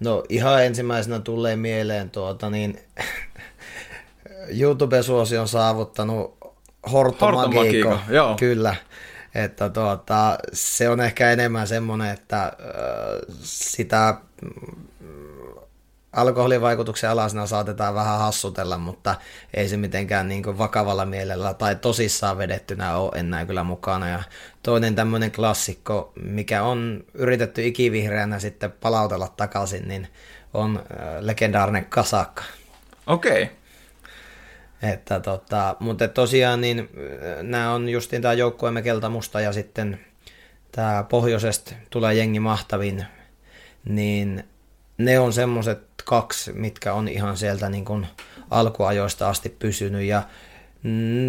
No 0.01 0.25
ihan 0.29 0.65
ensimmäisenä 0.65 1.19
tulee 1.19 1.57
mieleen 1.57 2.11
tuota 2.11 2.51
niin, 2.51 2.79
YouTube-suosi 4.61 5.39
on 5.39 5.49
saavuttanut 5.49 6.39
Horto 6.93 7.49
Magico. 7.49 7.99
Joo. 8.09 8.37
Kyllä. 8.37 8.77
Että 9.35 9.69
tuota, 9.69 10.39
se 10.53 10.89
on 10.89 11.01
ehkä 11.01 11.31
enemmän 11.31 11.69
semmoinen, 11.69 12.11
että 12.11 12.43
äh, 12.43 12.53
sitä 13.43 14.15
alkoholivaikutuksen 16.13 17.11
alasena 17.11 17.47
saatetaan 17.47 17.95
vähän 17.95 18.19
hassutella, 18.19 18.79
mutta 18.79 19.15
ei 19.55 19.69
se 19.69 19.77
mitenkään 19.77 20.29
niin 20.29 20.43
kuin 20.43 20.59
vakavalla 20.59 21.07
mielellä 21.07 21.55
tai 21.55 21.77
tosissaan 21.77 22.39
vedettynä 22.39 22.97
ole 22.97 23.13
enää 23.15 23.47
kyllä 23.47 23.65
mukana. 23.65 24.09
Ja 24.09 24.23
toinen 24.63 24.95
tämmöinen 24.95 25.33
klassikko, 25.33 26.13
mikä 26.23 26.63
on 26.63 27.05
yritetty 27.15 27.67
ikivihreänä 27.67 28.39
sitten 28.39 28.73
palautella 28.73 29.29
takaisin, 29.37 29.89
niin 29.89 30.09
on 30.55 30.77
äh, 30.77 31.07
legendaarinen 31.21 31.85
kasakka. 31.85 32.43
Okei. 33.07 33.43
Okay. 33.43 33.55
Että 34.83 35.21
tota, 35.21 35.77
mutta 35.81 36.09
tosiaan 36.09 36.61
niin 36.61 36.79
äh, 36.79 37.43
nämä 37.43 37.73
on 37.73 37.89
justiin 37.89 38.23
tämä 38.23 38.35
joukkueemme 38.35 38.83
Kelta 38.83 39.09
Musta 39.09 39.41
ja 39.41 39.53
sitten 39.53 40.01
tämä 40.73 41.05
pohjoisesta 41.09 41.75
tulee 41.91 42.15
jengi 42.15 42.41
mahtavin, 42.41 43.07
niin 43.85 44.45
ne 45.05 45.19
on 45.19 45.33
semmoiset 45.33 45.79
kaksi, 46.05 46.53
mitkä 46.53 46.93
on 46.93 47.09
ihan 47.09 47.37
sieltä 47.37 47.69
niin 47.69 47.85
kuin 47.85 48.07
alkuajoista 48.51 49.29
asti 49.29 49.49
pysynyt 49.59 50.03
ja 50.03 50.23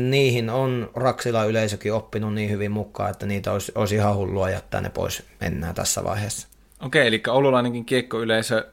niihin 0.10 0.50
on 0.50 0.90
Raksila 0.96 1.44
yleisökin 1.44 1.94
oppinut 1.94 2.34
niin 2.34 2.50
hyvin 2.50 2.72
mukaan, 2.72 3.10
että 3.12 3.26
niitä 3.26 3.52
olisi, 3.52 3.72
olisi 3.76 3.96
ihan 3.96 4.16
hullua 4.16 4.50
jättää 4.50 4.82
ne 4.82 4.90
pois 4.90 5.24
mennään 5.42 5.76
tässä 5.76 6.04
vaiheessa. 6.04 6.48
Okei, 6.80 7.08
eli 7.08 7.22
oululainenkin 7.28 7.86
kiekkoyleisö 7.86 8.68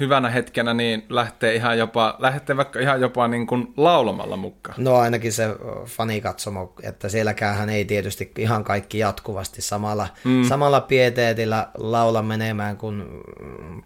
hyvänä 0.00 0.30
hetkenä 0.30 0.74
niin 0.74 1.06
lähtee 1.08 1.54
ihan 1.54 1.78
jopa, 1.78 2.16
lähtee 2.18 2.56
vaikka 2.56 2.80
ihan 2.80 3.00
jopa 3.00 3.28
niin 3.28 3.46
kuin 3.46 3.72
laulamalla 3.76 4.36
mukaan. 4.36 4.84
No 4.84 4.96
ainakin 4.96 5.32
se 5.32 5.48
fanikatsomo, 5.84 6.72
että 6.82 7.08
sielläkään 7.08 7.70
ei 7.70 7.84
tietysti 7.84 8.32
ihan 8.38 8.64
kaikki 8.64 8.98
jatkuvasti 8.98 9.62
samalla, 9.62 10.08
mm. 10.24 10.44
samalla 10.44 10.80
pieteetillä 10.80 11.68
laula 11.78 12.22
menemään 12.22 12.76
kuin 12.76 13.04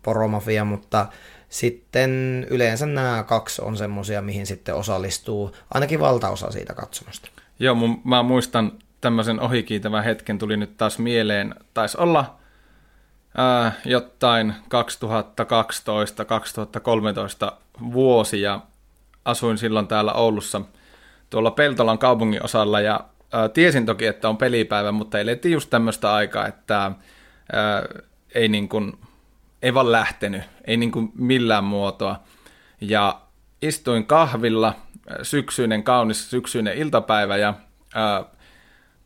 poromafia, 0.02 0.64
mutta 0.64 1.06
sitten 1.48 2.46
yleensä 2.50 2.86
nämä 2.86 3.24
kaksi 3.28 3.62
on 3.62 3.76
semmoisia, 3.76 4.22
mihin 4.22 4.46
sitten 4.46 4.74
osallistuu 4.74 5.56
ainakin 5.74 6.00
valtaosa 6.00 6.50
siitä 6.50 6.74
katsomosta. 6.74 7.28
Joo, 7.58 7.74
mun, 7.74 8.00
mä 8.04 8.22
muistan 8.22 8.72
tämmöisen 9.00 9.40
ohikiitävän 9.40 10.04
hetken 10.04 10.38
tuli 10.38 10.56
nyt 10.56 10.76
taas 10.76 10.98
mieleen. 10.98 11.54
Taisi 11.74 11.98
olla 12.00 12.41
äh, 13.38 13.76
jotain 13.84 14.54
2012-2013 17.48 17.52
vuosi 17.92 18.40
ja 18.40 18.60
asuin 19.24 19.58
silloin 19.58 19.88
täällä 19.88 20.12
Oulussa 20.12 20.60
tuolla 21.30 21.50
Peltolan 21.50 21.98
kaupungin 21.98 22.44
osalla 22.44 22.80
ja 22.80 23.00
äh, 23.34 23.50
tiesin 23.54 23.86
toki, 23.86 24.06
että 24.06 24.28
on 24.28 24.36
pelipäivä, 24.36 24.92
mutta 24.92 25.18
elettiin 25.18 25.52
just 25.52 25.70
tämmöistä 25.70 26.14
aikaa, 26.14 26.46
että 26.46 26.86
äh, 26.86 26.92
ei, 28.34 28.48
niin 28.48 28.68
kuin, 28.68 28.98
ei 29.62 29.74
vaan 29.74 29.92
lähtenyt, 29.92 30.42
ei 30.64 30.76
niin 30.76 30.92
kuin 30.92 31.12
millään 31.14 31.64
muotoa. 31.64 32.20
Ja 32.80 33.20
istuin 33.62 34.06
kahvilla, 34.06 34.74
syksyinen, 35.22 35.82
kaunis 35.82 36.30
syksyinen 36.30 36.76
iltapäivä 36.76 37.36
ja 37.36 37.48
äh, 37.48 38.24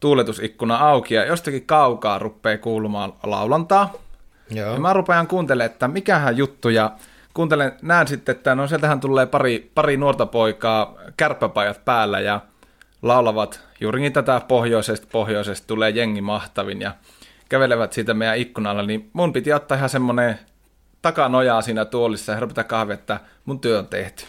tuuletusikkuna 0.00 0.76
auki 0.76 1.14
ja 1.14 1.24
jostakin 1.24 1.66
kaukaa 1.66 2.18
rupeaa 2.18 2.58
kuulumaan 2.58 3.12
laulantaa. 3.22 3.92
Joo. 4.50 4.72
Ja 4.72 4.80
mä 4.80 4.92
rupean 4.92 5.26
kuuntelemaan, 5.26 5.70
että 5.72 5.88
mikähän 5.88 6.36
juttu, 6.36 6.68
ja 6.68 6.90
kuuntelen, 7.34 7.72
näen 7.82 8.08
sitten, 8.08 8.36
että 8.36 8.54
no 8.54 8.66
sieltähän 8.66 9.00
tulee 9.00 9.26
pari, 9.26 9.70
pari 9.74 9.96
nuorta 9.96 10.26
poikaa 10.26 10.94
kärppäpajat 11.16 11.84
päällä, 11.84 12.20
ja 12.20 12.40
laulavat 13.02 13.60
juurikin 13.80 14.12
tätä 14.12 14.40
pohjoisesta, 14.48 15.06
pohjoisesta 15.12 15.66
tulee 15.66 15.90
jengi 15.90 16.20
mahtavin 16.20 16.80
ja 16.80 16.94
kävelevät 17.48 17.92
siitä 17.92 18.14
meidän 18.14 18.38
ikkunalla, 18.38 18.82
niin 18.82 19.10
mun 19.12 19.32
piti 19.32 19.52
ottaa 19.52 19.76
ihan 19.76 19.88
semmoinen 19.88 20.38
takanojaa 21.02 21.62
siinä 21.62 21.84
tuolissa 21.84 22.32
ja 22.32 22.40
rupeta 22.40 22.64
kahvi, 22.64 22.92
että 22.92 23.20
mun 23.44 23.60
työ 23.60 23.78
on 23.78 23.86
tehty. 23.86 24.24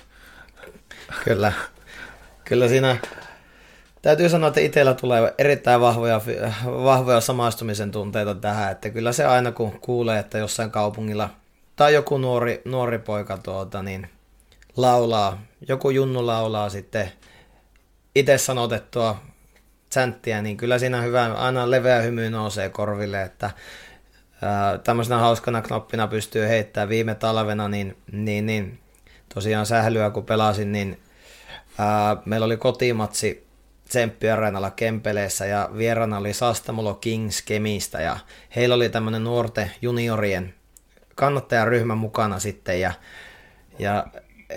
Kyllä. 1.24 1.54
Kyllä 2.46 2.68
siinä 2.68 2.98
täytyy 4.02 4.30
sanoa, 4.30 4.48
että 4.48 4.60
itsellä 4.60 4.94
tulee 4.94 5.34
erittäin 5.38 5.82
vahvoja, 5.82 6.22
vahvoja 6.66 7.22
samaistumisen 7.22 7.92
tunteita 7.92 8.36
tähän, 8.36 8.72
että 8.72 8.90
kyllä 8.90 9.12
se 9.12 9.26
aina 9.26 9.52
kun 9.52 9.80
kuulee, 9.80 10.20
että 10.20 10.38
jossain 10.38 10.72
kaupungilla 10.72 11.30
tai 11.76 11.94
joku 11.94 12.18
nuori, 12.18 12.62
nuori 12.66 13.00
poika 13.00 13.38
tuota, 13.38 13.84
niin 13.84 14.10
laulaa, 14.78 15.42
joku 15.68 15.90
junnu 15.90 16.26
laulaa 16.26 16.70
sitten 16.70 17.12
itse 18.16 18.38
sanotettua 18.38 19.22
sänttiä, 19.94 20.42
niin 20.42 20.58
kyllä 20.58 20.80
siinä 20.80 21.02
hyvä, 21.02 21.34
aina 21.34 21.72
leveä 21.72 22.02
hymy 22.02 22.30
nousee 22.30 22.70
korville, 22.70 23.24
että 23.24 23.52
tämmöisenä 24.84 25.20
hauskana 25.20 25.62
knoppina 25.62 26.08
pystyy 26.08 26.48
heittämään 26.48 26.90
viime 26.90 27.16
talvena, 27.16 27.68
niin, 27.68 27.98
niin, 28.12 28.46
niin 28.46 28.80
tosiaan 29.34 29.66
sählyä 29.66 30.10
kun 30.10 30.26
pelasin, 30.26 30.72
niin 30.72 31.00
ää, 31.78 32.18
meillä 32.26 32.46
oli 32.46 32.58
kotimatsi 32.58 33.47
Tsemppi-areenalla 33.88 34.72
Kempeleessä 34.72 35.46
ja 35.46 35.70
vierana 35.78 36.18
oli 36.18 36.34
Sastamulo 36.34 36.94
Kings 36.94 37.42
Kemistä 37.42 38.02
ja 38.02 38.18
heillä 38.56 38.76
oli 38.76 38.90
tämmöinen 38.90 39.24
nuorten 39.24 39.72
juniorien 39.82 40.54
kannattajaryhmä 41.16 41.96
mukana 41.96 42.40
sitten 42.40 42.82
ja, 42.82 42.94
ja 43.80 44.08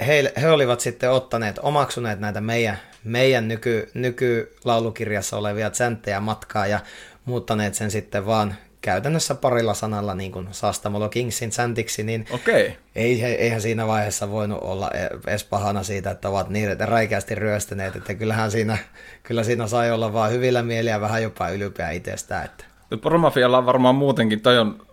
he, 0.07 0.33
he 0.41 0.51
olivat 0.51 0.81
sitten 0.81 1.11
ottaneet, 1.11 1.59
omaksuneet 1.63 2.21
näitä 2.21 2.41
meidän, 2.41 2.79
meidän 3.05 3.49
nyky, 3.49 3.91
nykylaulukirjassa 3.95 5.37
olevia 5.37 5.71
tsenttejä 5.71 6.21
matkaa 6.21 6.67
ja 6.67 6.81
muuttaneet 7.25 7.75
sen 7.75 7.91
sitten 7.91 8.27
vaan 8.27 8.55
käytännössä 8.81 9.35
parilla 9.35 9.75
sanalla 9.75 10.15
niin 10.15 10.33
kuin 10.33 10.49
Sastamolo 10.51 11.09
Kingsin 11.09 11.53
säntiksi, 11.53 12.03
niin 12.03 12.27
okay. 12.31 12.71
ei, 12.95 13.25
eihän 13.25 13.61
siinä 13.61 13.87
vaiheessa 13.87 14.31
voinut 14.31 14.59
olla 14.63 14.91
edes 15.27 15.45
pahana 15.45 15.83
siitä, 15.83 16.11
että 16.11 16.29
ovat 16.29 16.49
niin 16.49 16.81
räikeästi 16.81 17.35
ryöstäneet, 17.35 17.97
että 17.97 18.15
kyllähän 18.15 18.51
siinä, 18.51 18.79
kyllä 19.23 19.43
siinä 19.43 19.67
sai 19.67 19.93
olla 19.93 20.13
vaan 20.13 20.31
hyvillä 20.31 20.63
mieliä 20.63 21.01
vähän 21.01 21.23
jopa 21.23 21.49
ylpeä 21.49 21.91
itsestään. 21.91 22.45
Että. 22.45 22.65
Promafialla 23.01 23.59
on 23.59 23.67
varmaan 23.67 23.95
muutenkin, 23.95 24.41
toi 24.41 24.59
on 24.59 24.87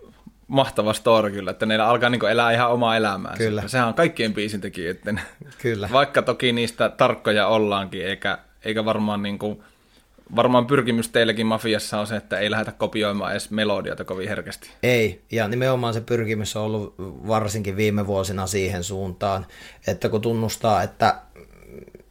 mahtava 0.48 0.92
story 0.92 1.30
kyllä, 1.30 1.50
että 1.50 1.66
ne 1.66 1.76
alkaa 1.76 2.10
niin 2.10 2.28
elää 2.30 2.52
ihan 2.52 2.70
omaa 2.70 2.96
elämää. 2.96 3.34
Kyllä. 3.38 3.62
Sehän 3.66 3.88
on 3.88 3.94
kaikkien 3.94 4.34
biisintekijöiden. 4.34 5.20
Kyllä. 5.62 5.88
Vaikka 5.92 6.22
toki 6.22 6.52
niistä 6.52 6.88
tarkkoja 6.88 7.46
ollaankin, 7.46 8.06
eikä, 8.06 8.38
eikä 8.64 8.84
varmaan 8.84 9.22
niin 9.22 9.38
kuin, 9.38 9.62
varmaan 10.36 10.66
pyrkimys 10.66 11.08
teillekin 11.08 11.46
mafiassa 11.46 12.00
on 12.00 12.06
se, 12.06 12.16
että 12.16 12.38
ei 12.38 12.50
lähdetä 12.50 12.72
kopioimaan 12.72 13.30
edes 13.30 13.50
melodioita 13.50 14.04
kovin 14.04 14.28
herkästi. 14.28 14.70
Ei, 14.82 15.22
ja 15.32 15.48
nimenomaan 15.48 15.94
se 15.94 16.00
pyrkimys 16.00 16.56
on 16.56 16.62
ollut 16.62 16.94
varsinkin 17.26 17.76
viime 17.76 18.06
vuosina 18.06 18.46
siihen 18.46 18.84
suuntaan, 18.84 19.46
että 19.86 20.08
kun 20.08 20.20
tunnustaa, 20.20 20.82
että 20.82 21.20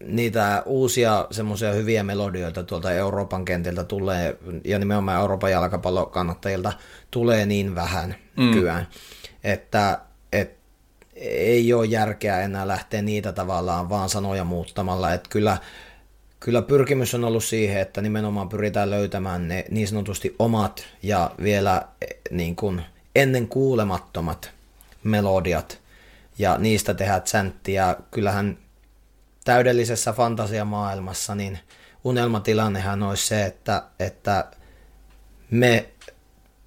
niitä 0.04 0.64
uusia 0.66 1.28
semmoisia 1.32 1.72
hyviä 1.72 2.04
melodioita 2.04 2.64
tuolta 2.64 2.92
Euroopan 2.92 3.46
kentiltä 3.46 3.84
tulee, 3.84 4.38
ja 4.66 4.80
nimenomaan 4.80 5.22
Euroopan 5.22 5.52
jalkapallokannattajilta 5.52 6.74
tulee 7.12 7.46
niin 7.46 7.76
vähän 7.76 8.16
mm. 8.38 8.52
kyään, 8.54 8.88
että 9.44 10.00
et, 10.32 10.58
ei 11.16 11.74
ole 11.74 11.86
järkeä 11.86 12.42
enää 12.42 12.68
lähteä 12.68 13.02
niitä 13.02 13.32
tavallaan 13.32 13.90
vaan 13.90 14.10
sanoja 14.10 14.44
muuttamalla, 14.44 15.14
että 15.14 15.30
kyllä 15.30 15.58
kyllä 16.40 16.62
pyrkimys 16.62 17.16
on 17.16 17.24
ollut 17.24 17.44
siihen, 17.44 17.82
että 17.82 18.02
nimenomaan 18.02 18.50
pyritään 18.50 18.90
löytämään 18.90 19.48
ne 19.48 19.66
niin 19.70 19.88
sanotusti 19.88 20.36
omat 20.40 20.86
ja 21.04 21.32
vielä 21.44 21.88
eh, 22.02 22.18
niin 22.32 22.56
kuin 22.56 22.82
ennen 23.16 23.48
kuulemattomat 23.48 24.52
melodiat 25.04 25.82
ja 26.40 26.58
niistä 26.58 26.94
tehdään 26.94 27.22
sänttiä. 27.26 27.96
Kyllähän 28.12 28.58
täydellisessä 29.46 30.14
fantasiamaailmassa 30.14 31.36
niin 31.36 31.60
unelmatilannehan 32.04 33.04
olisi 33.04 33.28
se, 33.28 33.46
että, 33.46 33.84
että 34.00 34.46
me 35.52 35.90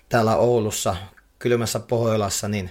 täällä 0.09 0.37
Oulussa, 0.37 0.97
kylmässä 1.39 1.81
Pohjolassa, 1.81 2.49
niin 2.49 2.71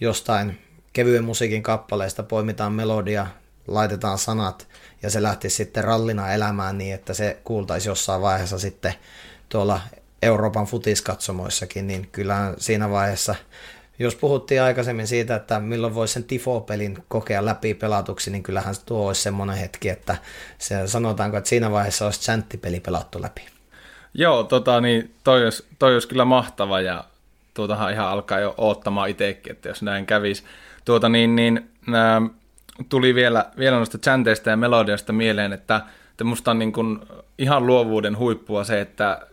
jostain 0.00 0.58
kevyen 0.92 1.24
musiikin 1.24 1.62
kappaleista 1.62 2.22
poimitaan 2.22 2.72
melodia, 2.72 3.26
laitetaan 3.68 4.18
sanat 4.18 4.68
ja 5.06 5.10
se 5.10 5.22
lähti 5.22 5.50
sitten 5.50 5.84
rallina 5.84 6.32
elämään 6.32 6.78
niin, 6.78 6.94
että 6.94 7.14
se 7.14 7.36
kuultaisi 7.44 7.88
jossain 7.88 8.22
vaiheessa 8.22 8.58
sitten 8.58 8.94
tuolla 9.48 9.80
Euroopan 10.22 10.66
futiskatsomoissakin, 10.66 11.86
niin 11.86 12.08
kyllä 12.12 12.54
siinä 12.58 12.90
vaiheessa, 12.90 13.34
jos 13.98 14.14
puhuttiin 14.14 14.62
aikaisemmin 14.62 15.06
siitä, 15.06 15.36
että 15.36 15.60
milloin 15.60 15.94
voisi 15.94 16.14
sen 16.14 16.24
Tifo-pelin 16.24 17.04
kokea 17.08 17.44
läpi 17.44 17.74
pelatuksi, 17.74 18.30
niin 18.30 18.42
kyllähän 18.42 18.74
tuo 18.86 19.06
olisi 19.06 19.22
semmoinen 19.22 19.56
hetki, 19.56 19.88
että 19.88 20.16
se, 20.58 20.86
sanotaanko, 20.86 21.36
että 21.36 21.48
siinä 21.48 21.70
vaiheessa 21.70 22.04
olisi 22.04 22.20
chanttipeli 22.20 22.80
pelattu 22.80 23.22
läpi. 23.22 23.46
Joo, 24.14 24.44
tota, 24.44 24.80
niin 24.80 25.14
toi, 25.24 25.44
olisi, 25.44 25.64
toi 25.78 25.92
olisi 25.92 26.08
kyllä 26.08 26.24
mahtava 26.24 26.80
ja 26.80 27.04
tuotahan 27.54 27.92
ihan 27.92 28.08
alkaa 28.08 28.40
jo 28.40 28.54
oottamaan 28.58 29.08
itsekin, 29.08 29.52
että 29.52 29.68
jos 29.68 29.82
näin 29.82 30.06
kävisi. 30.06 30.44
Tuota, 30.84 31.08
niin, 31.08 31.36
niin, 31.36 31.70
nää, 31.86 32.22
tuli 32.88 33.14
vielä, 33.14 33.44
vielä 33.58 33.76
noista 33.76 33.98
chanteista 33.98 34.50
ja 34.50 34.56
melodiasta 34.56 35.12
mieleen, 35.12 35.52
että, 35.52 35.80
että 36.10 36.24
musta 36.24 36.50
on 36.50 36.58
niin 36.58 36.72
kuin 36.72 37.00
ihan 37.38 37.66
luovuuden 37.66 38.18
huippua 38.18 38.64
se, 38.64 38.80
että 38.80 39.26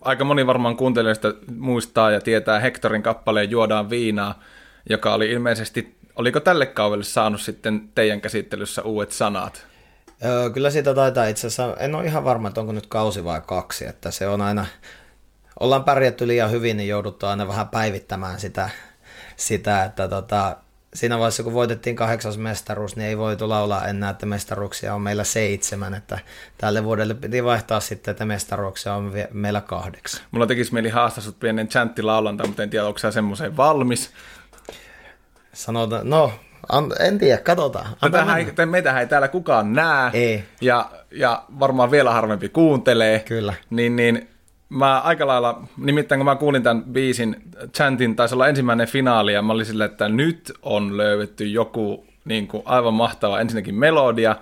aika 0.00 0.24
moni 0.24 0.46
varmaan 0.46 0.76
kuuntelijoista 0.76 1.34
muistaa 1.56 2.10
ja 2.10 2.20
tietää 2.20 2.60
Hectorin 2.60 3.02
kappaleen 3.02 3.50
Juodaan 3.50 3.90
viinaa, 3.90 4.42
joka 4.90 5.14
oli 5.14 5.30
ilmeisesti, 5.30 5.96
oliko 6.16 6.40
tälle 6.40 6.66
kaudelle 6.66 7.04
saanut 7.04 7.40
sitten 7.40 7.88
teidän 7.94 8.20
käsittelyssä 8.20 8.82
uudet 8.82 9.12
sanat? 9.12 9.66
Öö, 10.24 10.50
kyllä 10.50 10.70
siitä 10.70 10.94
taitaa 10.94 11.26
itse 11.26 11.46
asiassa, 11.46 11.76
en 11.80 11.94
ole 11.94 12.04
ihan 12.04 12.24
varma, 12.24 12.48
että 12.48 12.60
onko 12.60 12.72
nyt 12.72 12.86
kausi 12.86 13.24
vai 13.24 13.40
kaksi, 13.46 13.86
että 13.86 14.10
se 14.10 14.28
on 14.28 14.40
aina, 14.40 14.66
ollaan 15.60 15.84
pärjätty 15.84 16.26
liian 16.26 16.50
hyvin, 16.50 16.76
niin 16.76 16.88
jouduttu 16.88 17.26
aina 17.26 17.48
vähän 17.48 17.68
päivittämään 17.68 18.40
sitä, 18.40 18.70
sitä 19.36 19.84
että 19.84 20.08
tota, 20.08 20.56
siinä 20.94 21.18
vaiheessa, 21.18 21.42
kun 21.42 21.52
voitettiin 21.52 21.96
kahdeksas 21.96 22.38
mestaruus, 22.38 22.96
niin 22.96 23.08
ei 23.08 23.18
voitu 23.18 23.48
laulaa 23.48 23.86
enää, 23.86 24.10
että 24.10 24.26
mestaruuksia 24.26 24.94
on 24.94 25.02
meillä 25.02 25.24
seitsemän, 25.24 25.94
että 25.94 26.18
tälle 26.58 26.84
vuodelle 26.84 27.14
piti 27.14 27.44
vaihtaa 27.44 27.80
sitten, 27.80 28.12
että 28.12 28.24
mestaruuksia 28.24 28.94
on 28.94 29.12
meillä 29.32 29.60
kahdeksan. 29.60 30.20
Mulla 30.30 30.46
tekisi 30.46 30.74
mieli 30.74 30.88
haastaa 30.88 31.24
sut 31.24 31.40
pienen 31.40 31.68
chanttilaulanta, 31.68 32.46
mutta 32.46 32.62
en 32.62 32.70
tiedä, 32.70 32.86
onko 32.86 32.98
sä 32.98 33.10
semmoiseen 33.10 33.56
valmis. 33.56 34.10
Sanotaan, 35.52 36.10
no, 36.10 36.32
en 37.00 37.18
tiedä, 37.18 37.38
katsotaan. 37.38 37.86
Meitähän 38.02 38.38
ei, 38.38 38.66
meitähän 38.66 39.00
ei 39.00 39.06
täällä 39.06 39.28
kukaan 39.28 39.72
näe. 39.72 40.10
Ei. 40.12 40.44
Ja, 40.60 40.90
ja 41.10 41.44
varmaan 41.60 41.90
vielä 41.90 42.12
harvempi 42.12 42.48
kuuntelee. 42.48 43.20
Kyllä. 43.20 43.54
Niin, 43.70 43.96
niin 43.96 44.28
mä 44.68 45.00
aika 45.00 45.26
lailla, 45.26 45.62
nimittäin 45.76 46.18
kun 46.18 46.24
mä 46.24 46.36
kuulin 46.36 46.62
tämän 46.62 46.84
biisin, 46.84 47.36
chantin 47.76 48.16
taisi 48.16 48.34
olla 48.34 48.48
ensimmäinen 48.48 48.88
finaali, 48.88 49.32
ja 49.32 49.42
mä 49.42 49.52
olin 49.52 49.66
silleen, 49.66 49.90
että 49.90 50.08
nyt 50.08 50.52
on 50.62 50.96
löydetty 50.96 51.46
joku 51.46 52.06
niin 52.24 52.48
kuin 52.48 52.62
aivan 52.66 52.94
mahtava 52.94 53.40
ensinnäkin 53.40 53.74
melodia 53.74 54.36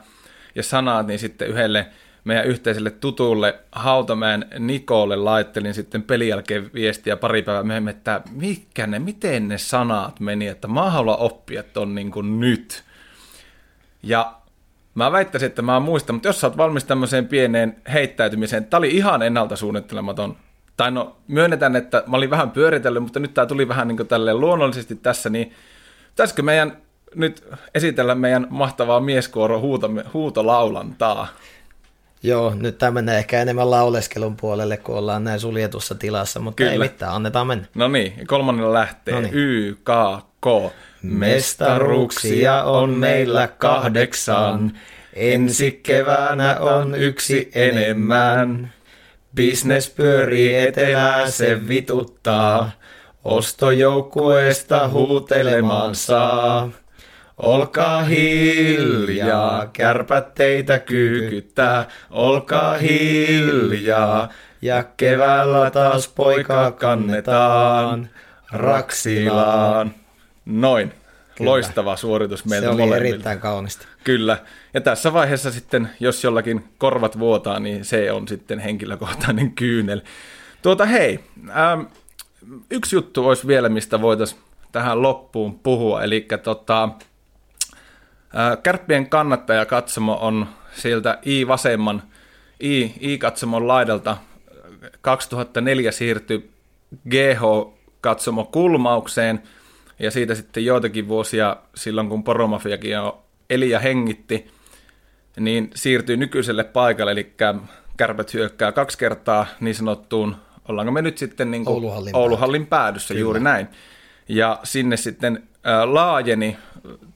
ja 0.54 0.62
sanat, 0.62 1.06
niin 1.06 1.18
sitten 1.18 1.48
yhdelle 1.48 1.86
meidän 2.24 2.46
yhteiselle 2.46 2.90
tutulle 2.90 3.58
Hautamäen 3.72 4.44
Nikolle 4.58 5.16
laittelin 5.16 5.74
sitten 5.74 6.02
pelin 6.02 6.28
jälkeen 6.28 6.70
viestiä 6.74 7.16
pari 7.16 7.42
päivää 7.42 7.62
myöhemmin, 7.62 7.96
että 7.96 8.20
mitkä 8.30 8.86
ne, 8.86 8.98
miten 8.98 9.48
ne 9.48 9.58
sanat 9.58 10.20
meni, 10.20 10.46
että 10.46 10.68
mä 10.68 10.90
haluan 10.90 11.18
oppia 11.18 11.62
ton 11.62 11.94
niin 11.94 12.10
kuin 12.10 12.40
nyt. 12.40 12.84
Ja 14.02 14.34
Mä 14.96 15.12
väittäisin, 15.12 15.46
että 15.46 15.62
mä 15.62 15.80
muistan, 15.80 16.16
mutta 16.16 16.28
jos 16.28 16.40
sä 16.40 16.46
oot 16.46 16.56
valmis 16.56 16.84
tämmöiseen 16.84 17.28
pieneen 17.28 17.76
heittäytymiseen, 17.92 18.64
tää 18.64 18.78
oli 18.78 18.90
ihan 18.90 19.22
ennalta 19.22 19.56
suunnittelematon. 19.56 20.36
Tai 20.76 20.90
no, 20.90 21.16
myönnetään, 21.28 21.76
että 21.76 22.02
mä 22.06 22.16
olin 22.16 22.30
vähän 22.30 22.50
pyöritellyt, 22.50 23.02
mutta 23.02 23.20
nyt 23.20 23.34
tää 23.34 23.46
tuli 23.46 23.68
vähän 23.68 23.88
niin 23.88 24.06
tälleen 24.08 24.40
luonnollisesti 24.40 24.94
tässä, 24.94 25.30
niin 25.30 25.52
pitäisikö 26.08 26.42
meidän 26.42 26.76
nyt 27.14 27.44
esitellä 27.74 28.14
meidän 28.14 28.46
mahtavaa 28.50 29.00
mieskuoro 29.00 29.60
huuto, 29.60 29.90
huutolaulantaa? 30.12 31.28
Joo, 32.22 32.54
nyt 32.54 32.78
tämä 32.78 32.90
menee 32.90 33.18
ehkä 33.18 33.42
enemmän 33.42 33.70
lauleskelun 33.70 34.36
puolelle, 34.36 34.76
kun 34.76 34.96
ollaan 34.96 35.24
näin 35.24 35.40
suljetussa 35.40 35.94
tilassa, 35.94 36.40
mutta 36.40 36.56
Kyllä. 36.56 36.72
ei 36.72 36.78
mitään, 36.78 37.12
annetaan 37.12 37.46
mennä. 37.46 37.66
No 37.74 37.88
niin, 37.88 38.26
kolmannella 38.26 38.72
lähtee. 38.72 39.14
Noniin. 39.14 39.34
Y, 39.34 39.74
K, 39.74 39.88
K. 40.40 40.72
Mestaruuksia 41.06 42.62
on 42.62 42.90
meillä 42.90 43.48
kahdeksan, 43.48 44.72
ensi 45.12 45.80
keväänä 45.82 46.56
on 46.60 46.94
yksi 46.94 47.50
enemmän. 47.54 48.72
Business 49.36 49.90
pyörii 49.90 50.56
etelää, 50.56 51.30
se 51.30 51.68
vituttaa, 51.68 52.70
ostojoukkueesta 53.24 54.88
huutelemaan 54.88 55.94
saa. 55.94 56.70
Olkaa 57.36 58.02
hiljaa, 58.02 59.66
kärpät 59.66 60.34
teitä 60.34 60.78
kyykyttää, 60.78 61.88
olkaa 62.10 62.76
hiljaa. 62.78 64.28
Ja 64.62 64.84
keväällä 64.96 65.70
taas 65.70 66.08
poika 66.08 66.70
kannetaan 66.70 68.08
Raksilaan. 68.52 69.94
Noin. 70.46 70.92
Kyllä. 71.34 71.50
Loistava 71.50 71.96
suoritus 71.96 72.44
meiltä 72.44 72.66
Se 72.66 72.68
oli 72.70 72.82
molemmilta. 72.82 73.08
erittäin 73.08 73.40
kaunista. 73.40 73.86
Kyllä. 74.04 74.38
Ja 74.74 74.80
tässä 74.80 75.12
vaiheessa 75.12 75.50
sitten, 75.50 75.90
jos 76.00 76.24
jollakin 76.24 76.64
korvat 76.78 77.18
vuotaa, 77.18 77.60
niin 77.60 77.84
se 77.84 78.12
on 78.12 78.28
sitten 78.28 78.58
henkilökohtainen 78.58 79.52
kyynel. 79.60 80.00
Tuota 80.62 80.84
hei, 80.86 81.20
ähm, 81.48 81.80
yksi 82.70 82.96
juttu 82.96 83.26
olisi 83.28 83.46
vielä, 83.46 83.68
mistä 83.68 84.00
voitaisiin 84.00 84.40
tähän 84.72 85.02
loppuun 85.02 85.58
puhua. 85.58 86.02
Eli 86.02 86.26
tota, 86.42 86.84
äh, 86.84 88.58
Kärppien 88.62 89.08
kannattaja 89.08 89.66
katsomo 89.66 90.18
on 90.20 90.46
sieltä 90.74 91.18
I-vasemman, 91.26 92.02
I, 92.60 92.92
I-katsomon 93.00 93.68
laidalta 93.68 94.16
2004 95.00 95.92
siirtyi 95.92 96.50
GH-katsomo 97.10 98.44
kulmaukseen, 98.44 99.42
ja 99.98 100.10
siitä 100.10 100.34
sitten 100.34 100.64
joitakin 100.64 101.08
vuosia 101.08 101.56
silloin, 101.74 102.08
kun 102.08 102.24
Poromafiakin 102.24 102.92
eli 103.50 103.70
ja 103.70 103.80
hengitti, 103.80 104.50
niin 105.40 105.70
siirtyi 105.74 106.16
nykyiselle 106.16 106.64
paikalle, 106.64 107.12
eli 107.12 107.34
kärpät 107.96 108.34
hyökkää 108.34 108.72
kaksi 108.72 108.98
kertaa 108.98 109.46
niin 109.60 109.74
sanottuun, 109.74 110.36
ollaanko 110.68 110.92
me 110.92 111.02
nyt 111.02 111.18
sitten 111.18 111.50
niin 111.50 111.64
kuin 111.64 111.74
Ouluhallin, 111.74 112.16
Ouluhallin 112.16 112.66
päädyssä, 112.66 113.14
Kyllä. 113.14 113.20
juuri 113.20 113.40
näin. 113.40 113.68
Ja 114.28 114.60
sinne 114.64 114.96
sitten 114.96 115.48
laajeni 115.84 116.56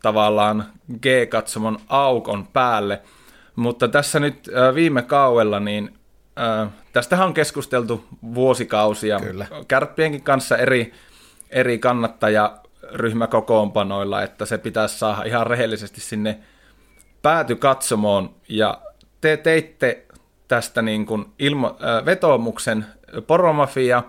tavallaan 0.03 0.64
G-katsomon 1.01 1.78
aukon 1.89 2.47
päälle, 2.47 3.03
mutta 3.57 3.89
tässä 3.89 4.20
nyt 4.20 4.49
viime 4.74 5.03
kaudella 5.03 5.61
niin 5.61 5.95
äh, 6.41 6.68
tästähän 6.93 7.26
on 7.26 7.35
keskusteltu 7.35 8.05
vuosikausia 8.35 9.20
Kyllä. 9.20 9.47
kärppienkin 9.68 10.22
kanssa 10.22 10.57
eri, 10.57 10.93
eri 11.51 11.78
kannattajaryhmäkokoonpanoilla, 12.91 14.22
että 14.22 14.47
se 14.47 14.59
pitäisi 14.59 14.99
saada 14.99 15.22
ihan 15.22 15.47
rehellisesti 15.47 16.01
sinne 16.01 16.38
päätykatsomoon, 17.22 18.34
ja 18.49 18.80
te 19.20 19.36
teitte 19.36 20.07
tästä 20.49 20.82
niin 20.82 21.07
kuin 21.07 21.26
ilmo, 21.38 21.68
äh, 21.68 22.05
vetoomuksen 22.05 22.86
poromafia, 23.26 24.03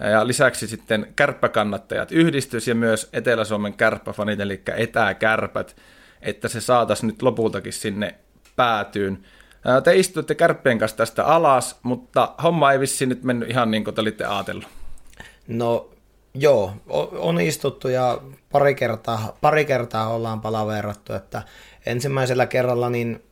ja 0.00 0.26
lisäksi 0.26 0.66
sitten 0.66 1.12
kärppäkannattajat 1.16 2.12
yhdistys 2.12 2.68
ja 2.68 2.74
myös 2.74 3.08
Etelä-Suomen 3.12 3.74
kärppäfanit, 3.74 4.40
eli 4.40 4.62
etäkärpät, 4.76 5.76
että 6.22 6.48
se 6.48 6.60
saataisiin 6.60 7.06
nyt 7.06 7.22
lopultakin 7.22 7.72
sinne 7.72 8.14
päätyyn. 8.56 9.24
Te 9.84 9.96
istuitte 9.96 10.34
kärppien 10.34 10.78
kanssa 10.78 10.96
tästä 10.96 11.24
alas, 11.24 11.78
mutta 11.82 12.34
homma 12.42 12.72
ei 12.72 12.80
vissiin 12.80 13.08
nyt 13.08 13.22
mennyt 13.22 13.50
ihan 13.50 13.70
niin 13.70 13.84
kuin 13.84 13.94
te 13.94 14.00
olitte 14.00 14.24
ajatellut. 14.24 14.68
No 15.48 15.93
joo, 16.34 16.72
on 17.18 17.40
istuttu 17.40 17.88
ja 17.88 18.18
pari 18.52 18.74
kertaa, 18.74 19.36
pari 19.40 19.64
kertaa 19.64 20.08
ollaan 20.08 20.40
palaverattu, 20.40 21.12
että 21.12 21.42
ensimmäisellä 21.86 22.46
kerralla 22.46 22.90
niin 22.90 23.22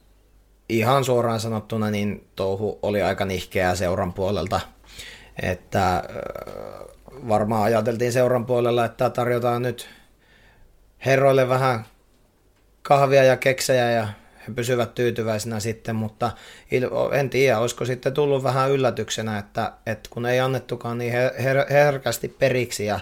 ihan 0.69 1.05
suoraan 1.05 1.41
sanottuna 1.41 1.91
niin 1.91 2.29
touhu 2.37 2.79
oli 2.83 3.03
aika 3.03 3.25
nihkeää 3.25 3.75
seuran 3.75 4.13
puolelta, 4.13 4.61
että 5.43 6.05
varmaan 7.29 7.63
ajateltiin 7.63 8.13
seuran 8.13 8.47
puolella, 8.47 8.85
että 8.85 9.11
tarjotaan 9.11 9.63
nyt 9.63 9.89
herroille 11.07 11.49
vähän 11.49 11.85
kahvia 12.83 13.25
ja 13.25 13.37
keksejä 13.37 13.91
ja 13.91 14.09
he 14.49 14.53
pysyvät 14.55 14.95
tyytyväisinä 14.95 15.61
sitten, 15.61 15.97
mutta 15.97 16.31
en 17.13 17.31
tiedä, 17.31 17.59
olisiko 17.59 17.85
sitten 17.85 18.15
tullut 18.15 18.43
vähän 18.43 18.71
yllätyksenä, 18.71 19.39
että, 19.39 19.73
että 19.87 20.11
kun 20.13 20.27
ei 20.27 20.41
annettukaan 20.41 20.99
niin 20.99 21.13
her- 21.13 21.73
herkästi 21.73 22.29
periksi 22.29 22.87
ja, 22.87 23.01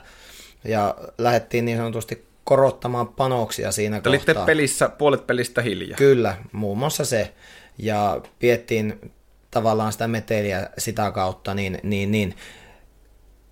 ja 0.65 0.95
lähdettiin 1.19 1.65
niin 1.65 1.79
sanotusti 1.79 2.27
korottamaan 2.45 3.09
panoksia 3.09 3.73
siinä 3.73 4.01
Te 4.01 4.09
olitte 4.09 4.35
pelissä, 4.47 4.89
puolet 4.89 5.27
pelistä 5.27 5.63
hiljaa. 5.63 5.97
Kyllä, 5.97 6.37
muun 6.53 6.79
muassa 6.79 7.05
se. 7.05 7.35
Ja 7.79 8.21
piettiin 8.39 9.13
tavallaan 9.51 9.93
sitä 9.93 10.09
meteliä 10.09 10.71
sitä 10.79 11.11
kautta, 11.11 11.55
niin, 11.55 11.79
niin, 11.83 12.11
niin 12.11 12.35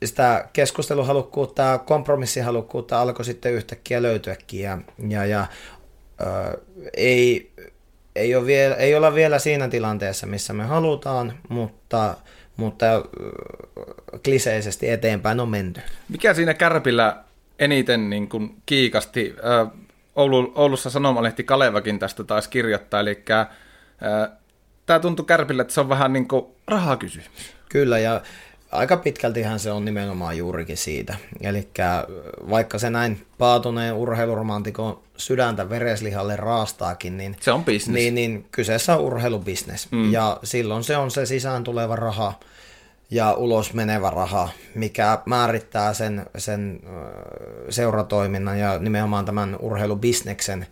sitä 0.04 0.48
keskusteluhalukkuutta 0.52 1.62
ja 1.62 1.78
kompromissihalukkuutta 1.78 3.00
alkoi 3.00 3.24
sitten 3.24 3.52
yhtäkkiä 3.52 4.02
löytyäkin 4.02 4.60
ja, 4.60 4.78
ja, 5.08 5.24
ja 5.24 5.46
ö, 6.20 6.60
ei, 6.96 7.52
ei, 8.18 8.34
ole 8.34 8.46
vielä, 8.46 8.74
ei 8.74 8.94
olla 8.94 9.14
vielä 9.14 9.38
siinä 9.38 9.68
tilanteessa, 9.68 10.26
missä 10.26 10.52
me 10.52 10.64
halutaan, 10.64 11.32
mutta, 11.48 12.14
mutta 12.56 12.86
kliseisesti 14.24 14.90
eteenpäin 14.90 15.40
on 15.40 15.48
menty. 15.48 15.80
Mikä 16.08 16.34
siinä 16.34 16.54
Kärpillä 16.54 17.16
eniten 17.58 18.10
niin 18.10 18.28
kuin 18.28 18.56
kiikasti? 18.66 19.36
Oulu, 20.16 20.52
Oulussa 20.54 20.90
Sanomalehti 20.90 21.44
Kalevakin 21.44 21.98
tästä 21.98 22.24
taisi 22.24 22.50
kirjoittaa, 22.50 23.00
eli 23.00 23.24
tämä 24.86 25.00
tuntui 25.00 25.26
Kärpillä, 25.26 25.62
että 25.62 25.74
se 25.74 25.80
on 25.80 25.88
vähän 25.88 26.12
niin 26.12 26.28
kuin 26.28 26.46
rahakysymys. 26.66 27.54
Kyllä, 27.68 27.98
ja 27.98 28.20
aika 28.72 28.96
pitkältihän 28.96 29.58
se 29.58 29.70
on 29.70 29.84
nimenomaan 29.84 30.38
juurikin 30.38 30.76
siitä. 30.76 31.16
Eli 31.40 31.68
vaikka 32.50 32.78
se 32.78 32.90
näin 32.90 33.26
paatuneen 33.38 33.94
urheiluromantikon 33.94 35.00
sydäntä 35.16 35.70
vereslihalle 35.70 36.36
raastaakin, 36.36 37.16
niin, 37.16 37.36
se 37.40 37.52
on 37.52 37.64
business. 37.64 37.88
Niin, 37.88 38.14
niin 38.14 38.46
kyseessä 38.50 38.96
on 38.96 39.00
urheilubisnes. 39.00 39.92
Mm. 39.92 40.12
Ja 40.12 40.38
silloin 40.42 40.84
se 40.84 40.96
on 40.96 41.10
se 41.10 41.26
sisään 41.26 41.64
tuleva 41.64 41.96
raha 41.96 42.32
ja 43.10 43.32
ulos 43.32 43.74
menevä 43.74 44.10
raha, 44.10 44.48
mikä 44.74 45.18
määrittää 45.26 45.94
sen, 45.94 46.26
sen 46.38 46.80
seuratoiminnan 47.70 48.58
ja 48.58 48.78
nimenomaan 48.78 49.24
tämän 49.24 49.56
urheilubisneksen 49.60 50.66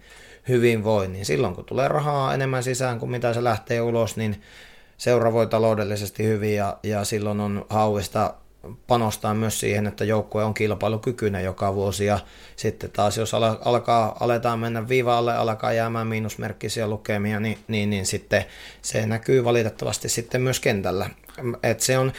hyvinvoinnin. 0.48 1.24
Silloin 1.24 1.54
kun 1.54 1.64
tulee 1.64 1.88
rahaa 1.88 2.34
enemmän 2.34 2.62
sisään 2.62 2.98
kuin 2.98 3.10
mitä 3.10 3.32
se 3.32 3.44
lähtee 3.44 3.80
ulos, 3.80 4.16
niin 4.16 4.42
seura 4.96 5.32
voi 5.32 5.46
taloudellisesti 5.46 6.24
hyvin 6.24 6.56
ja, 6.56 6.76
ja 6.82 7.04
silloin 7.04 7.40
on 7.40 7.66
hauista 7.68 8.34
panostaa 8.86 9.34
myös 9.34 9.60
siihen, 9.60 9.86
että 9.86 10.04
joukkue 10.04 10.44
on 10.44 10.54
kilpailukykyinen 10.54 11.44
joka 11.44 11.74
vuosi 11.74 12.06
ja 12.06 12.18
sitten 12.56 12.90
taas 12.90 13.16
jos 13.16 13.34
alkaa, 13.64 14.16
aletaan 14.20 14.58
mennä 14.58 14.88
viiva 14.88 15.18
alle, 15.18 15.34
alkaa 15.34 15.72
jäämään 15.72 16.06
miinusmerkkisiä 16.06 16.88
lukemia, 16.88 17.40
niin, 17.40 17.58
niin, 17.68 17.90
niin 17.90 18.06
sitten 18.06 18.44
se 18.82 19.06
näkyy 19.06 19.44
valitettavasti 19.44 20.08
sitten 20.08 20.40
myös 20.40 20.60
kentällä. 20.60 21.10
Et 21.62 21.80
se 21.80 21.98
on, 21.98 22.12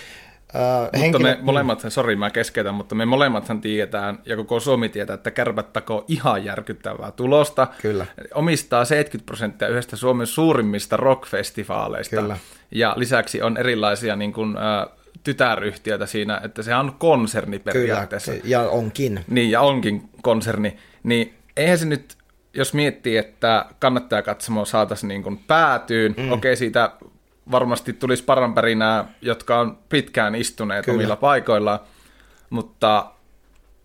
Uh, 0.55 0.83
mutta 0.83 0.97
henkilö... 0.97 1.35
me 1.35 1.37
molemmat, 1.41 1.85
sori 1.89 2.15
mä 2.15 2.29
keskeytän, 2.29 2.75
mutta 2.75 2.95
me 2.95 3.05
molemmathan 3.05 3.61
tiedetään, 3.61 4.19
ja 4.25 4.35
koko 4.35 4.59
Suomi 4.59 4.89
tietää, 4.89 5.13
että 5.13 5.31
kärpät 5.31 5.73
takoo 5.73 6.05
ihan 6.07 6.45
järkyttävää 6.45 7.11
tulosta. 7.11 7.67
Kyllä. 7.81 8.05
Omistaa 8.33 8.85
70 8.85 9.25
prosenttia 9.25 9.67
yhdestä 9.67 9.95
Suomen 9.95 10.27
suurimmista 10.27 10.97
rockfestivaaleista. 10.97 12.15
Kyllä. 12.15 12.37
Ja 12.71 12.93
lisäksi 12.97 13.41
on 13.41 13.57
erilaisia 13.57 14.15
niin 14.15 14.33
kuin, 14.33 14.49
uh, 14.49 14.97
tytäryhtiötä 15.23 16.05
siinä, 16.05 16.41
että 16.43 16.63
se 16.63 16.75
on 16.75 16.95
konserni 16.97 17.59
periaatteessa. 17.59 18.31
Kyllä, 18.31 18.43
ja 18.45 18.61
onkin. 18.61 19.19
Niin, 19.27 19.51
ja 19.51 19.61
onkin 19.61 20.09
konserni. 20.21 20.77
Niin 21.03 21.33
eihän 21.57 21.77
se 21.77 21.85
nyt, 21.85 22.17
jos 22.53 22.73
miettii, 22.73 23.17
että 23.17 23.65
kannattaa 23.79 24.21
katsomaan 24.21 24.65
saataisiin 24.65 25.07
niin 25.07 25.23
kuin 25.23 25.37
päätyyn, 25.37 26.15
mm. 26.17 26.31
okei 26.31 26.55
siitä 26.55 26.91
varmasti 27.51 27.93
tulisi 27.93 28.23
paranpärinää, 28.23 29.13
jotka 29.21 29.59
on 29.59 29.77
pitkään 29.89 30.35
istuneet 30.35 30.85
Kyllä. 30.85 30.95
omilla 30.95 31.15
paikoillaan, 31.15 31.79
mutta 32.49 33.11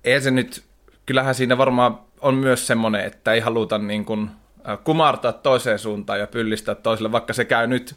ei 0.04 0.20
se 0.20 0.30
nyt, 0.30 0.64
kyllähän 1.06 1.34
siinä 1.34 1.58
varmaan 1.58 1.98
on 2.20 2.34
myös 2.34 2.66
semmoinen, 2.66 3.04
että 3.04 3.32
ei 3.32 3.40
haluta 3.40 3.78
niin 3.78 4.04
kuin 4.04 4.30
kumartaa 4.84 5.32
toiseen 5.32 5.78
suuntaan 5.78 6.20
ja 6.20 6.26
pyllistää 6.26 6.74
toiselle, 6.74 7.12
vaikka 7.12 7.32
se 7.32 7.44
käy 7.44 7.66
nyt, 7.66 7.94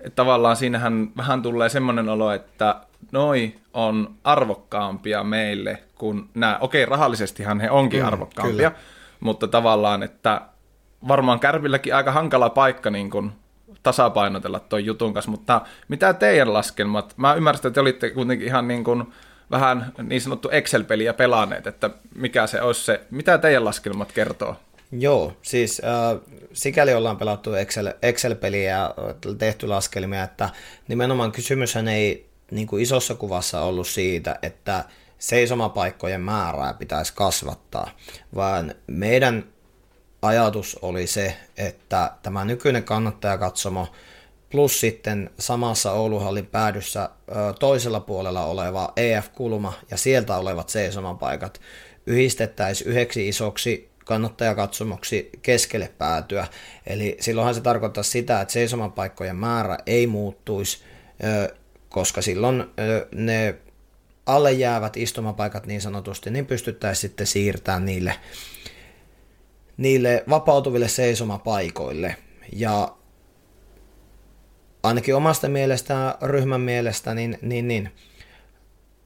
että 0.00 0.16
tavallaan 0.16 0.56
siinähän 0.56 1.08
vähän 1.16 1.42
tulee 1.42 1.68
semmoinen 1.68 2.08
olo, 2.08 2.32
että 2.32 2.80
noi 3.12 3.54
on 3.72 4.14
arvokkaampia 4.24 5.24
meille 5.24 5.82
kuin 5.94 6.28
nämä. 6.34 6.58
Okei, 6.60 6.86
rahallisestihan 6.86 7.60
he 7.60 7.70
onkin 7.70 8.00
mm, 8.00 8.06
arvokkaampia, 8.06 8.70
kyllä. 8.70 8.82
mutta 9.20 9.48
tavallaan, 9.48 10.02
että 10.02 10.40
varmaan 11.08 11.40
Kärvilläkin 11.40 11.94
aika 11.94 12.12
hankala 12.12 12.50
paikka 12.50 12.90
niin 12.90 13.10
kuin 13.10 13.32
tasapainotella 13.84 14.60
tuon 14.60 14.84
jutun 14.84 15.14
kanssa, 15.14 15.30
mutta 15.30 15.60
mitä 15.88 16.12
teidän 16.12 16.52
laskelmat? 16.52 17.14
Mä 17.16 17.34
ymmärrän, 17.34 17.56
että 17.58 17.70
te 17.70 17.80
olitte 17.80 18.10
kuitenkin 18.10 18.46
ihan 18.46 18.68
niin 18.68 18.84
kuin 18.84 19.04
vähän 19.50 19.92
niin 20.02 20.20
sanottu 20.20 20.48
Excel-peliä 20.48 21.12
pelanneet, 21.12 21.66
että 21.66 21.90
mikä 22.14 22.46
se 22.46 22.62
olisi 22.62 22.84
se, 22.84 23.00
mitä 23.10 23.38
teidän 23.38 23.64
laskelmat 23.64 24.12
kertoo? 24.12 24.56
Joo, 24.92 25.36
siis 25.42 25.82
äh, 25.84 26.20
sikäli 26.52 26.94
ollaan 26.94 27.16
pelattu 27.16 27.54
Excel, 27.54 27.92
Excel-peliä 28.02 28.70
ja 28.70 28.94
tehty 29.38 29.66
laskelmia, 29.66 30.22
että 30.22 30.50
nimenomaan 30.88 31.32
kysymyshän 31.32 31.88
ei 31.88 32.26
niin 32.50 32.66
kuin 32.66 32.82
isossa 32.82 33.14
kuvassa 33.14 33.60
ollut 33.60 33.86
siitä, 33.86 34.38
että 34.42 34.84
seisomapaikkojen 35.18 36.20
määrää 36.20 36.74
pitäisi 36.74 37.12
kasvattaa, 37.16 37.90
vaan 38.34 38.74
meidän 38.86 39.44
ajatus 40.26 40.78
oli 40.82 41.06
se, 41.06 41.36
että 41.56 42.10
tämä 42.22 42.44
nykyinen 42.44 42.84
kannattajakatsomo 42.84 43.88
plus 44.50 44.80
sitten 44.80 45.30
samassa 45.38 45.92
Ouluhallin 45.92 46.46
päädyssä 46.46 47.10
toisella 47.60 48.00
puolella 48.00 48.44
oleva 48.44 48.92
EF-kulma 48.96 49.72
ja 49.90 49.96
sieltä 49.96 50.36
olevat 50.36 50.68
seisomapaikat 50.68 51.60
yhdistettäisiin 52.06 52.90
yhdeksi 52.90 53.28
isoksi 53.28 53.90
kannattajakatsomoksi 54.04 55.30
keskelle 55.42 55.92
päätyä. 55.98 56.46
Eli 56.86 57.16
silloinhan 57.20 57.54
se 57.54 57.60
tarkoittaa 57.60 58.02
sitä, 58.02 58.40
että 58.40 58.52
seisomapaikkojen 58.52 59.36
määrä 59.36 59.78
ei 59.86 60.06
muuttuisi, 60.06 60.78
koska 61.88 62.22
silloin 62.22 62.64
ne 63.14 63.54
alle 64.26 64.52
jäävät 64.52 64.96
istumapaikat 64.96 65.66
niin 65.66 65.80
sanotusti, 65.80 66.30
niin 66.30 66.46
pystyttäisiin 66.46 67.00
sitten 67.00 67.26
siirtämään 67.26 67.84
niille, 67.84 68.14
niille 69.76 70.24
vapautuville 70.28 70.88
seisomapaikoille. 70.88 72.16
Ja 72.52 72.96
ainakin 74.82 75.16
omasta 75.16 75.48
mielestä, 75.48 76.18
ryhmän 76.22 76.60
mielestä, 76.60 77.14
niin, 77.14 77.38
niin, 77.42 77.68
niin 77.68 77.92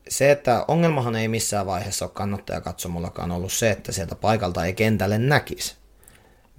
se, 0.08 0.30
että 0.30 0.64
ongelmahan 0.68 1.16
ei 1.16 1.28
missään 1.28 1.66
vaiheessa 1.66 2.04
ole 2.04 2.12
kannattajakatsomullakaan 2.14 3.30
ollut 3.30 3.52
se, 3.52 3.70
että 3.70 3.92
sieltä 3.92 4.14
paikalta 4.14 4.64
ei 4.64 4.72
kentälle 4.72 5.18
näkisi. 5.18 5.76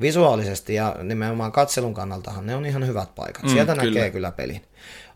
Visuaalisesti 0.01 0.73
ja 0.73 0.95
nimenomaan 1.03 1.51
katselun 1.51 1.93
kannaltahan 1.93 2.45
ne 2.45 2.55
on 2.55 2.65
ihan 2.65 2.87
hyvät 2.87 3.15
paikat. 3.15 3.43
Mm, 3.43 3.49
Sieltä 3.49 3.75
kyllä. 3.75 3.85
näkee 3.85 4.09
kyllä 4.11 4.31
pelin. 4.31 4.61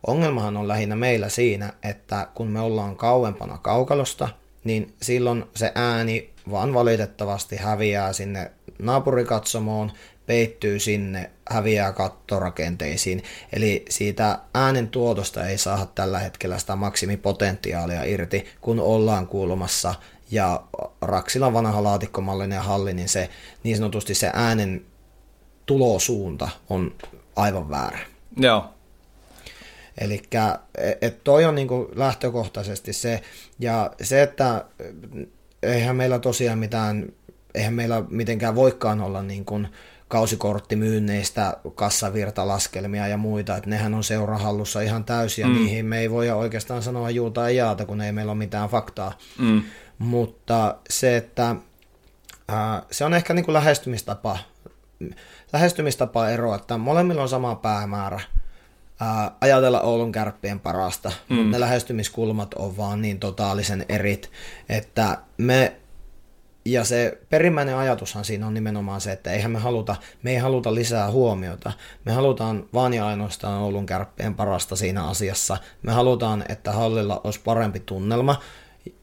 Ongelmahan 0.07 0.57
on 0.57 0.67
lähinnä 0.67 0.95
meillä 0.95 1.29
siinä, 1.29 1.73
että 1.83 2.27
kun 2.33 2.47
me 2.47 2.59
ollaan 2.59 2.95
kauempana 2.95 3.57
kaukalosta, 3.57 4.29
niin 4.63 4.93
silloin 5.01 5.45
se 5.55 5.71
ääni 5.75 6.33
vaan 6.51 6.73
valitettavasti 6.73 7.55
häviää 7.55 8.13
sinne 8.13 8.51
naapurikatsomoon, 8.79 9.91
peittyy 10.25 10.79
sinne, 10.79 11.31
häviää 11.49 11.91
kattorakenteisiin. 11.91 13.23
Eli 13.53 13.85
siitä 13.89 14.39
äänen 14.53 14.87
tuotosta 14.87 15.47
ei 15.47 15.57
saa 15.57 15.91
tällä 15.95 16.19
hetkellä 16.19 16.57
sitä 16.57 16.75
maksimipotentiaalia 16.75 18.03
irti, 18.03 18.45
kun 18.61 18.79
ollaan 18.79 19.27
kuulumassa 19.27 19.95
ja 20.31 20.63
Raksilan 21.01 21.53
vanha 21.53 21.83
laatikkomallinen 21.83 22.61
halli, 22.61 22.93
niin 22.93 23.09
se 23.09 23.29
niin 23.63 23.77
sanotusti 23.77 24.15
se 24.15 24.31
äänen 24.33 24.85
tulosuunta 25.65 26.49
on 26.69 26.95
aivan 27.35 27.69
väärä. 27.69 27.99
Joo. 28.37 28.65
Eli 29.97 30.21
toi 31.23 31.45
on 31.45 31.55
niinku 31.55 31.91
lähtökohtaisesti 31.95 32.93
se, 32.93 33.21
ja 33.59 33.91
se, 34.01 34.21
että 34.21 34.65
eihän 35.63 35.95
meillä 35.95 36.19
tosiaan 36.19 36.59
mitään, 36.59 37.13
eihän 37.55 37.73
meillä 37.73 38.03
mitenkään 38.09 38.55
voikaan 38.55 39.01
olla 39.01 39.21
niin 39.21 39.45
kuin 39.45 39.67
kausikorttimyynneistä 40.07 41.57
kassavirtalaskelmia 41.75 43.07
ja 43.07 43.17
muita, 43.17 43.57
että 43.57 43.69
nehän 43.69 43.93
on 43.93 44.03
seurahallussa 44.03 44.81
ihan 44.81 45.03
täysiä, 45.03 45.47
mm. 45.47 45.53
niihin 45.53 45.85
me 45.85 45.99
ei 45.99 46.11
voi 46.11 46.31
oikeastaan 46.31 46.83
sanoa 46.83 47.09
juuta 47.09 47.41
ja 47.41 47.49
jaata, 47.49 47.85
kun 47.85 48.01
ei 48.01 48.11
meillä 48.11 48.31
ole 48.31 48.37
mitään 48.37 48.69
faktaa. 48.69 49.17
Mm. 49.39 49.61
Mutta 49.99 50.75
se, 50.89 51.17
että 51.17 51.55
ää, 52.47 52.83
se 52.91 53.05
on 53.05 53.13
ehkä 53.13 53.33
niin 53.33 53.45
kuin 53.45 53.53
lähestymistapa, 53.53 54.37
lähestymistapa 55.53 56.29
ero, 56.29 56.55
että 56.55 56.77
molemmilla 56.77 57.21
on 57.21 57.29
sama 57.29 57.55
päämäärä, 57.55 58.19
ää, 58.99 59.31
ajatella 59.41 59.81
Oulun 59.81 60.11
kärppien 60.11 60.59
parasta, 60.59 61.11
mm. 61.29 61.35
mutta 61.35 61.51
ne 61.51 61.59
lähestymiskulmat 61.59 62.53
on 62.53 62.77
vaan 62.77 63.01
niin 63.01 63.19
totaalisen 63.19 63.85
erit, 63.89 64.31
että 64.69 65.17
me 65.37 65.75
ja 66.65 66.83
se 66.83 67.17
perimmäinen 67.29 67.75
ajatushan 67.75 68.25
siinä 68.25 68.47
on 68.47 68.53
nimenomaan 68.53 69.01
se, 69.01 69.11
että 69.11 69.31
eihän 69.31 69.51
me 69.51 69.59
haluta, 69.59 69.95
me 70.23 70.31
ei 70.31 70.37
haluta 70.37 70.75
lisää 70.75 71.11
huomiota. 71.11 71.71
Me 72.05 72.11
halutaan 72.11 72.69
vaan 72.73 72.93
ja 72.93 73.07
ainoastaan 73.07 73.61
Oulun 73.61 73.85
kärppien 73.85 74.35
parasta 74.35 74.75
siinä 74.75 75.07
asiassa. 75.07 75.57
Me 75.81 75.91
halutaan, 75.91 76.45
että 76.49 76.71
hallilla 76.71 77.21
olisi 77.23 77.39
parempi 77.43 77.79
tunnelma 77.79 78.41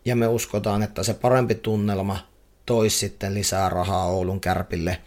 ja 0.05 0.17
me 0.17 0.29
uskotaan, 0.29 0.83
että 0.83 1.03
se 1.03 1.15
parempi 1.15 1.55
tunnelma 1.55 2.19
toisi 2.67 2.99
sitten 2.99 3.35
lisää 3.35 3.69
rahaa 3.69 4.07
Oulun 4.07 4.41
kärpille, 4.41 4.99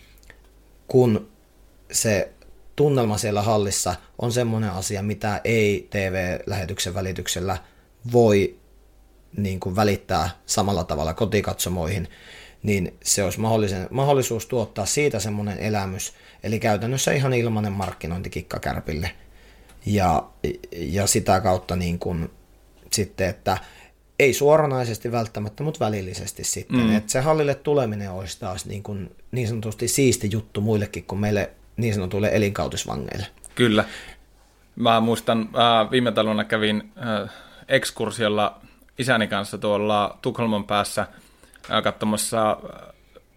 kun 0.88 1.30
se 1.91 2.34
tunnelma 2.76 3.18
siellä 3.18 3.41
hallissa 3.41 3.95
on 4.20 4.32
semmoinen 4.32 4.70
asia, 4.70 5.04
mitä 5.04 5.41
ei 5.43 5.88
TV-lähetyksen 5.89 6.93
välityksellä 6.93 7.58
voi 8.12 8.62
niin 9.38 9.59
kuin 9.59 9.75
välittää 9.75 10.29
samalla 10.45 10.84
tavalla 10.84 11.13
kotikatsomoihin 11.13 12.07
niin 12.63 12.97
se 13.03 13.23
olisi 13.23 13.39
mahdollisuus 13.89 14.45
tuottaa 14.45 14.86
siitä 14.86 15.19
semmoinen 15.19 15.59
elämys, 15.59 16.13
eli 16.43 16.59
käytännössä 16.59 17.11
ihan 17.11 17.34
ilmainen 17.34 17.71
markkinointikikka 17.71 18.59
kärpille. 18.59 19.11
Ja, 19.86 20.23
ja 20.73 21.07
sitä 21.07 21.41
kautta 21.41 21.75
niin 21.75 21.99
kuin, 21.99 22.29
sitten, 22.91 23.29
että 23.29 23.57
ei 24.19 24.34
suoranaisesti 24.34 25.11
välttämättä, 25.11 25.63
mutta 25.63 25.86
välillisesti 25.86 26.43
sitten. 26.43 26.79
Mm. 26.79 26.95
Että 26.95 27.11
se 27.11 27.19
hallille 27.19 27.55
tuleminen 27.55 28.11
olisi 28.11 28.39
taas 28.39 28.65
niin, 28.65 28.84
kuin, 28.84 29.15
niin 29.31 29.47
sanotusti 29.47 29.88
siisti 29.88 30.29
juttu 30.31 30.61
muillekin 30.61 31.03
kuin 31.03 31.19
meille 31.19 31.49
niin 31.77 31.93
sanotuille 31.93 32.29
elinkautisvangeille. 32.34 33.25
Kyllä. 33.55 33.86
Mä 34.75 34.99
muistan, 34.99 35.41
äh, 35.41 35.91
viime 35.91 36.11
talvena 36.11 36.43
kävin 36.43 36.91
äh, 36.97 37.29
ekskursiolla 37.67 38.61
isäni 38.99 39.27
kanssa 39.27 39.57
tuolla 39.57 40.17
Tukholman 40.21 40.63
päässä– 40.63 41.07
katsomassa 41.83 42.57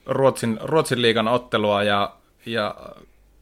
Ruotsin, 0.07 0.59
Ruotsin 0.63 1.03
liigan 1.03 1.29
ottelua 1.29 1.83
ja, 1.83 2.13
ja 2.47 2.75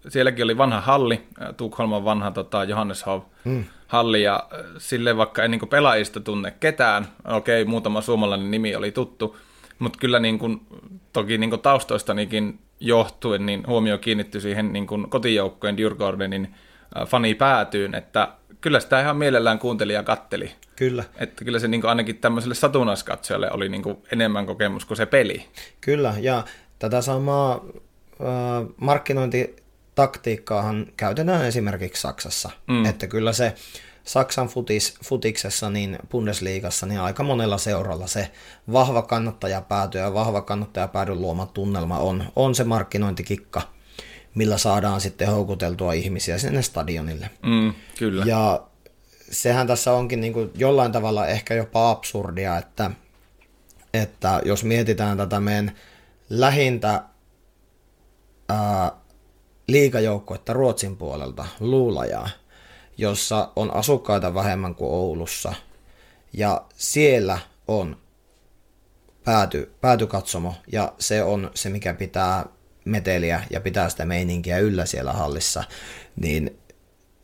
sielläkin 0.08 0.44
oli 0.44 0.58
vanha 0.58 0.80
halli, 0.80 1.22
Tukholman 1.56 2.04
vanha 2.04 2.30
tota, 2.30 2.64
Johanneshov 2.64 3.22
hmm. 3.44 3.64
halli 3.86 4.22
ja 4.22 4.48
sille 4.78 5.16
vaikka 5.16 5.42
ei 5.42 5.48
niin 5.48 5.68
pelaajista 5.70 6.20
tunne 6.20 6.50
ketään, 6.60 7.06
okei 7.24 7.64
muutama 7.64 8.00
suomalainen 8.00 8.50
nimi 8.50 8.76
oli 8.76 8.92
tuttu, 8.92 9.36
mutta 9.78 9.98
kyllä 9.98 10.20
niin 10.20 10.38
kuin, 10.38 10.60
toki 11.12 11.38
niin 11.38 11.60
taustoistanikin 11.60 12.58
johtuen 12.80 13.46
niin 13.46 13.66
huomio 13.66 13.98
kiinnittyi 13.98 14.40
siihen 14.40 14.72
niin 14.72 14.86
kotijoukkojen 15.08 15.76
Djurgårdenin 15.76 16.54
fani 17.06 17.34
päätyyn, 17.34 17.94
että 17.94 18.28
kyllä 18.64 18.80
sitä 18.80 19.00
ihan 19.00 19.16
mielellään 19.16 19.58
kuunteli 19.58 19.92
ja 19.92 20.02
katteli. 20.02 20.52
Kyllä. 20.76 21.04
Että 21.16 21.44
kyllä 21.44 21.58
se 21.58 21.68
niin 21.68 21.86
ainakin 21.86 22.18
tämmöiselle 22.18 22.54
satunnaiskatsojalle 22.54 23.50
oli 23.50 23.68
niin 23.68 23.82
enemmän 24.12 24.46
kokemus 24.46 24.84
kuin 24.84 24.96
se 24.96 25.06
peli. 25.06 25.46
Kyllä, 25.80 26.14
ja 26.20 26.44
tätä 26.78 27.00
samaa 27.00 27.54
äh, 27.54 27.60
markkinointitaktiikkaahan 28.76 30.86
käytetään 30.96 31.44
esimerkiksi 31.44 32.02
Saksassa. 32.02 32.50
Mm. 32.66 32.84
Että 32.84 33.06
kyllä 33.06 33.32
se 33.32 33.54
Saksan 34.04 34.48
futis, 34.48 34.94
futiksessa, 35.04 35.70
niin 35.70 35.98
Bundesliigassa, 36.10 36.86
niin 36.86 37.00
aika 37.00 37.22
monella 37.22 37.58
seuralla 37.58 38.06
se 38.06 38.30
vahva 38.72 39.02
kannattajapääty 39.02 39.98
ja 39.98 40.14
vahva 40.14 40.42
kannattajapäädyn 40.42 41.20
luoma 41.20 41.46
tunnelma 41.46 41.98
on, 41.98 42.24
on 42.36 42.54
se 42.54 42.64
markkinointikikka, 42.64 43.62
millä 44.34 44.58
saadaan 44.58 45.00
sitten 45.00 45.28
houkuteltua 45.28 45.92
ihmisiä 45.92 46.38
sinne 46.38 46.62
stadionille. 46.62 47.30
Mm, 47.42 47.74
kyllä. 47.98 48.24
Ja 48.24 48.66
sehän 49.30 49.66
tässä 49.66 49.92
onkin 49.92 50.20
niin 50.20 50.32
kuin 50.32 50.50
jollain 50.54 50.92
tavalla 50.92 51.26
ehkä 51.26 51.54
jopa 51.54 51.90
absurdia, 51.90 52.58
että, 52.58 52.90
että 53.94 54.40
jos 54.44 54.64
mietitään 54.64 55.16
tätä 55.16 55.40
meidän 55.40 55.72
lähintä 56.30 57.02
ää, 58.48 58.92
liikajoukkuetta 59.68 60.52
Ruotsin 60.52 60.96
puolelta, 60.96 61.46
Luulajaa, 61.60 62.28
jossa 62.98 63.48
on 63.56 63.74
asukkaita 63.74 64.34
vähemmän 64.34 64.74
kuin 64.74 64.90
Oulussa, 64.90 65.52
ja 66.32 66.64
siellä 66.76 67.38
on 67.68 67.96
pääty, 69.24 69.72
päätykatsomo, 69.80 70.54
ja 70.72 70.92
se 70.98 71.22
on 71.22 71.50
se, 71.54 71.68
mikä 71.68 71.94
pitää 71.94 72.46
meteliä 72.84 73.42
ja 73.50 73.60
pitää 73.60 73.88
sitä 73.88 74.04
meininkiä 74.04 74.58
yllä 74.58 74.86
siellä 74.86 75.12
hallissa, 75.12 75.64
niin 76.16 76.58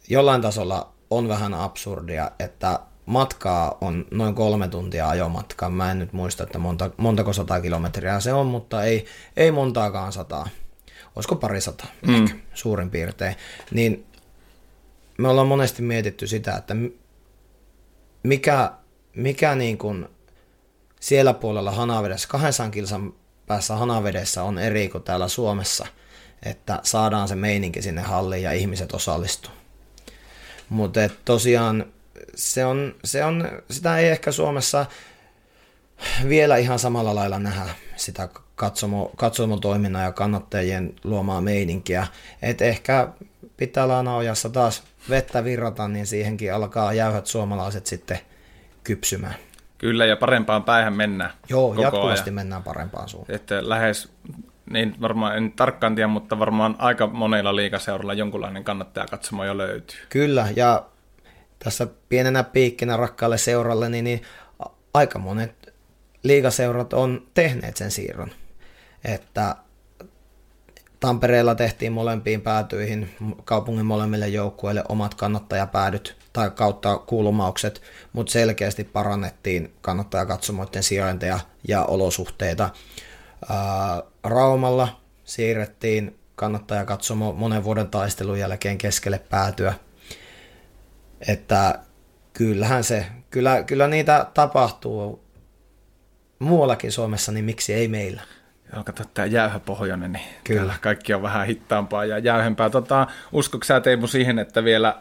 jollain 0.09 0.43
tasolla 0.43 0.93
on 1.11 1.29
vähän 1.29 1.55
absurdia, 1.55 2.31
että 2.39 2.81
matkaa 3.07 3.79
on 3.81 4.07
noin 4.11 4.35
kolme 4.35 4.69
tuntia 4.69 5.09
ajomatkaa. 5.09 5.71
Mä 5.71 5.91
en 5.91 5.99
nyt 5.99 6.13
muista, 6.13 6.43
että 6.43 6.59
monta, 6.59 6.91
montako 6.97 7.33
sata 7.33 7.61
kilometriä 7.61 8.21
se 8.21 8.33
on, 8.33 8.47
mutta 8.47 8.85
ei, 8.85 9.07
ei 9.37 9.51
montaakaan 9.51 10.13
sataa. 10.13 10.49
Olisiko 11.17 11.37
pari 11.37 11.61
sata 11.61 11.87
mm. 12.07 12.15
ehkä, 12.15 12.35
suurin 12.55 12.91
piirtein. 12.91 13.37
Niin 13.71 14.07
me 15.19 15.29
ollaan 15.29 15.47
monesti 15.47 15.83
mietitty 15.83 16.27
sitä, 16.27 16.57
että 16.57 16.77
mikä, 18.23 18.73
mikä 19.17 19.55
niin 19.55 19.79
kuin 19.79 20.09
siellä 21.01 21.35
puolella 21.35 21.71
Hanavedessä, 21.71 22.29
200 22.29 22.71
kilsan 22.71 23.13
päässä 23.51 23.77
Hanavedessä 23.77 24.43
on 24.43 24.59
eri 24.59 24.89
kuin 24.89 25.05
täällä 25.05 25.29
Suomessa, 25.29 25.87
että 26.43 26.81
saadaan 26.83 27.29
se 27.29 27.35
meininki 27.35 27.83
sinne 27.83 28.03
halliin 28.03 28.43
ja 28.43 28.53
ihmiset 28.53 28.93
osallistuu. 28.93 29.53
Mutta 30.69 31.01
tosiaan 31.25 31.87
se 32.35 32.65
on, 32.65 32.95
se 33.05 33.25
on, 33.25 33.49
sitä 33.71 33.99
ei 33.99 34.09
ehkä 34.09 34.33
Suomessa 34.33 34.87
vielä 36.29 36.57
ihan 36.57 36.79
samalla 36.79 37.15
lailla 37.15 37.39
nähdä 37.39 37.75
sitä 37.97 38.29
katsomo, 38.57 39.11
katsomotoiminnan 39.17 40.05
ja 40.05 40.13
kannattajien 40.13 40.95
luomaa 41.05 41.41
meininkiä. 41.41 42.07
Et 42.43 42.63
ehkä 42.63 43.09
pitää 43.57 43.89
laanaojassa 43.89 44.49
taas 44.49 44.83
vettä 45.09 45.45
virrata, 45.45 45.89
niin 45.89 46.07
siihenkin 46.07 46.55
alkaa 46.55 46.93
jäyhät 46.93 47.27
suomalaiset 47.27 47.87
sitten 47.87 48.19
kypsymään. 48.85 49.35
Kyllä, 49.81 50.07
ja 50.07 50.17
parempaan 50.17 50.65
päähän 50.65 50.93
mennään. 50.93 51.31
Joo, 51.49 51.75
jatkuvasti 51.75 52.31
ajan. 52.31 52.35
mennään 52.35 52.63
parempaan 52.63 53.09
suuntaan. 53.09 53.37
Että 53.37 53.69
lähes, 53.69 54.13
niin 54.71 54.97
varmaan 55.01 55.37
en 55.37 55.53
tarkkaan 55.53 55.95
tiedä, 55.95 56.09
mutta 56.09 56.39
varmaan 56.39 56.77
aika 56.79 57.07
monella 57.07 57.57
liikaseuralla 57.57 58.15
jonkunlainen 58.15 58.65
kannattaja 58.65 59.07
katsomo 59.07 59.45
jo 59.45 59.59
löytyy. 59.59 59.99
Kyllä, 60.09 60.49
ja 60.57 60.87
tässä 61.59 61.87
pienenä 62.09 62.45
piikkinä 62.45 62.97
rakkaalle 62.97 63.39
seuralle, 63.39 63.89
niin, 63.89 64.05
niin 64.05 64.23
aika 64.95 65.19
monet 65.19 65.75
liigaseurat 66.23 66.93
on 66.93 67.27
tehneet 67.35 67.77
sen 67.77 67.91
siirron. 67.91 68.31
Että 69.05 69.57
Tampereella 71.01 71.55
tehtiin 71.55 71.93
molempiin 71.93 72.41
päätyihin 72.41 73.11
kaupungin 73.45 73.87
molemmille 73.87 74.29
joukkueille 74.29 74.85
omat 74.89 75.15
kannattajapäädyt 75.15 76.17
tai 76.33 76.51
kautta 76.51 76.99
kuulumaukset, 76.99 77.83
mutta 78.13 78.33
selkeästi 78.33 78.85
parannettiin 78.85 79.73
kannattajakatsomoiden 79.81 80.83
sijainteja 80.83 81.41
ja 81.69 81.85
olosuhteita. 81.85 82.71
Raumalla 84.25 85.01
siirrettiin 85.25 86.19
kannattajakatsomo 86.37 87.33
monen 87.33 87.65
vuoden 87.65 87.89
taistelun 87.89 88.39
jälkeen 88.39 88.79
keskelle 88.79 89.19
päätyä. 89.19 89.75
Että 91.29 91.79
kyllähän 92.33 92.85
se, 92.85 93.07
kyllä, 93.31 93.63
kyllä 93.63 93.89
niitä 93.89 94.27
tapahtuu 94.35 95.25
muuallakin 96.39 96.93
Suomessa, 96.93 97.33
niin 97.33 97.45
miksi 97.45 97.75
ei 97.75 97.89
meillä? 97.89 98.23
Kato, 98.85 99.03
tämä 99.15 99.27
jäyhäpohjainen, 99.27 100.13
niin 100.13 100.25
Kyllä. 100.45 100.75
kaikki 100.81 101.15
on 101.15 101.23
vähän 101.23 101.47
hittaampaa 101.47 102.05
ja 102.05 102.19
jäyhempää. 102.19 102.71
Tota, 102.71 103.07
uskoiko 103.33 103.65
sä 103.65 103.81
Teemu 103.81 104.07
siihen, 104.07 104.39
että 104.39 104.65
vielä, 104.65 104.97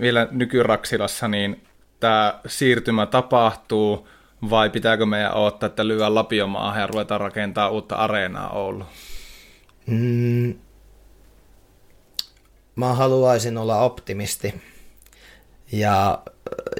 vielä 0.00 0.28
nykyraksilassa 0.30 1.28
niin 1.28 1.64
tämä 2.00 2.40
siirtymä 2.46 3.06
tapahtuu, 3.06 4.08
vai 4.50 4.70
pitääkö 4.70 5.06
meidän 5.06 5.34
odottaa, 5.34 5.66
että 5.66 5.88
lyö 5.88 6.14
lapiomaahan 6.14 6.80
ja 6.80 6.86
ruvetaan 6.86 7.20
rakentaa 7.20 7.68
uutta 7.68 7.96
areenaa 7.96 8.50
Oulu? 8.50 8.84
Mm, 9.86 10.54
mä 12.76 12.94
haluaisin 12.94 13.58
olla 13.58 13.78
optimisti 13.80 14.54
ja, 15.72 16.22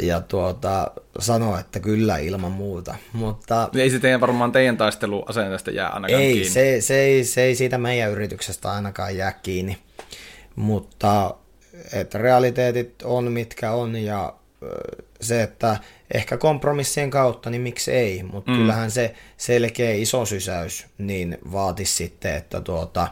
ja 0.00 0.20
tuota, 0.20 0.90
sanoa, 1.18 1.60
että 1.60 1.80
kyllä 1.80 2.18
ilman 2.18 2.52
muuta. 2.52 2.94
Mutta, 3.12 3.68
ei 3.74 3.90
se 3.90 3.98
teidän 3.98 4.20
varmaan 4.20 4.52
teidän 4.52 4.76
taisteluasenteesta 4.76 5.70
jää 5.70 5.88
ainakaan 5.88 6.22
ei, 6.22 6.32
kiinni. 6.32 6.50
Se, 6.50 6.80
se, 6.80 7.00
ei, 7.00 7.24
se 7.24 7.42
ei 7.42 7.54
siitä 7.54 7.78
meidän 7.78 8.10
yrityksestä 8.10 8.72
ainakaan 8.72 9.16
jää 9.16 9.32
kiinni. 9.32 9.78
Mutta 10.56 11.34
että 11.92 12.18
realiteetit 12.18 13.02
on 13.02 13.32
mitkä 13.32 13.72
on 13.72 13.96
ja 13.96 14.34
se, 15.20 15.42
että 15.42 15.76
ehkä 16.14 16.36
kompromissien 16.36 17.10
kautta, 17.10 17.50
niin 17.50 17.62
miksi 17.62 17.92
ei, 17.92 18.22
mutta 18.22 18.50
mm. 18.50 18.56
kyllähän 18.56 18.90
se 18.90 19.14
selkeä 19.36 19.92
iso 19.92 20.24
sysäys 20.26 20.86
niin 20.98 21.38
vaatisi 21.52 21.94
sitten, 21.94 22.34
että 22.34 22.60
tuota, 22.60 23.08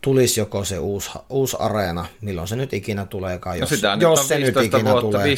tulisi 0.00 0.40
joko 0.40 0.64
se 0.64 0.78
uusi, 0.78 1.10
uusi 1.28 1.56
areena, 1.58 2.06
milloin 2.20 2.48
se 2.48 2.56
nyt 2.56 2.72
ikinä 2.72 3.06
tuleekaan, 3.06 3.58
jos, 3.58 3.70
no 3.70 3.76
sitä 3.76 3.96
jos 4.00 4.28
se 4.28 4.38
nyt 4.38 4.56
ikinä 4.56 4.90
vuotta, 4.90 5.00
tulee. 5.00 5.34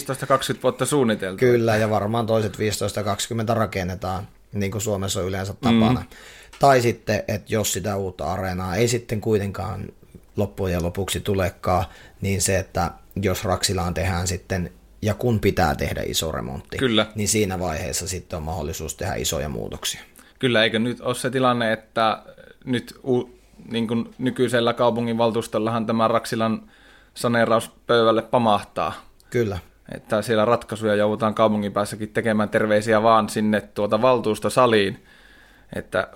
15-20 0.57 0.63
vuotta 0.63 0.87
suunniteltu. 0.87 1.39
Kyllä, 1.39 1.77
ja 1.77 1.91
varmaan 1.91 2.27
toiset 2.27 2.57
15-20 2.57 3.55
rakennetaan, 3.55 4.29
niin 4.53 4.73
kuin 4.73 4.83
Suomessa 4.83 5.21
on 5.21 5.27
yleensä 5.27 5.53
tapana. 5.53 6.01
Mm. 6.01 6.07
Tai 6.59 6.81
sitten, 6.81 7.25
että 7.29 7.55
jos 7.55 7.73
sitä 7.73 7.97
uutta 7.97 8.33
areenaa 8.33 8.77
ei 8.77 8.89
sitten 8.89 9.21
kuitenkaan 9.21 9.89
loppujen 10.37 10.83
lopuksi 10.83 11.21
tulekaan, 11.21 11.85
niin 12.21 12.43
se, 12.43 12.59
että 12.59 12.91
jos 13.23 13.45
Raksilaan 13.45 13.95
tehdään 13.95 14.27
sitten, 14.27 14.71
ja 15.03 15.15
kun 15.15 15.41
pitää 15.41 15.75
tehdä 15.75 16.03
iso 16.07 16.33
remontti, 16.33 16.79
Kyllä. 16.79 17.07
niin 17.15 17.29
siinä 17.29 17.59
vaiheessa 17.59 18.09
sitten 18.09 18.37
on 18.37 18.43
mahdollisuus 18.43 18.95
tehdä 18.95 19.15
isoja 19.15 19.49
muutoksia. 19.49 20.01
Kyllä, 20.39 20.65
eikö 20.65 20.79
nyt 20.79 21.01
ole 21.01 21.15
se 21.15 21.31
tilanne, 21.31 21.73
että 21.73 22.23
nyt 22.65 23.01
niin 23.71 23.89
kuin 23.89 24.15
nykyisellä 24.19 24.73
kaupunginvaltuustollahan 24.73 25.87
tämä 25.87 26.09
Raksilan 26.09 26.63
saneeraus 27.15 27.71
pöydälle 27.87 28.23
pamahtaa. 28.23 28.93
Kyllä. 29.31 29.59
Että 29.95 30.23
siellä 30.23 30.45
ratkaisuja 30.45 30.95
joudutaan 30.95 31.35
kaupungin 31.35 31.73
päässäkin 31.73 32.09
tekemään 32.09 32.49
terveisiä 32.49 33.03
vaan 33.03 33.29
sinne 33.29 33.61
tuota 33.61 34.03
valtuustosaliin. 34.03 35.05
Että 35.77 36.09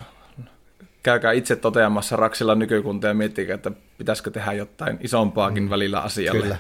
käykää 1.03 1.33
itse 1.33 1.57
toteamassa 1.57 2.17
Raksilla 2.17 2.55
nykykunta 2.55 3.07
ja 3.07 3.15
miettikää, 3.15 3.55
että 3.55 3.71
pitäisikö 3.99 4.31
tehdä 4.31 4.53
jotain 4.53 4.99
isompaakin 5.01 5.63
mm. 5.63 5.71
välillä 5.71 6.01
asialle. 6.01 6.43
Kyllä. 6.43 6.57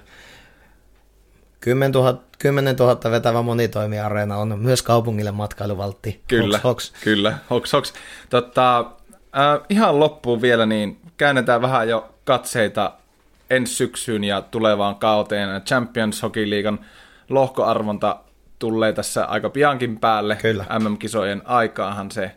10 1.60 1.92
000, 1.92 2.20
10 2.38 2.76
000 2.76 3.10
vetävä 3.10 3.42
monitoimiareena 3.42 4.36
on 4.36 4.58
myös 4.58 4.82
kaupungille 4.82 5.30
matkailuvaltti. 5.30 6.20
Kyllä, 6.28 6.60
hoks, 6.64 6.90
hoks. 6.90 7.04
kyllä, 7.04 7.38
hoks, 7.50 7.72
hoks. 7.72 7.92
Totta, 8.30 8.90
Äh, 9.36 9.60
ihan 9.68 10.00
loppuun 10.00 10.42
vielä, 10.42 10.66
niin 10.66 11.00
käännetään 11.16 11.62
vähän 11.62 11.88
jo 11.88 12.14
katseita 12.24 12.92
ensi 13.50 13.74
syksyyn 13.74 14.24
ja 14.24 14.40
tulevaan 14.40 14.96
kauteen. 14.96 15.62
Champions 15.62 16.22
Hockey 16.22 16.50
Leaguean 16.50 16.78
lohkoarvonta 17.28 18.16
tulee 18.58 18.92
tässä 18.92 19.24
aika 19.24 19.50
piankin 19.50 19.98
päälle. 19.98 20.36
Kyllä. 20.36 20.64
MM-kisojen 20.78 21.42
aikaahan 21.44 22.10
se 22.10 22.30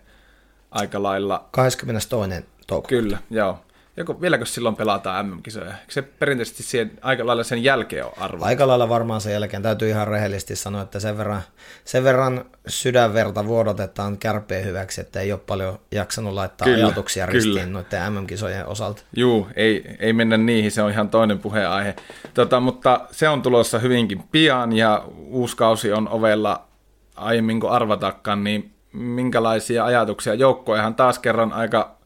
aika 0.72 1.04
lailla... 1.04 1.48
22. 1.52 2.46
toukokuuta. 2.68 2.88
Kyllä, 2.88 3.18
joo. 3.30 3.60
Joko, 4.00 4.22
vieläkö 4.22 4.46
silloin 4.46 4.76
pelataan 4.76 5.26
MM-kisoja? 5.26 5.66
Eikö 5.66 5.92
se 5.92 6.02
perinteisesti 6.02 6.64
siihen, 6.64 6.92
aika 7.02 7.28
lailla 7.28 7.44
sen 7.44 7.64
jälkeen 7.64 8.06
on 8.06 8.12
arvo? 8.18 8.46
Aika 8.46 8.68
lailla 8.68 8.90
varmaan 8.90 9.22
sen 9.22 9.34
jälkeen. 9.34 9.64
Täytyy 9.64 9.90
ihan 9.90 10.08
rehellisesti 10.08 10.56
sanoa, 10.56 10.82
että 10.82 11.00
sen 11.00 11.18
verran, 11.18 11.42
sen 11.86 12.04
verran 12.04 12.46
sydänverta 12.68 13.46
vuodotetaan 13.46 14.18
kärpeen 14.18 14.66
hyväksi, 14.66 15.02
että 15.02 15.20
ei 15.20 15.32
ole 15.32 15.42
paljon 15.48 15.80
jaksanut 15.92 16.34
laittaa 16.34 16.66
kyllä, 16.66 16.86
ajatuksia 16.86 17.26
ristiin 17.26 17.66
kyllä. 17.66 17.66
noiden 17.66 18.14
MM-kisojen 18.14 18.68
osalta. 18.68 19.02
Juu, 19.16 19.48
ei, 19.56 19.96
ei 20.00 20.14
mennä 20.14 20.38
niihin, 20.38 20.72
se 20.72 20.82
on 20.82 20.92
ihan 20.92 21.10
toinen 21.10 21.40
puheenaihe. 21.40 21.96
Tota, 22.34 22.60
mutta 22.60 23.08
se 23.12 23.30
on 23.30 23.42
tulossa 23.42 23.80
hyvinkin 23.80 24.24
pian 24.32 24.74
ja 24.74 25.06
uusi 25.18 25.58
kausi 25.58 25.92
on 25.92 26.10
ovella 26.10 26.68
aiemmin 27.16 27.60
kuin 27.60 27.74
arvatakaan, 27.74 28.44
niin 28.44 28.74
minkälaisia 28.94 29.86
ajatuksia? 29.86 30.34
Joukkojahan 30.34 30.96
taas 30.96 31.20
kerran 31.20 31.54
aika 31.54 31.99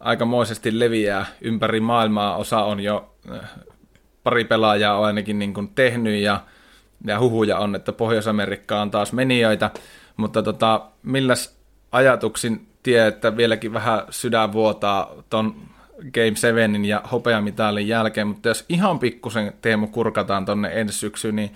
aikamoisesti 0.00 0.78
leviää 0.78 1.26
ympäri 1.40 1.80
maailmaa. 1.80 2.36
Osa 2.36 2.64
on 2.64 2.80
jo 2.80 3.14
äh, 3.32 3.50
pari 4.22 4.44
pelaajaa 4.44 4.98
on 4.98 5.06
ainakin 5.06 5.38
niin 5.38 5.54
kuin 5.54 5.68
tehnyt 5.74 6.22
ja, 6.22 6.40
ja 7.06 7.20
huhuja 7.20 7.58
on, 7.58 7.74
että 7.74 7.92
Pohjois-Amerikka 7.92 8.80
on 8.80 8.90
taas 8.90 9.12
menijöitä. 9.12 9.70
Mutta 10.16 10.42
tota, 10.42 10.82
milläs 11.02 11.56
ajatuksin 11.92 12.66
tie, 12.82 13.06
että 13.06 13.36
vieläkin 13.36 13.72
vähän 13.72 14.02
sydän 14.10 14.52
vuotaa 14.52 15.14
ton 15.30 15.54
Game 16.14 16.36
7 16.36 16.84
ja 16.84 17.02
hopeamitalin 17.12 17.88
jälkeen, 17.88 18.26
mutta 18.26 18.48
jos 18.48 18.64
ihan 18.68 18.98
pikkusen 18.98 19.52
Teemu 19.62 19.86
kurkataan 19.86 20.44
tonne 20.44 20.70
ensi 20.72 20.98
syksyyn, 20.98 21.36
niin 21.36 21.54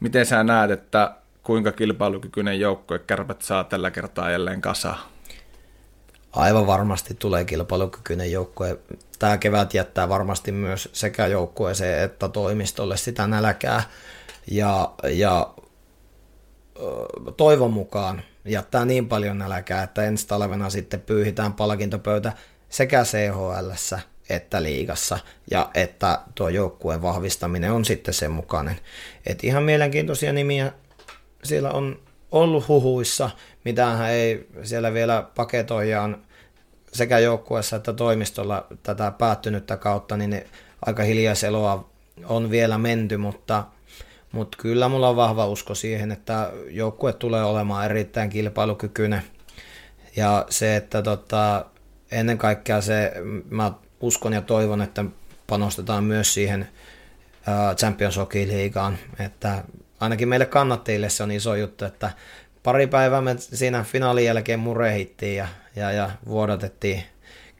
miten 0.00 0.26
sä 0.26 0.44
näet, 0.44 0.70
että 0.70 1.14
kuinka 1.42 1.72
kilpailukykyinen 1.72 2.60
joukkue 2.60 2.98
kärpät 2.98 3.42
saa 3.42 3.64
tällä 3.64 3.90
kertaa 3.90 4.30
jälleen 4.30 4.60
kasaan? 4.60 4.98
Aivan 6.32 6.66
varmasti 6.66 7.14
tulee 7.14 7.44
kilpailukykyinen 7.44 8.32
joukkue. 8.32 8.78
Tämä 9.18 9.38
kevät 9.38 9.74
jättää 9.74 10.08
varmasti 10.08 10.52
myös 10.52 10.88
sekä 10.92 11.26
joukkueeseen 11.26 12.04
että 12.04 12.28
toimistolle 12.28 12.96
sitä 12.96 13.26
nälkää. 13.26 13.82
Ja, 14.50 14.94
ja 15.10 15.54
toivon 17.36 17.72
mukaan 17.72 18.22
jättää 18.44 18.84
niin 18.84 19.08
paljon 19.08 19.38
nälkää, 19.38 19.82
että 19.82 20.04
ensi 20.04 20.26
talvena 20.26 20.70
sitten 20.70 21.00
pyyhitään 21.00 21.52
palkintopöytä 21.52 22.32
sekä 22.68 23.04
CHL 23.04 23.70
että 24.28 24.62
liigassa, 24.62 25.18
ja 25.50 25.70
että 25.74 26.20
tuo 26.34 26.48
joukkueen 26.48 27.02
vahvistaminen 27.02 27.72
on 27.72 27.84
sitten 27.84 28.14
sen 28.14 28.30
mukainen. 28.30 28.80
Et 29.26 29.44
ihan 29.44 29.62
mielenkiintoisia 29.62 30.32
nimiä 30.32 30.72
siellä 31.44 31.70
on 31.70 32.00
ollut 32.32 32.68
huhuissa, 32.68 33.30
mitään 33.64 34.10
ei 34.10 34.48
siellä 34.62 34.94
vielä 34.94 35.26
paketoijaan 35.34 36.18
sekä 36.92 37.18
joukkueessa 37.18 37.76
että 37.76 37.92
toimistolla 37.92 38.66
tätä 38.82 39.10
päättynyttä 39.10 39.76
kautta, 39.76 40.16
niin 40.16 40.44
aika 40.86 41.02
hiljaiseloa 41.02 41.88
on 42.24 42.50
vielä 42.50 42.78
menty, 42.78 43.16
mutta, 43.16 43.64
mutta 44.32 44.58
kyllä 44.60 44.88
mulla 44.88 45.08
on 45.08 45.16
vahva 45.16 45.46
usko 45.46 45.74
siihen, 45.74 46.12
että 46.12 46.52
joukkue 46.70 47.12
tulee 47.12 47.44
olemaan 47.44 47.84
erittäin 47.84 48.30
kilpailukykyinen. 48.30 49.22
Ja 50.16 50.46
se, 50.50 50.76
että 50.76 51.02
tota, 51.02 51.64
ennen 52.10 52.38
kaikkea 52.38 52.80
se, 52.80 53.12
mä 53.50 53.72
uskon 54.00 54.32
ja 54.32 54.42
toivon, 54.42 54.82
että 54.82 55.04
panostetaan 55.46 56.04
myös 56.04 56.34
siihen 56.34 56.68
Champions 57.76 58.16
Hockey 58.16 58.48
Liigaan, 58.48 58.98
että 59.18 59.64
ainakin 60.00 60.28
meille 60.28 60.46
kannattajille 60.46 61.08
se 61.08 61.22
on 61.22 61.30
iso 61.30 61.54
juttu, 61.54 61.84
että 61.84 62.10
pari 62.62 62.86
päivää 62.86 63.20
me 63.20 63.34
siinä 63.38 63.84
finaalin 63.84 64.24
jälkeen 64.24 64.60
murehittiin 64.60 65.36
ja, 65.36 65.48
ja, 65.76 65.92
ja 65.92 66.10
vuodatettiin 66.26 67.02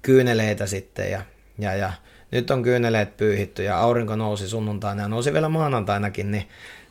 kyyneleitä 0.02 0.66
sitten 0.66 1.10
ja, 1.10 1.22
ja, 1.58 1.74
ja 1.74 1.92
nyt 2.30 2.50
on 2.50 2.62
kyyneleet 2.62 3.16
pyyhitty 3.16 3.62
ja 3.62 3.78
aurinko 3.78 4.16
nousi 4.16 4.48
sunnuntaina 4.48 5.02
ja 5.02 5.08
nousi 5.08 5.32
vielä 5.32 5.48
maanantainakin, 5.48 6.30
niin, 6.30 6.48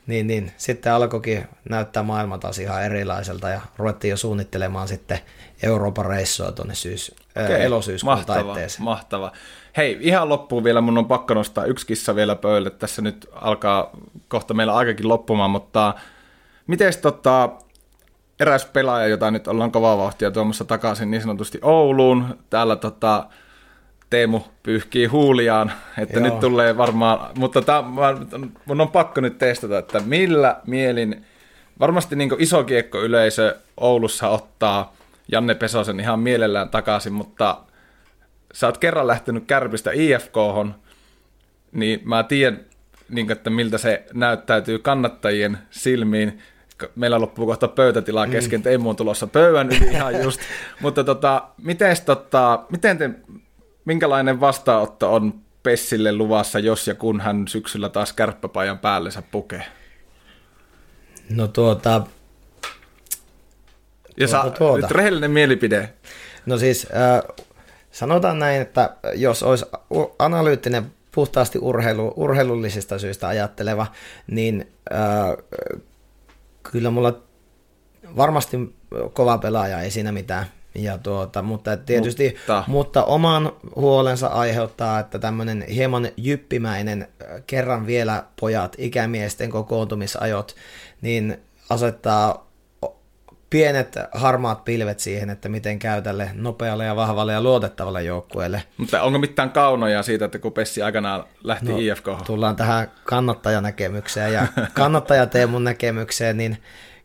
niin, 0.08 0.28
niin 0.28 0.52
sitten 0.58 0.94
alkoikin 0.94 1.48
näyttää 1.70 2.04
maailma 2.04 2.38
taas 2.38 2.60
ihan 2.60 2.84
erilaiselta 2.84 3.50
ja 3.50 3.62
ruvettiin 3.78 4.10
jo 4.10 4.18
suunnittelemaan 4.18 4.88
sitten 4.88 5.20
Euroopan 5.64 6.06
reissua 6.06 6.52
tuonne 6.52 6.76
syys, 6.76 7.16
okay. 7.36 7.62
elosyyskuun 7.62 8.14
mahtava, 8.14 8.44
taitteeseen. 8.44 8.84
Mahtava. 8.84 9.32
Hei, 9.78 9.98
ihan 10.02 10.30
loppuun 10.30 10.64
vielä, 10.64 10.82
mun 10.82 10.98
on 10.98 11.06
pakko 11.06 11.34
nostaa 11.34 11.66
yksi 11.66 11.88
kissa 11.88 12.16
vielä 12.16 12.36
pöydälle. 12.36 12.70
Tässä 12.70 13.02
nyt 13.02 13.30
alkaa 13.34 13.90
kohta 14.28 14.54
meillä 14.54 14.76
aikakin 14.76 15.08
loppumaan, 15.08 15.52
mutta 15.52 15.94
miten 16.68 16.94
tota, 17.02 17.50
eräs 18.40 18.66
pelaaja, 18.66 19.08
jota 19.08 19.32
nyt 19.32 19.48
ollaan 19.48 19.72
kovaa 19.72 19.98
vauhtia 19.98 20.32
tuomassa 20.32 20.66
takaisin 20.66 21.12
niin 21.12 21.22
sanotusti 21.22 21.60
Ouluun, 21.62 22.38
täällä 22.50 22.76
tota, 22.76 23.26
Teemu 24.10 24.42
pyyhkii 24.64 25.06
huuliaan, 25.06 25.72
että 25.98 26.20
Joo. 26.20 26.30
nyt 26.30 26.40
tulee 26.40 26.78
varmaan, 26.78 27.30
mutta 27.38 27.62
tää, 27.62 27.84
mun 28.66 28.82
on 28.82 28.90
pakko 28.90 29.22
nyt 29.22 29.38
testata, 29.38 29.78
että 29.78 30.00
millä 30.00 30.62
mielin, 30.68 31.26
varmasti 31.80 32.16
niin 32.16 32.30
iso 32.40 32.66
yleisö 33.04 33.56
Oulussa 33.78 34.30
ottaa 34.30 34.94
Janne 35.32 35.56
Pesosen 35.56 36.00
ihan 36.00 36.20
mielellään 36.20 36.70
takaisin, 36.70 37.14
mutta 37.14 37.58
sä 38.58 38.68
oot 38.68 38.78
kerran 38.78 39.08
lähtenyt 39.08 39.44
kärpistä 39.48 39.92
ifk 39.94 40.34
niin 41.72 42.02
mä 42.04 42.24
tiedän, 42.24 42.60
niin, 43.10 43.32
että 43.32 43.50
miltä 43.50 43.78
se 43.78 44.06
näyttäytyy 44.14 44.80
kannattajien 44.80 45.58
silmiin. 45.70 46.42
Meillä 46.96 47.22
loppuu 47.22 47.46
kohta 47.46 47.68
pöytätilaa 47.68 48.26
mm. 48.26 48.32
kesken, 48.32 48.60
mm. 48.60 48.64
Teemu 48.64 48.90
on 48.90 48.96
tulossa 48.96 49.28
pöydän 49.28 49.68
yli 49.68 49.92
ihan 49.92 50.22
just. 50.24 50.42
Mutta 50.82 51.04
tota, 51.04 51.48
miten, 51.64 51.98
tota, 52.06 52.64
miten 52.70 52.98
te, 52.98 53.10
minkälainen 53.86 54.40
vastaanotto 54.40 55.14
on 55.14 55.34
Pessille 55.64 56.16
luvassa, 56.16 56.60
jos 56.60 56.88
ja 56.88 56.96
kun 56.96 57.22
hän 57.22 57.48
syksyllä 57.48 57.90
taas 57.90 58.14
kärppäpajan 58.14 58.80
päällensä 58.80 59.24
pukee? 59.32 59.64
No 61.30 61.48
tuota... 61.48 62.02
Ja 64.20 64.28
tuota, 64.28 64.52
tuota. 64.52 64.82
nyt 64.82 64.92
rehellinen 64.92 65.32
mielipide. 65.32 65.94
No 66.46 66.58
siis 66.58 66.88
äh, 66.96 67.47
sanotaan 67.98 68.40
näin, 68.40 68.62
että 68.62 68.96
jos 69.16 69.44
olisi 69.44 69.66
analyyttinen 70.20 70.92
puhtaasti 71.12 71.60
urheilu, 71.60 72.14
urheilullisista 72.16 73.00
syistä 73.00 73.28
ajatteleva, 73.28 73.88
niin 74.32 74.72
äh, 74.94 75.46
kyllä 76.72 76.90
mulla 76.90 77.18
varmasti 78.18 78.76
kova 79.14 79.38
pelaaja, 79.38 79.82
ei 79.82 79.92
siinä 79.92 80.12
mitään. 80.12 80.46
Ja 80.76 80.98
tuota, 80.98 81.42
mutta 81.42 81.78
tietysti, 81.78 82.36
mutta. 82.38 82.64
mutta 82.68 83.04
oman 83.04 83.52
huolensa 83.76 84.28
aiheuttaa, 84.28 85.00
että 85.00 85.20
tämmöinen 85.20 85.66
hieman 85.68 86.10
jyppimäinen 86.18 87.08
kerran 87.48 87.88
vielä 87.88 88.24
pojat, 88.40 88.76
ikämiesten 88.78 89.50
kokoontumisajot, 89.50 90.56
niin 91.02 91.38
asettaa 91.70 92.47
pienet 93.50 93.96
harmaat 94.12 94.66
pilvet 94.66 95.00
siihen, 95.00 95.30
että 95.30 95.50
miten 95.50 95.80
käy 95.80 96.02
tälle 96.02 96.32
nopealle 96.34 96.86
ja 96.86 96.96
vahvalle 96.96 97.34
ja 97.34 97.42
luotettavalle 97.42 98.04
joukkueelle. 98.04 98.64
Mutta 98.78 99.02
onko 99.02 99.20
mitään 99.20 99.52
kaunoja 99.52 100.04
siitä, 100.04 100.26
että 100.26 100.40
kun 100.40 100.54
Pessi 100.54 100.82
aikanaan 100.82 101.24
lähti 101.44 101.72
no, 101.72 101.78
IFK? 101.78 102.06
Tullaan 102.26 102.56
tähän 102.56 102.92
kannattajanäkemykseen 103.04 104.34
ja 104.34 104.48
kannattaja 104.74 105.26
Teemun 105.26 105.64
näkemykseen, 105.64 106.38
niin 106.38 106.58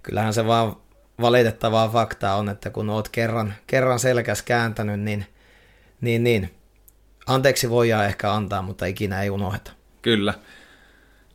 kyllähän 0.02 0.34
se 0.34 0.46
vaan 0.46 0.76
valitettavaa 1.20 1.88
faktaa 1.88 2.36
on, 2.36 2.48
että 2.48 2.70
kun 2.70 2.90
oot 2.90 3.08
kerran, 3.08 3.54
kerran 3.66 3.98
selkäs 3.98 4.42
kääntänyt, 4.42 5.00
niin, 5.00 5.26
niin, 6.00 6.24
niin 6.24 6.54
anteeksi 7.26 7.70
voidaan 7.70 8.06
ehkä 8.06 8.32
antaa, 8.32 8.62
mutta 8.62 8.86
ikinä 8.86 9.22
ei 9.22 9.30
unoheta. 9.30 9.72
Kyllä. 10.02 10.34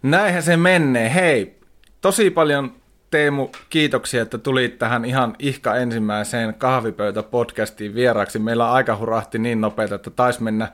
Näinhän 0.03 0.43
se 0.43 0.57
menee. 0.57 1.13
Hei, 1.13 1.59
tosi 2.01 2.29
paljon 2.29 2.76
Teemu, 3.11 3.49
kiitoksia, 3.69 4.21
että 4.21 4.37
tulit 4.37 4.79
tähän 4.79 5.05
ihan 5.05 5.35
ihka 5.39 5.75
ensimmäiseen 5.75 6.55
kahvipöytä-podcastiin 6.57 7.95
vieraaksi. 7.95 8.39
Meillä 8.39 8.71
aika 8.71 8.97
hurahti 8.97 9.39
niin 9.39 9.61
nopeita, 9.61 9.95
että 9.95 10.09
taisi 10.09 10.43
mennä, 10.43 10.71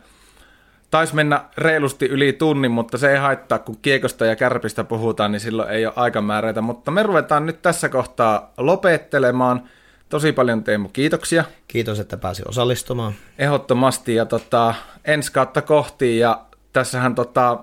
tais 0.92 1.14
mennä 1.14 1.46
reilusti 1.58 2.06
yli 2.06 2.34
tunnin, 2.34 2.72
mutta 2.72 2.98
se 2.98 3.12
ei 3.12 3.18
haittaa, 3.18 3.60
kun 3.60 3.78
kiekosta 3.82 4.26
ja 4.26 4.36
kärpistä 4.36 4.84
puhutaan, 4.84 5.32
niin 5.32 5.40
silloin 5.40 5.70
ei 5.70 5.86
ole 5.86 5.94
aikamääreitä. 5.96 6.62
Mutta 6.62 6.92
me 6.92 7.04
ruvetaan 7.04 7.46
nyt 7.46 7.62
tässä 7.62 7.90
kohtaa 7.90 8.54
lopettelemaan. 8.58 9.64
Tosi 10.10 10.32
paljon 10.32 10.64
Teemu, 10.64 10.90
kiitoksia. 10.90 11.44
Kiitos, 11.68 12.00
että 12.00 12.18
pääsi 12.18 12.44
osallistumaan. 12.48 13.14
Ehdottomasti 13.38 14.16
ja 14.16 14.26
tota, 14.26 14.74
ensi 15.06 15.32
kautta 15.32 15.62
kohti 15.62 16.20
ja 16.20 16.42
tässähän 16.74 17.16
tota, 17.16 17.58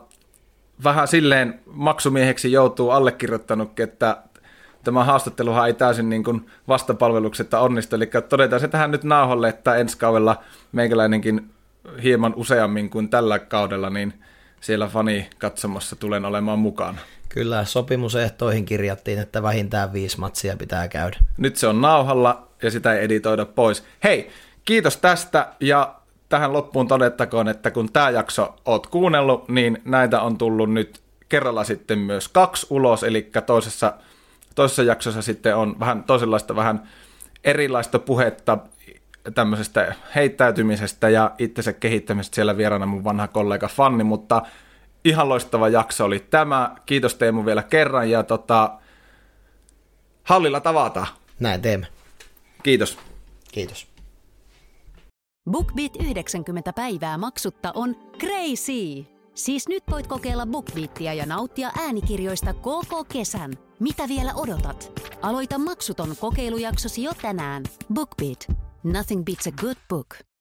vähän 0.85 1.09
silleen 1.09 1.61
maksumieheksi 1.67 2.53
joutuu 2.53 2.91
allekirjoittanut, 2.91 3.81
että 3.81 4.17
tämä 4.85 5.05
haastatteluhan 5.05 5.67
ei 5.67 5.75
täysin 5.75 6.09
niin 6.09 6.25
kuin 6.25 6.47
vastapalveluksetta 6.69 7.61
onnistu, 7.61 7.97
eli 7.97 8.11
todetaan 8.29 8.61
se 8.61 8.69
tähän 8.69 8.91
nyt 8.91 9.05
nauholle, 9.05 9.49
että 9.49 9.75
ensi 9.75 9.99
kaudella 9.99 10.43
meikäläinenkin 10.73 11.51
hieman 12.03 12.35
useammin 12.37 12.91
kuin 12.91 13.09
tällä 13.09 13.39
kaudella, 13.39 13.91
niin 13.91 14.15
siellä 14.61 14.87
fani 14.87 15.31
katsomassa 15.39 15.97
tulen 15.97 16.25
olemaan 16.25 16.59
mukana. 16.59 16.99
Kyllä, 17.29 17.65
sopimusehtoihin 17.65 18.65
kirjattiin, 18.65 19.19
että 19.19 19.43
vähintään 19.43 19.93
viisi 19.93 20.21
matsia 20.21 20.57
pitää 20.57 20.89
käydä. 20.89 21.17
Nyt 21.37 21.57
se 21.57 21.67
on 21.67 21.81
nauhalla 21.81 22.49
ja 22.63 22.71
sitä 22.71 22.95
ei 22.95 23.05
editoida 23.05 23.47
pois. 23.47 23.85
Hei, 24.05 24.31
kiitos 24.65 24.97
tästä 24.97 25.47
ja 25.61 25.95
tähän 26.29 26.53
loppuun 26.53 26.89
todettakoon, 26.89 27.49
että 27.49 27.71
kun 27.71 27.93
tämä 27.93 28.11
jakso 28.11 28.57
oot 28.65 28.87
kuunnellut, 28.87 29.49
niin 29.49 29.83
näitä 29.85 30.21
on 30.21 30.39
tullut 30.39 30.73
nyt 30.73 31.01
kerralla 31.29 31.65
sitten 31.65 31.99
myös 31.99 32.29
kaksi 32.29 32.67
ulos, 32.71 33.03
eli 33.03 33.31
toisessa 33.47 33.93
toisessa 34.55 34.83
jaksossa 34.83 35.23
sitten 35.23 35.57
on 35.57 35.81
vähän 35.81 36.05
toisenlaista, 36.05 36.57
vähän 36.57 36.89
erilaista 37.45 37.99
puhetta 37.99 38.59
tämmöisestä 39.35 39.95
heittäytymisestä 40.15 41.09
ja 41.09 41.31
itsensä 41.39 41.73
kehittämisestä 41.73 42.35
siellä 42.35 42.57
vieraana 42.57 42.87
mun 42.87 43.05
vanha 43.05 43.29
kollega 43.29 43.69
Fanni, 43.69 44.05
mutta 44.05 44.43
ihan 45.05 45.29
loistava 45.29 45.69
jakso 45.69 46.05
oli 46.05 46.27
tämä. 46.31 46.77
Kiitos 46.87 47.15
Teemu 47.15 47.45
vielä 47.45 47.63
kerran 47.63 48.11
ja 48.11 48.23
tota, 48.23 48.79
hallilla 50.25 50.61
tavataan. 50.61 51.07
Näin 51.41 51.63
teemme. 51.63 51.87
Kiitos. 52.63 52.99
Kiitos. 53.53 53.87
BookBeat 55.51 55.97
90 56.05 56.73
päivää 56.73 57.19
maksutta 57.19 57.73
on 57.75 57.97
crazy! 58.19 59.05
Siis 59.35 59.69
nyt 59.69 59.85
voit 59.91 60.07
kokeilla 60.07 60.47
BookBeatia 60.47 61.15
ja 61.15 61.27
nauttia 61.27 61.71
äänikirjoista 61.79 62.55
koko 62.55 63.05
kesän. 63.05 63.70
Mitä 63.81 64.09
vielä 64.09 64.35
odotat? 64.35 64.93
Aloita 65.23 65.59
maksuton 65.59 66.17
kokeilujaksosi 66.21 67.03
jo 67.03 67.13
tänään. 67.23 67.63
BookBeat. 67.95 68.47
Nothing 68.83 69.25
beats 69.25 69.47
a 69.47 69.51
good 69.51 69.77
book. 69.89 70.30